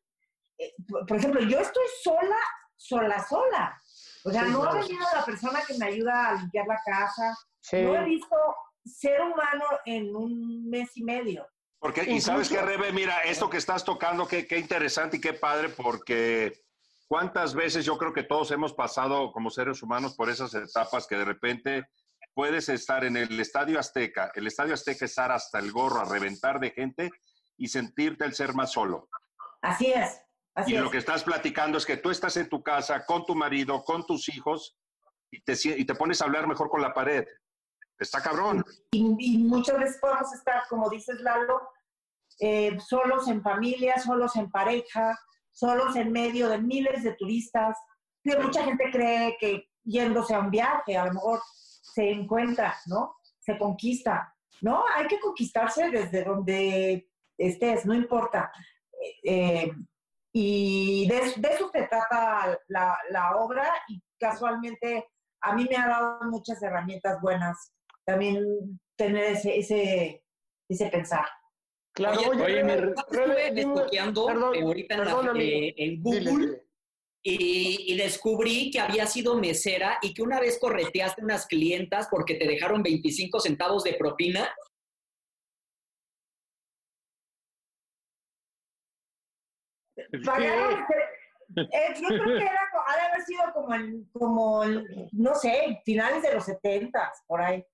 por 1.09 1.17
ejemplo, 1.17 1.41
yo 1.41 1.59
estoy 1.59 1.87
sola, 2.03 2.37
sola, 2.77 3.19
sola. 3.27 3.82
O 4.25 4.31
sea, 4.31 4.45
Sí, 4.45 4.51
no 4.51 4.63
ha 4.65 4.75
venido 4.75 5.05
la 5.15 5.25
persona 5.25 5.61
que 5.67 5.77
me 5.79 5.87
ayuda 5.87 6.29
a 6.29 6.35
limpiar 6.35 6.67
la 6.67 6.81
casa. 6.85 7.37
Sí. 7.61 7.83
No 7.83 7.97
he 7.97 8.05
visto 8.05 8.37
ser 8.85 9.21
humano 9.21 9.65
en 9.85 10.15
un 10.15 10.69
mes 10.69 10.97
y 10.97 11.05
medio. 11.05 11.47
Porque, 11.79 12.05
y 12.05 12.21
sabes 12.21 12.49
qué, 12.49 12.63
Rebe, 12.63 12.93
mira, 12.93 13.23
esto 13.23 13.51
que 13.51 13.57
estás 13.57 13.85
tocando, 13.85 14.27
qué, 14.29 14.47
qué 14.47 14.59
interesante 14.59 15.17
y 15.17 15.21
qué 15.21 15.33
padre, 15.33 15.69
porque 15.69 16.53
cuántas 17.09 17.55
veces 17.55 17.85
yo 17.85 17.99
creo 17.99 18.13
que 18.13 18.23
todos 18.23 18.53
hemos 18.53 18.73
pasado 18.73 19.33
como 19.33 19.51
seres 19.51 19.83
humanos 19.83 20.15
por 20.15 20.31
esas 20.31 20.55
etapas 20.55 21.09
que 21.09 21.17
de 21.17 21.25
repente 21.25 21.85
puedes 22.35 22.69
estar 22.69 23.05
en 23.05 23.17
el 23.17 23.39
Estadio 23.41 23.79
Azteca, 23.79 24.31
el 24.35 24.47
Estadio 24.47 24.75
Azteca 24.75 25.05
estar 25.05 25.33
hasta 25.33 25.59
el 25.59 25.73
gorro 25.73 26.01
a 26.01 26.05
reventar 26.05 26.61
de 26.61 26.71
gente 26.71 27.11
y 27.57 27.69
sentirte 27.69 28.25
el 28.25 28.35
ser 28.35 28.55
más 28.55 28.73
solo. 28.73 29.09
Así 29.61 29.93
es. 29.93 30.21
Así 30.55 30.73
y 30.73 30.77
es. 30.77 30.83
lo 30.83 30.91
que 30.91 30.99
estás 30.99 31.25
platicando 31.25 31.79
es 31.79 31.87
que 31.87 31.97
tú 31.97 32.11
estás 32.11 32.37
en 32.37 32.49
tu 32.49 32.63
casa 32.63 33.05
con 33.07 33.25
tu 33.25 33.35
marido, 33.35 33.83
con 33.85 34.05
tus 34.05 34.29
hijos, 34.29 34.77
y 35.31 35.41
te, 35.41 35.55
y 35.65 35.85
te 35.85 35.95
pones 35.95 36.21
a 36.21 36.27
hablar 36.27 36.47
mejor 36.47 36.69
con 36.69 36.83
la 36.83 36.93
pared. 36.93 37.25
Está 37.99 38.21
cabrón. 38.21 38.65
Y, 38.91 39.39
muchas 39.39 39.79
veces 39.79 39.99
podemos 40.01 40.33
estar, 40.35 40.63
como 40.69 40.91
dices 40.91 41.21
Lalo, 41.21 41.61
eh, 42.41 42.79
solos 42.81 43.29
en 43.29 43.43
familia, 43.43 43.99
solos 43.99 44.37
en 44.37 44.51
pareja, 44.51 45.19
solos 45.51 45.97
en 45.97 46.13
medio 46.13 46.49
de 46.49 46.59
miles 46.59 47.03
de 47.03 47.15
turistas. 47.15 47.79
Que 48.23 48.37
mucha 48.37 48.65
gente 48.65 48.91
cree 48.91 49.37
que 49.41 49.69
yéndose 49.85 50.35
a 50.35 50.41
un 50.41 50.51
viaje, 50.51 50.97
a 50.97 51.07
lo 51.07 51.15
mejor 51.15 51.41
se 51.47 52.11
encuentra, 52.11 52.77
¿no? 52.87 53.17
Se 53.39 53.57
conquista. 53.59 54.35
No, 54.61 54.85
hay 54.95 55.07
que 55.07 55.19
conquistarse 55.19 55.91
desde 55.91 56.25
donde 56.25 57.09
estés, 57.39 57.85
no 57.87 57.95
importa. 57.95 58.53
Eh, 59.25 59.73
y 60.33 61.07
de, 61.09 61.19
eso 61.19 61.71
se 61.71 61.83
trata 61.89 62.59
la, 62.69 62.99
la, 63.11 63.37
obra 63.37 63.71
y 63.89 64.01
casualmente 64.19 65.07
a 65.43 65.55
mí 65.55 65.67
me 65.69 65.77
ha 65.77 65.89
dado 65.89 66.19
muchas 66.31 66.63
herramientas 66.63 67.21
buenas 67.21 67.73
también 68.05 68.81
tener 68.97 69.33
ese, 69.33 69.59
ese, 69.59 70.25
ese 70.69 70.87
pensar. 70.89 71.27
Claro, 71.95 72.21
oye, 72.31 72.43
oye, 72.43 72.65
me 72.65 72.75
estuve 72.75 73.61
estudiando 73.61 74.29
ahorita 74.29 74.95
en, 74.95 75.37
eh, 75.37 75.75
en, 75.77 76.03
Google 76.03 76.63
Y, 77.23 77.93
y, 77.93 77.97
descubrí 77.99 78.71
que 78.71 78.81
había 78.81 79.07
sido 79.07 79.37
mesera 79.37 79.99
y 80.01 80.15
que 80.15 80.23
una 80.23 80.41
vez 80.41 80.59
correteaste 80.59 81.23
unas 81.23 81.47
clientas 81.47 82.09
porque 82.11 82.37
te 82.37 82.49
dejaron 82.49 82.83
25 82.83 83.41
centavos 83.41 83.85
de 83.85 83.93
propina 83.95 84.49
Pagaron, 90.25 90.85
eh, 91.57 91.95
yo 92.01 92.09
creo 92.09 92.25
que 92.25 92.45
era, 92.45 92.61
ha 92.87 92.97
de 92.97 93.03
haber 93.03 93.23
sido 93.23 93.53
como, 93.53 93.75
en, 93.75 94.05
como 94.13 94.65
no 95.13 95.35
sé, 95.35 95.83
finales 95.85 96.23
de 96.23 96.35
los 96.35 96.45
70, 96.45 97.13
por 97.27 97.43
ahí, 97.43 97.65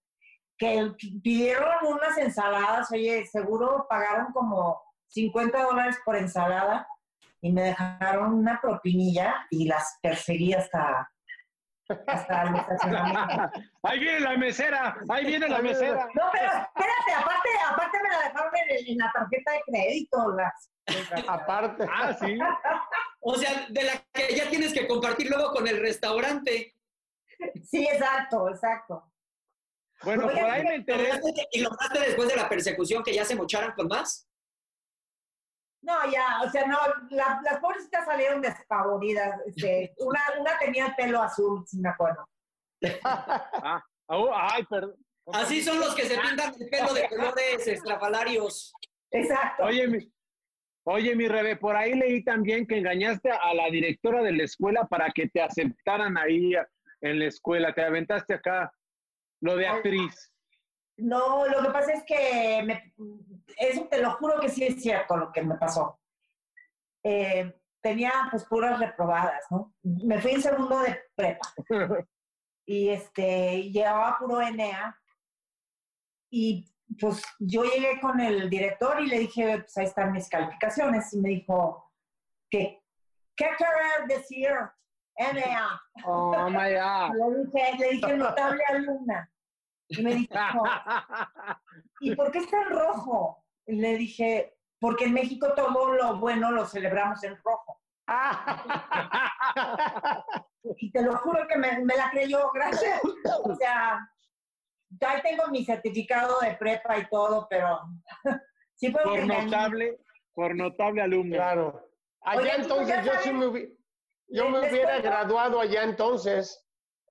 que 0.57 0.93
pidieron 1.23 1.69
unas 1.87 2.19
ensaladas, 2.19 2.91
oye, 2.91 3.25
seguro 3.27 3.87
pagaron 3.89 4.33
como 4.33 4.83
50 5.07 5.63
dólares 5.63 5.99
por 6.05 6.17
ensalada 6.17 6.87
y 7.41 7.53
me 7.53 7.63
dejaron 7.63 8.35
una 8.35 8.61
propinilla 8.61 9.47
y 9.51 9.69
las 9.69 9.99
perseguí 10.03 10.53
hasta, 10.53 11.11
hasta 12.07 12.43
el 12.43 12.57
estacionamiento. 12.57 13.51
ahí 13.85 14.01
viene 14.01 14.21
la 14.21 14.37
mesera, 14.37 14.97
ahí 15.09 15.27
viene 15.27 15.49
la 15.49 15.63
mesera. 15.63 16.09
No, 16.15 16.25
pero 16.33 16.47
espérate, 16.47 17.13
aparte, 17.17 17.49
aparte 17.71 17.99
me 18.03 18.09
la 18.09 18.19
dejaron 18.25 18.53
en, 18.57 18.89
en 18.89 18.99
la 18.99 19.13
tarjeta 19.13 19.53
de 19.53 19.61
crédito, 19.67 20.35
las 20.35 20.71
Aparte. 21.27 21.87
Ah, 21.91 22.17
sí. 22.19 22.39
O 23.21 23.35
sea, 23.37 23.67
de 23.69 23.83
la 23.83 24.05
que 24.13 24.35
ya 24.35 24.49
tienes 24.49 24.73
que 24.73 24.87
compartir 24.87 25.29
luego 25.29 25.53
con 25.53 25.67
el 25.67 25.81
restaurante. 25.81 26.75
Sí, 27.65 27.87
exacto, 27.87 28.49
exacto. 28.49 29.13
Bueno, 30.03 30.23
por 30.23 30.39
ahí 30.39 30.63
me 30.63 30.75
enteré. 30.77 31.11
¿Y 31.53 31.61
lo 31.61 31.71
lograste 31.71 32.01
después 32.01 32.29
de 32.29 32.37
la 32.37 32.49
persecución 32.49 33.03
que 33.03 33.15
ya 33.15 33.25
se 33.25 33.37
mocharan 33.37 33.73
con 33.73 33.89
más? 33.89 34.29
No, 35.83 36.11
ya, 36.11 36.43
o 36.45 36.51
sea, 36.51 36.67
no, 36.67 36.79
las 37.11 37.59
pobrecitas 37.61 38.05
salieron 38.05 38.41
despavoridas. 38.41 39.41
Este, 39.47 39.95
una, 39.99 40.21
una 40.39 40.59
tenía 40.59 40.87
el 40.87 40.95
pelo 40.95 41.23
azul, 41.23 41.65
si 41.67 41.79
me 41.79 41.89
acuerdo. 41.89 42.29
ah, 43.05 43.83
oh, 44.07 44.31
ay, 44.35 44.65
perdón. 44.67 44.97
Así 45.33 45.63
son 45.63 45.79
los 45.79 45.95
que 45.95 46.05
se 46.05 46.19
pintan 46.19 46.55
el 46.59 46.69
pelo 46.69 46.95
de 46.95 47.09
colores 47.09 47.67
estrafalarios. 47.67 48.73
Exacto. 49.11 49.65
Oye, 49.65 49.87
mi, 49.87 50.13
Oye, 50.91 51.15
mi 51.15 51.29
Rebe, 51.29 51.57
por 51.57 51.77
ahí 51.77 51.93
leí 51.93 52.25
también 52.25 52.67
que 52.67 52.79
engañaste 52.79 53.31
a 53.31 53.53
la 53.53 53.69
directora 53.69 54.23
de 54.23 54.33
la 54.33 54.45
escuela 54.45 54.87
para 54.87 55.11
que 55.11 55.29
te 55.29 55.43
aceptaran 55.43 56.17
ahí 56.17 56.55
en 57.03 57.19
la 57.19 57.27
escuela. 57.27 57.75
Te 57.75 57.85
aventaste 57.85 58.33
acá 58.33 58.73
lo 59.43 59.57
de 59.57 59.69
actriz. 59.69 60.33
No, 60.97 61.47
lo 61.47 61.63
que 61.63 61.71
pasa 61.73 61.93
es 61.93 62.05
que 62.05 62.63
me, 62.65 62.95
eso 63.59 63.87
te 63.91 64.01
lo 64.01 64.13
juro 64.13 64.41
que 64.41 64.49
sí 64.49 64.65
es 64.65 64.83
cierto 64.83 65.15
lo 65.19 65.31
que 65.31 65.43
me 65.43 65.57
pasó. 65.57 66.01
Eh, 67.05 67.55
tenía 67.83 68.11
pues 68.31 68.47
puras 68.47 68.81
reprobadas, 68.81 69.45
¿no? 69.51 69.75
Me 69.83 70.19
fui 70.23 70.31
en 70.31 70.43
segundo 70.43 70.81
de 70.81 70.99
prepa. 71.15 71.53
y 72.67 72.89
este, 72.89 73.71
llevaba 73.71 74.17
puro 74.19 74.41
Enea. 74.41 74.99
Y 76.33 76.67
pues 77.01 77.23
yo 77.39 77.65
llegué 77.65 78.01
con 78.01 78.21
el 78.21 78.49
director 78.49 79.01
y 79.01 79.07
le 79.07 79.19
dije, 79.21 79.59
pues 79.59 79.77
ahí 79.77 79.85
están 79.85 80.13
mis 80.13 80.29
calificaciones. 80.29 81.13
Y 81.13 81.19
me 81.19 81.29
dijo, 81.31 81.93
¿qué, 82.51 82.83
qué 83.37 83.51
querer 83.57 84.09
decir? 84.09 84.51
NA. 85.19 85.81
Oh, 86.05 86.49
my 86.49 86.73
God. 86.75 87.15
Le 87.15 87.45
dije, 87.45 87.77
le 87.79 87.91
dije 87.91 88.17
notable 88.17 88.65
alumna. 88.69 89.31
Y 89.89 90.03
me 90.03 90.15
dijo, 90.15 90.35
¿y 92.01 92.15
por 92.15 92.31
qué 92.31 92.39
está 92.39 92.63
en 92.63 92.71
rojo? 92.71 93.45
Y 93.67 93.75
le 93.77 93.97
dije, 93.97 94.57
porque 94.79 95.07
en 95.07 95.15
México 95.15 95.53
todo 95.55 95.93
lo 95.93 96.19
bueno 96.19 96.53
lo 96.53 96.67
celebramos 96.67 97.25
en 97.25 97.37
rojo. 97.43 97.81
y 100.79 100.91
te 100.91 101.03
lo 101.03 101.19
juro 101.19 101.47
que 101.47 101.59
me, 101.59 101.85
me 101.85 101.95
la 101.97 102.09
creyó, 102.11 102.51
gracias. 102.53 103.03
O 103.45 103.55
sea, 103.55 104.11
ya 104.91 105.23
tengo 105.23 105.49
mi 105.49 105.65
certificado 105.65 106.41
de 106.41 106.55
prepa 106.55 106.99
y 106.99 107.09
todo, 107.09 107.47
pero 107.49 107.81
sí 108.75 108.91
fue 108.91 109.03
por 109.03 109.27
notable, 109.27 109.99
por 110.35 110.55
notable 110.55 111.03
alumno. 111.03 111.37
Claro. 111.37 111.89
Allá 112.23 112.57
entonces 112.57 113.05
yo 113.05 113.13
sí 113.23 113.33
me, 113.33 113.69
yo 114.29 114.51
me 114.51 114.69
hubiera 114.69 115.01
graduado 115.01 115.61
allá 115.61 115.85
entonces. 115.85 116.65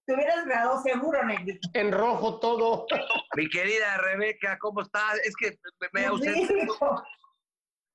Te 0.06 0.14
hubieras 0.14 0.46
graduado 0.46 0.82
seguro, 0.82 1.24
Negrito. 1.26 1.70
En 1.74 1.92
rojo 1.92 2.40
todo. 2.40 2.86
Mi 3.36 3.50
querida 3.50 3.98
Rebeca, 3.98 4.58
¿cómo 4.60 4.82
estás? 4.82 5.20
Es 5.26 5.36
que 5.36 5.58
me, 5.80 5.88
me 5.92 6.06
ausento. 6.06 7.04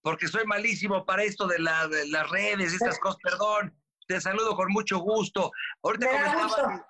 Porque 0.02 0.26
soy 0.26 0.44
malísimo 0.44 1.06
para 1.06 1.22
esto 1.22 1.46
de, 1.46 1.58
la, 1.60 1.86
de 1.88 2.08
las 2.08 2.28
redes, 2.30 2.74
estas 2.74 2.98
cosas, 2.98 3.18
perdón. 3.22 3.74
Te 4.08 4.20
saludo 4.20 4.56
con 4.56 4.70
mucho 4.72 4.98
gusto. 4.98 5.50
Ahorita 5.82 6.08
comentaba, 6.08 6.86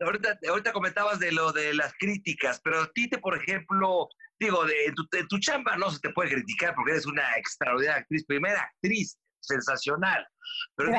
ahorita, 0.00 0.38
ahorita 0.48 0.72
comentabas 0.72 1.18
de 1.18 1.32
lo 1.32 1.52
de 1.52 1.74
las 1.74 1.92
críticas, 1.98 2.60
pero 2.62 2.82
a 2.82 2.90
ti, 2.92 3.08
te, 3.08 3.18
por 3.18 3.36
ejemplo, 3.36 4.08
digo, 4.38 4.64
de, 4.64 4.92
tu, 4.94 5.06
tu 5.28 5.38
chamba 5.38 5.76
no 5.76 5.90
se 5.90 6.00
te 6.00 6.10
puede 6.10 6.30
criticar 6.30 6.74
porque 6.74 6.92
eres 6.92 7.06
una 7.06 7.36
extraordinaria 7.36 8.00
actriz, 8.00 8.24
primera 8.26 8.62
actriz, 8.62 9.18
sensacional. 9.40 10.26
Pero 10.76 10.92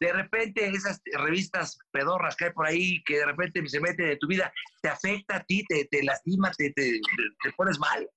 de 0.00 0.12
repente 0.12 0.68
esas 0.68 1.00
revistas 1.12 1.78
pedorras 1.92 2.36
que 2.36 2.46
hay 2.46 2.52
por 2.52 2.66
ahí, 2.66 3.02
que 3.04 3.18
de 3.18 3.26
repente 3.26 3.66
se 3.68 3.80
meten 3.80 4.10
en 4.10 4.18
tu 4.18 4.26
vida, 4.26 4.52
¿te 4.82 4.88
afecta 4.88 5.36
a 5.36 5.44
ti, 5.44 5.64
te, 5.66 5.86
te 5.86 6.02
lastima, 6.02 6.50
te, 6.52 6.72
te, 6.72 7.00
te, 7.42 7.52
pones 7.52 7.78
mal? 7.78 8.08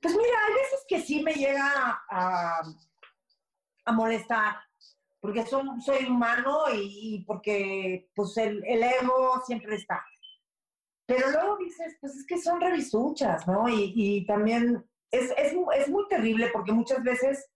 Pues 0.00 0.14
mira, 0.14 0.44
hay 0.46 0.54
veces 0.54 0.84
que 0.88 1.00
sí 1.00 1.22
me 1.22 1.34
llega 1.34 2.02
a, 2.10 2.60
a 3.84 3.92
molestar 3.92 4.67
porque 5.20 5.44
son, 5.46 5.80
soy 5.80 6.06
humano 6.06 6.62
y, 6.74 7.24
porque 7.26 8.08
pues 8.14 8.36
el, 8.36 8.64
el, 8.66 8.82
ego 8.82 9.42
siempre 9.46 9.76
está. 9.76 10.04
Pero 11.06 11.30
luego 11.30 11.56
dices, 11.56 11.96
pues 12.00 12.14
es 12.16 12.26
que 12.26 12.38
son 12.38 12.60
revisuchas, 12.60 13.46
¿no? 13.46 13.68
Y, 13.68 13.92
y 13.96 14.26
también 14.26 14.84
es, 15.10 15.32
es, 15.36 15.54
es, 15.76 15.88
muy 15.88 16.06
terrible 16.08 16.50
porque 16.52 16.72
muchas 16.72 17.02
veces 17.02 17.50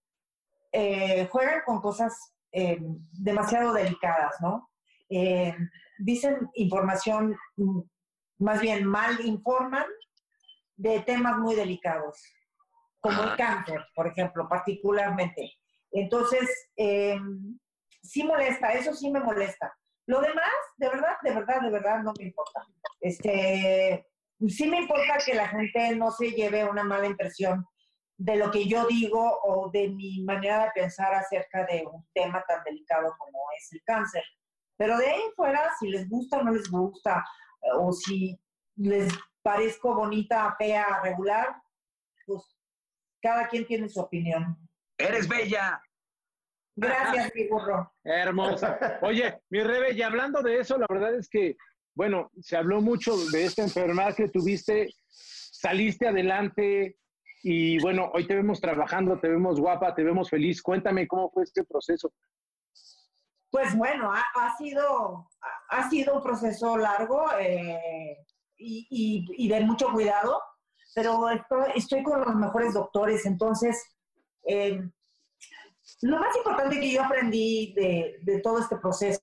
eh, 0.71 1.27
juegan 1.31 1.61
con 1.65 1.79
cosas 1.79 2.33
eh, 2.51 2.79
demasiado 3.11 3.73
delicadas, 3.73 4.35
¿no? 4.41 4.69
Eh, 5.09 5.55
dicen 5.99 6.49
información, 6.55 7.37
mm, 7.57 7.81
más 8.39 8.59
bien 8.59 8.85
mal 8.85 9.23
informan 9.23 9.85
de 10.75 11.01
temas 11.01 11.37
muy 11.37 11.55
delicados, 11.55 12.21
como 12.99 13.23
el 13.23 13.35
cáncer, 13.35 13.85
por 13.95 14.07
ejemplo, 14.07 14.47
particularmente. 14.49 15.53
Entonces, 15.93 16.69
eh, 16.75 17.17
sí 18.01 18.23
molesta, 18.23 18.73
eso 18.73 18.93
sí 18.93 19.09
me 19.11 19.19
molesta. 19.19 19.73
Lo 20.05 20.19
demás, 20.19 20.51
de 20.77 20.89
verdad, 20.89 21.15
de 21.23 21.33
verdad, 21.33 21.61
de 21.61 21.69
verdad, 21.69 22.03
no 22.03 22.13
me 22.17 22.25
importa. 22.25 22.65
Este, 22.99 24.05
sí 24.47 24.67
me 24.67 24.81
importa 24.81 25.17
que 25.25 25.33
la 25.33 25.47
gente 25.47 25.95
no 25.95 26.11
se 26.11 26.31
lleve 26.31 26.65
una 26.65 26.83
mala 26.83 27.07
impresión 27.07 27.65
de 28.17 28.35
lo 28.35 28.51
que 28.51 28.67
yo 28.67 28.85
digo 28.87 29.39
o 29.43 29.69
de 29.71 29.89
mi 29.89 30.23
manera 30.23 30.65
de 30.65 30.71
pensar 30.71 31.13
acerca 31.13 31.65
de 31.65 31.85
un 31.85 32.05
tema 32.13 32.43
tan 32.47 32.63
delicado 32.63 33.15
como 33.17 33.39
es 33.57 33.71
el 33.71 33.81
cáncer. 33.85 34.23
Pero 34.77 34.97
de 34.97 35.07
ahí 35.07 35.21
fuera, 35.35 35.71
si 35.79 35.89
les 35.89 36.09
gusta 36.09 36.39
o 36.39 36.43
no 36.43 36.51
les 36.51 36.69
gusta, 36.69 37.23
o 37.79 37.91
si 37.91 38.37
les 38.75 39.13
parezco 39.41 39.95
bonita, 39.95 40.55
fea, 40.57 41.01
regular, 41.03 41.55
pues 42.25 42.43
cada 43.21 43.47
quien 43.47 43.65
tiene 43.65 43.89
su 43.89 43.99
opinión. 43.99 44.57
Eres 45.07 45.27
bella. 45.27 45.81
Gracias, 46.75 47.31
mi 47.35 47.47
burro. 47.47 47.93
Hermosa. 48.03 48.99
Oye, 49.01 49.41
mi 49.49 49.61
Rebe, 49.61 49.93
y 49.93 50.01
hablando 50.01 50.41
de 50.41 50.59
eso, 50.59 50.77
la 50.77 50.87
verdad 50.89 51.15
es 51.15 51.29
que, 51.29 51.55
bueno, 51.95 52.31
se 52.41 52.57
habló 52.57 52.81
mucho 52.81 53.15
de 53.31 53.45
esta 53.45 53.61
enfermedad 53.61 54.15
que 54.15 54.29
tuviste, 54.29 54.89
saliste 55.07 56.07
adelante 56.07 56.97
y 57.43 57.79
bueno, 57.81 58.09
hoy 58.13 58.25
te 58.25 58.35
vemos 58.35 58.59
trabajando, 58.61 59.19
te 59.19 59.27
vemos 59.27 59.59
guapa, 59.59 59.93
te 59.93 60.03
vemos 60.03 60.29
feliz. 60.29 60.61
Cuéntame 60.61 61.07
cómo 61.07 61.29
fue 61.29 61.43
este 61.43 61.63
proceso. 61.63 62.11
Pues 63.51 63.77
bueno, 63.77 64.11
ha, 64.11 64.57
sido, 64.57 65.29
ha 65.69 65.89
sido 65.89 66.15
un 66.15 66.23
proceso 66.23 66.75
largo 66.75 67.25
eh, 67.37 68.17
y, 68.57 68.87
y, 68.89 69.45
y, 69.45 69.47
de 69.47 69.59
mucho 69.59 69.91
cuidado, 69.91 70.41
pero 70.95 71.29
estoy, 71.29 71.65
estoy 71.75 72.01
con 72.01 72.21
los 72.21 72.33
mejores 72.35 72.73
doctores, 72.73 73.27
entonces 73.27 73.92
eh, 74.45 74.81
lo 76.01 76.19
más 76.19 76.35
importante 76.35 76.79
que 76.79 76.91
yo 76.91 77.03
aprendí 77.03 77.73
de, 77.75 78.19
de 78.21 78.41
todo 78.41 78.59
este 78.59 78.77
proceso, 78.77 79.21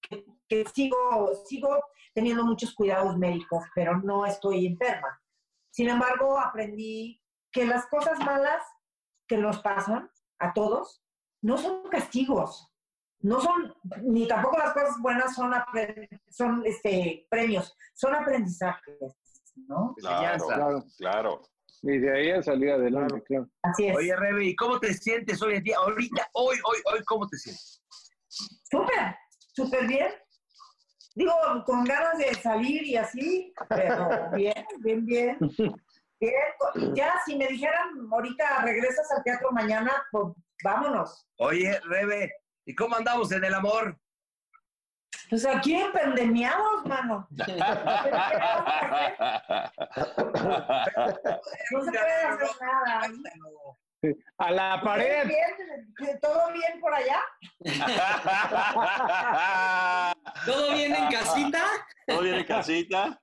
que, 0.00 0.24
que, 0.48 0.64
sigo, 0.74 1.32
sigo 1.46 1.78
teniendo 2.14 2.44
muchos 2.44 2.74
cuidados 2.74 3.16
médicos, 3.16 3.64
pero 3.74 3.98
no 3.98 4.26
estoy 4.26 4.66
enferma. 4.66 5.20
Sin 5.70 5.88
embargo, 5.88 6.38
aprendí 6.38 7.20
que 7.50 7.66
las 7.66 7.86
cosas 7.86 8.18
malas 8.20 8.62
que 9.26 9.38
nos 9.38 9.60
pasan 9.60 10.10
a 10.38 10.52
todos 10.52 11.02
no 11.42 11.56
son 11.58 11.88
castigos, 11.88 12.68
no 13.20 13.40
son, 13.40 13.74
ni 14.02 14.26
tampoco 14.26 14.58
las 14.58 14.72
cosas 14.72 14.96
buenas 15.00 15.34
son, 15.34 15.52
son 16.28 16.62
este, 16.66 17.26
premios, 17.30 17.76
son 17.94 18.14
aprendizajes, 18.14 18.96
¿no? 19.54 19.94
Claro, 19.96 20.46
claro, 20.46 20.84
claro. 20.98 21.42
Y 21.82 21.98
de 21.98 22.16
ahí 22.16 22.30
a 22.30 22.42
salir 22.42 22.70
adelante, 22.70 23.22
claro. 23.24 23.48
Así 23.62 23.88
es. 23.88 23.96
Oye, 23.96 24.14
Rebe, 24.14 24.44
¿y 24.44 24.56
cómo 24.56 24.78
te 24.78 24.94
sientes 24.94 25.42
hoy 25.42 25.56
en 25.56 25.64
día? 25.64 25.76
Ahorita, 25.78 26.28
hoy, 26.32 26.56
hoy, 26.64 26.78
hoy, 26.92 27.04
¿cómo 27.04 27.26
te 27.26 27.36
sientes? 27.36 27.82
Súper, 28.28 29.16
súper 29.52 29.86
bien. 29.88 30.12
Digo, 31.14 31.32
con 31.66 31.84
ganas 31.84 32.18
de 32.18 32.34
salir 32.34 32.84
y 32.84 32.96
así, 32.96 33.52
pero 33.68 34.30
bien, 34.34 34.64
bien, 34.78 35.04
bien. 35.04 35.38
Bien, 36.20 36.94
ya 36.94 37.14
si 37.26 37.36
me 37.36 37.48
dijeran 37.48 38.08
ahorita 38.10 38.62
regresas 38.62 39.10
al 39.10 39.24
teatro 39.24 39.50
mañana, 39.50 39.90
pues 40.12 40.26
vámonos. 40.62 41.26
Oye, 41.38 41.78
Rebe, 41.80 42.32
¿y 42.64 42.74
cómo 42.76 42.96
andamos 42.96 43.32
en 43.32 43.44
el 43.44 43.54
amor? 43.54 43.98
Pues 45.32 45.46
aquí 45.46 45.74
empandemiados, 45.74 46.84
mano. 46.84 47.26
no 47.30 47.46
se 51.84 51.90
puede 51.90 52.22
hacer 52.22 52.50
nada. 52.60 53.08
A 54.36 54.50
la 54.50 54.82
pared. 54.84 55.26
Bien, 55.26 56.18
¿Todo 56.20 56.52
bien 56.52 56.78
por 56.82 56.92
allá? 56.92 57.22
¿Todo 60.44 60.74
bien 60.74 60.94
en 60.94 61.10
casita? 61.10 61.64
¿Todo 62.06 62.20
bien 62.20 62.34
en 62.34 62.44
casita? 62.44 63.18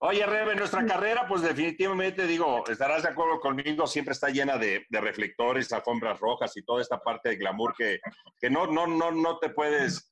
Oye, 0.00 0.26
Rebe, 0.26 0.56
nuestra 0.56 0.84
carrera, 0.86 1.26
pues 1.28 1.42
definitivamente, 1.42 2.26
digo, 2.26 2.64
estarás 2.68 3.02
de 3.02 3.10
acuerdo 3.10 3.38
conmigo, 3.38 3.86
siempre 3.86 4.12
está 4.12 4.28
llena 4.28 4.58
de, 4.58 4.86
de, 4.88 5.00
reflectores, 5.00 5.72
alfombras 5.72 6.18
rojas 6.18 6.56
y 6.56 6.62
toda 6.62 6.82
esta 6.82 6.98
parte 6.98 7.28
de 7.30 7.36
glamour 7.36 7.74
que, 7.76 8.00
que 8.40 8.50
no, 8.50 8.66
no, 8.66 8.86
no, 8.86 9.10
no 9.10 9.38
te 9.38 9.50
puedes, 9.50 10.09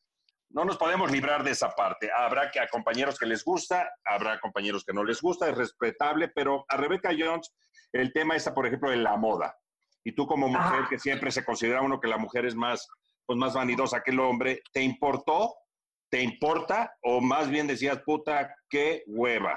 no 0.50 0.64
nos 0.64 0.76
podemos 0.76 1.10
librar 1.10 1.44
de 1.44 1.50
esa 1.50 1.70
parte. 1.70 2.10
Habrá 2.14 2.50
que 2.50 2.60
a 2.60 2.68
compañeros 2.68 3.18
que 3.18 3.26
les 3.26 3.44
gusta, 3.44 3.90
habrá 4.04 4.40
compañeros 4.40 4.84
que 4.84 4.92
no 4.92 5.04
les 5.04 5.20
gusta, 5.20 5.48
es 5.48 5.56
respetable, 5.56 6.28
pero 6.28 6.64
a 6.68 6.76
Rebecca 6.76 7.10
Jones 7.16 7.54
el 7.92 8.12
tema 8.12 8.36
está, 8.36 8.54
por 8.54 8.66
ejemplo, 8.66 8.92
en 8.92 9.02
la 9.02 9.16
moda. 9.16 9.56
Y 10.04 10.12
tú 10.12 10.26
como 10.26 10.48
mujer, 10.48 10.84
que 10.88 10.98
siempre 10.98 11.30
se 11.30 11.44
considera 11.44 11.82
uno 11.82 12.00
que 12.00 12.08
la 12.08 12.18
mujer 12.18 12.46
es 12.46 12.54
más, 12.54 12.88
pues 13.26 13.38
más 13.38 13.54
vanidosa 13.54 14.02
que 14.02 14.10
el 14.10 14.20
hombre, 14.20 14.62
¿te 14.72 14.82
importó 14.82 15.54
¿Te 16.10 16.22
importa? 16.22 16.96
O 17.02 17.20
más 17.20 17.50
bien 17.50 17.66
decías, 17.66 18.00
puta, 18.00 18.54
qué 18.70 19.04
hueva. 19.06 19.54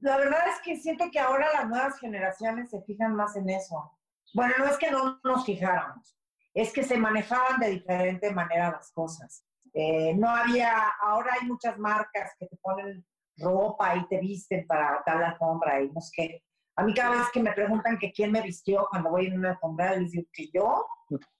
La 0.00 0.18
verdad 0.18 0.48
es 0.48 0.60
que 0.62 0.76
siento 0.76 1.06
que 1.10 1.18
ahora 1.18 1.50
las 1.52 1.68
nuevas 1.68 1.98
generaciones 1.98 2.70
se 2.70 2.82
fijan 2.82 3.14
más 3.14 3.36
en 3.36 3.48
eso. 3.48 3.98
Bueno, 4.34 4.54
no 4.58 4.66
es 4.66 4.76
que 4.76 4.90
no 4.90 5.20
nos 5.22 5.46
fijáramos, 5.46 6.16
es 6.52 6.72
que 6.72 6.82
se 6.82 6.98
manejaban 6.98 7.60
de 7.60 7.70
diferente 7.70 8.32
manera 8.32 8.72
las 8.72 8.92
cosas. 8.92 9.46
Eh, 9.74 10.14
no 10.14 10.28
había, 10.28 10.88
ahora 11.02 11.34
hay 11.40 11.48
muchas 11.48 11.76
marcas 11.78 12.32
que 12.38 12.46
te 12.46 12.56
ponen 12.62 13.04
ropa 13.38 13.96
y 13.96 14.06
te 14.06 14.20
visten 14.20 14.64
para 14.68 15.02
tal 15.04 15.22
alfombra 15.22 15.82
y 15.82 15.90
no 15.90 16.00
sé 16.00 16.10
qué. 16.14 16.42
A 16.76 16.84
mí 16.84 16.94
cada 16.94 17.16
vez 17.16 17.26
que 17.32 17.42
me 17.42 17.52
preguntan 17.52 17.98
que 17.98 18.12
quién 18.12 18.30
me 18.30 18.40
vistió 18.40 18.86
cuando 18.90 19.10
voy 19.10 19.26
en 19.26 19.38
una 19.38 19.50
alfombra, 19.50 19.96
les 19.96 20.12
digo 20.12 20.28
que 20.32 20.48
yo. 20.52 20.86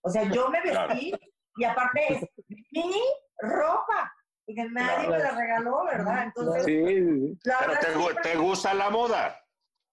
O 0.03 0.11
sea, 0.11 0.25
yo 0.25 0.49
me 0.49 0.61
vestí 0.61 1.13
y 1.57 1.65
aparte 1.65 2.01
es 2.13 2.29
mi 2.73 2.93
ropa 3.39 4.13
y 4.47 4.55
que 4.55 4.65
nadie 4.65 5.09
me 5.09 5.19
la 5.19 5.31
regaló, 5.31 5.85
¿verdad? 5.85 6.25
Entonces, 6.25 6.65
sí, 6.65 6.85
sí. 6.85 7.39
Pero 7.43 8.15
te, 8.15 8.21
te, 8.23 8.37
gusta 8.37 8.75
la 8.75 8.91
moda. 8.91 9.41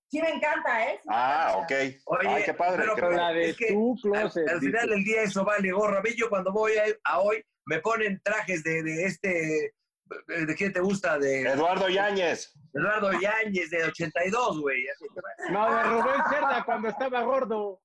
Sí, 0.10 0.22
me 0.22 0.30
encanta, 0.30 0.92
¿eh? 0.92 1.00
Sí 1.02 1.10
ah, 1.10 1.54
ok. 1.58 1.72
Oye, 2.06 2.28
Ay, 2.28 2.44
qué 2.44 2.54
padre. 2.54 2.80
Pero, 2.82 2.96
pero 2.96 3.12
la 3.12 3.32
de 3.32 3.50
es 3.52 3.58
que 3.58 3.68
tu 3.68 3.96
closet, 4.02 4.48
al, 4.48 4.56
al, 4.56 4.60
final 4.60 4.90
del 4.90 5.04
día 5.04 5.22
eso 5.22 5.46
vale 5.46 5.72
gorro. 5.72 6.00
A 6.00 6.02
mí 6.02 6.10
yo 6.18 6.30
cuando 6.30 6.52
voy 6.52 6.74
a, 6.74 6.84
a 7.06 7.22
hoy 7.22 7.44
me 7.66 7.80
ponen 7.80 8.22
trajes 8.24 8.64
de, 8.64 8.84
de 8.84 9.06
este... 9.06 9.74
¿De 10.28 10.56
quién 10.56 10.74
te 10.74 10.82
gusta? 10.82 11.18
De 11.18 11.44
Eduardo 11.44 11.88
Yáñez. 11.88 12.54
Eduardo 12.74 13.12
Yáñez, 13.14 13.70
de 13.70 13.86
82, 13.86 14.60
güey. 14.60 14.84
No, 15.52 15.74
de 15.74 15.84
Rubén 15.84 16.22
Cerda 16.30 16.64
cuando 16.66 16.90
estaba 16.90 17.22
gordo. 17.24 17.82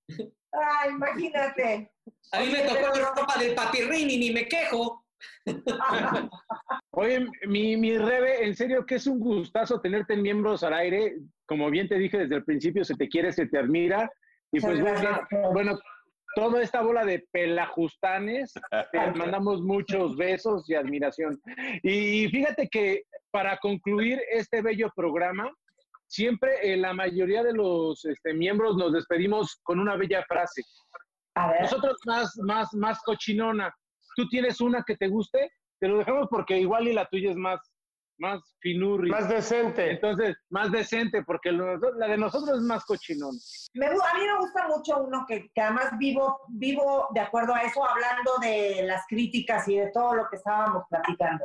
Ay, 0.53 0.91
imagínate. 0.91 1.93
A 2.33 2.41
mí 2.41 2.51
me 2.51 2.63
tocó 2.63 2.99
la 2.99 3.11
ropa 3.15 3.39
del 3.39 3.55
papirrín 3.55 4.11
y 4.11 4.19
ni 4.19 4.31
me 4.33 4.49
quejo. 4.49 5.05
Oye, 6.93 7.27
mi, 7.47 7.77
mi 7.77 7.99
Rebe, 7.99 8.45
en 8.45 8.57
serio 8.57 8.85
que 8.85 8.97
es 8.97 9.07
un 9.07 9.21
gustazo 9.21 9.81
tenerte 9.81 10.15
en 10.15 10.23
Miembros 10.23 10.63
al 10.63 10.75
Aire. 10.75 11.17
Como 11.47 11.71
bien 11.71 11.89
te 11.89 11.97
dije 11.97 12.19
desde 12.19 12.37
el 12.37 12.45
principio, 12.45 12.85
se 12.85 12.97
te 12.97 13.09
quiere, 13.09 13.33
se 13.33 13.47
te 13.47 13.59
admira. 13.59 14.11
Y 14.53 14.61
pues 14.61 14.81
bueno, 14.81 15.21
bueno, 15.53 15.79
toda 16.37 16.63
esta 16.63 16.83
bola 16.83 17.05
de 17.05 17.27
pelajustanes, 17.33 18.53
te 18.93 19.11
mandamos 19.13 19.63
muchos 19.63 20.17
besos 20.17 20.69
y 20.69 20.75
admiración. 20.75 21.41
Y 21.83 22.29
fíjate 22.29 22.69
que 22.69 23.05
para 23.31 23.57
concluir 23.57 24.21
este 24.31 24.61
bello 24.61 24.93
programa, 24.95 25.51
siempre 26.07 26.51
eh, 26.63 26.77
la 26.77 26.93
mayoría 26.93 27.43
de 27.43 27.55
los 27.55 28.05
este, 28.05 28.35
miembros 28.35 28.77
nos 28.77 28.93
despedimos 28.93 29.59
con 29.63 29.81
una 29.81 29.97
bella 29.97 30.23
frase. 30.29 30.63
Nosotros 31.61 31.97
más, 32.07 32.37
más, 32.39 32.73
más 32.75 33.01
cochinona 33.03 33.75
tú 34.17 34.27
tienes 34.29 34.61
una 34.61 34.83
que 34.83 34.97
te 34.97 35.09
guste, 35.09 35.51
te 35.79 35.87
lo 35.87 35.99
dejamos 35.99 36.27
porque 36.31 36.59
igual 36.59 36.89
y 36.89 36.95
la 36.95 37.07
tuya 37.07 37.31
es 37.31 37.37
más, 37.37 37.61
más 38.19 38.41
finurri. 38.61 39.11
Más 39.11 39.29
decente. 39.29 39.93
Entonces, 39.93 40.37
más 40.51 40.71
decente, 40.71 41.23
porque 41.25 41.53
lo, 41.53 41.77
la 41.77 42.09
de 42.09 42.17
nosotros 42.17 42.59
es 42.59 42.63
más 42.63 42.85
cochinón. 42.85 43.37
Me, 43.75 43.87
a 43.87 43.91
mí 43.91 44.27
me 44.27 44.39
gusta 44.39 44.69
mucho 44.69 44.99
uno 44.99 45.25
que, 45.27 45.51
que, 45.55 45.61
además 45.61 45.91
vivo, 45.99 46.41
vivo 46.49 47.09
de 47.15 47.21
acuerdo 47.21 47.55
a 47.55 47.63
eso, 47.63 47.85
hablando 47.89 48.33
de 48.41 48.83
las 48.85 49.05
críticas 49.09 49.69
y 49.69 49.77
de 49.77 49.91
todo 49.93 50.15
lo 50.15 50.29
que 50.29 50.37
estábamos 50.37 50.85
platicando. 50.89 51.45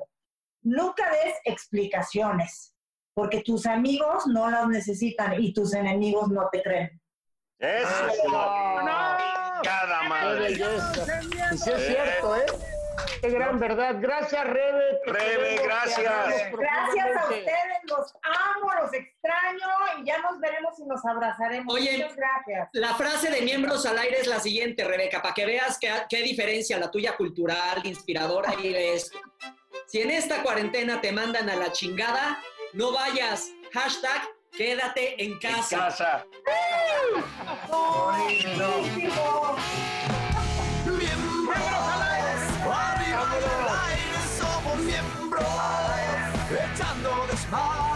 Nunca 0.63 1.09
des 1.11 1.35
explicaciones, 1.45 2.75
porque 3.13 3.41
tus 3.41 3.65
amigos 3.65 4.27
no 4.27 4.49
las 4.49 4.67
necesitan 4.67 5.41
y 5.41 5.53
tus 5.53 5.73
enemigos 5.73 6.29
no 6.29 6.49
te 6.51 6.61
creen. 6.61 7.01
Eso. 7.57 8.07
no. 8.27 9.61
Cada 9.63 10.03
madre. 10.09 10.51
Y 10.51 10.55
sí 11.57 11.69
es 11.71 11.87
cierto, 11.87 12.35
¿eh? 12.35 12.45
Qué 13.19 13.29
gran 13.29 13.59
verdad. 13.59 13.95
Gracias, 13.99 14.43
Rebe. 14.45 14.99
Rebe, 15.05 15.61
gracias. 15.63 16.51
Gracias 16.51 17.17
a 17.17 17.23
ustedes, 17.23 17.79
los 17.83 18.13
amo, 18.23 18.71
los 18.81 18.93
extraño 18.93 19.67
y 19.99 20.05
ya 20.05 20.19
nos 20.19 20.39
veremos 20.39 20.79
y 20.79 20.85
nos 20.85 21.05
abrazaremos. 21.05 21.73
Oye, 21.73 21.97
Muchas 21.97 22.15
gracias. 22.15 22.69
La 22.73 22.95
frase 22.95 23.29
de 23.29 23.41
miembros 23.41 23.85
al 23.85 23.97
aire 23.97 24.19
es 24.19 24.27
la 24.27 24.39
siguiente, 24.39 24.83
Rebeca, 24.83 25.21
para 25.21 25.33
que 25.33 25.45
veas 25.45 25.77
qué, 25.79 25.91
qué 26.09 26.21
diferencia 26.21 26.77
la 26.77 26.89
tuya 26.89 27.15
cultural, 27.15 27.81
inspiradora 27.83 28.53
y 28.61 28.71
de 28.71 28.93
esto. 28.95 29.19
Si 29.87 30.01
en 30.01 30.11
esta 30.11 30.41
cuarentena 30.41 31.01
te 31.01 31.11
mandan 31.11 31.49
a 31.49 31.55
la 31.55 31.71
chingada, 31.71 32.39
no 32.73 32.93
vayas. 32.93 33.49
Hashtag 33.73 34.21
quédate 34.51 35.21
en 35.23 35.37
casa. 35.39 35.75
En 35.75 35.81
casa. 35.81 36.25
Echando 46.51 47.27
desmadre 47.27 47.90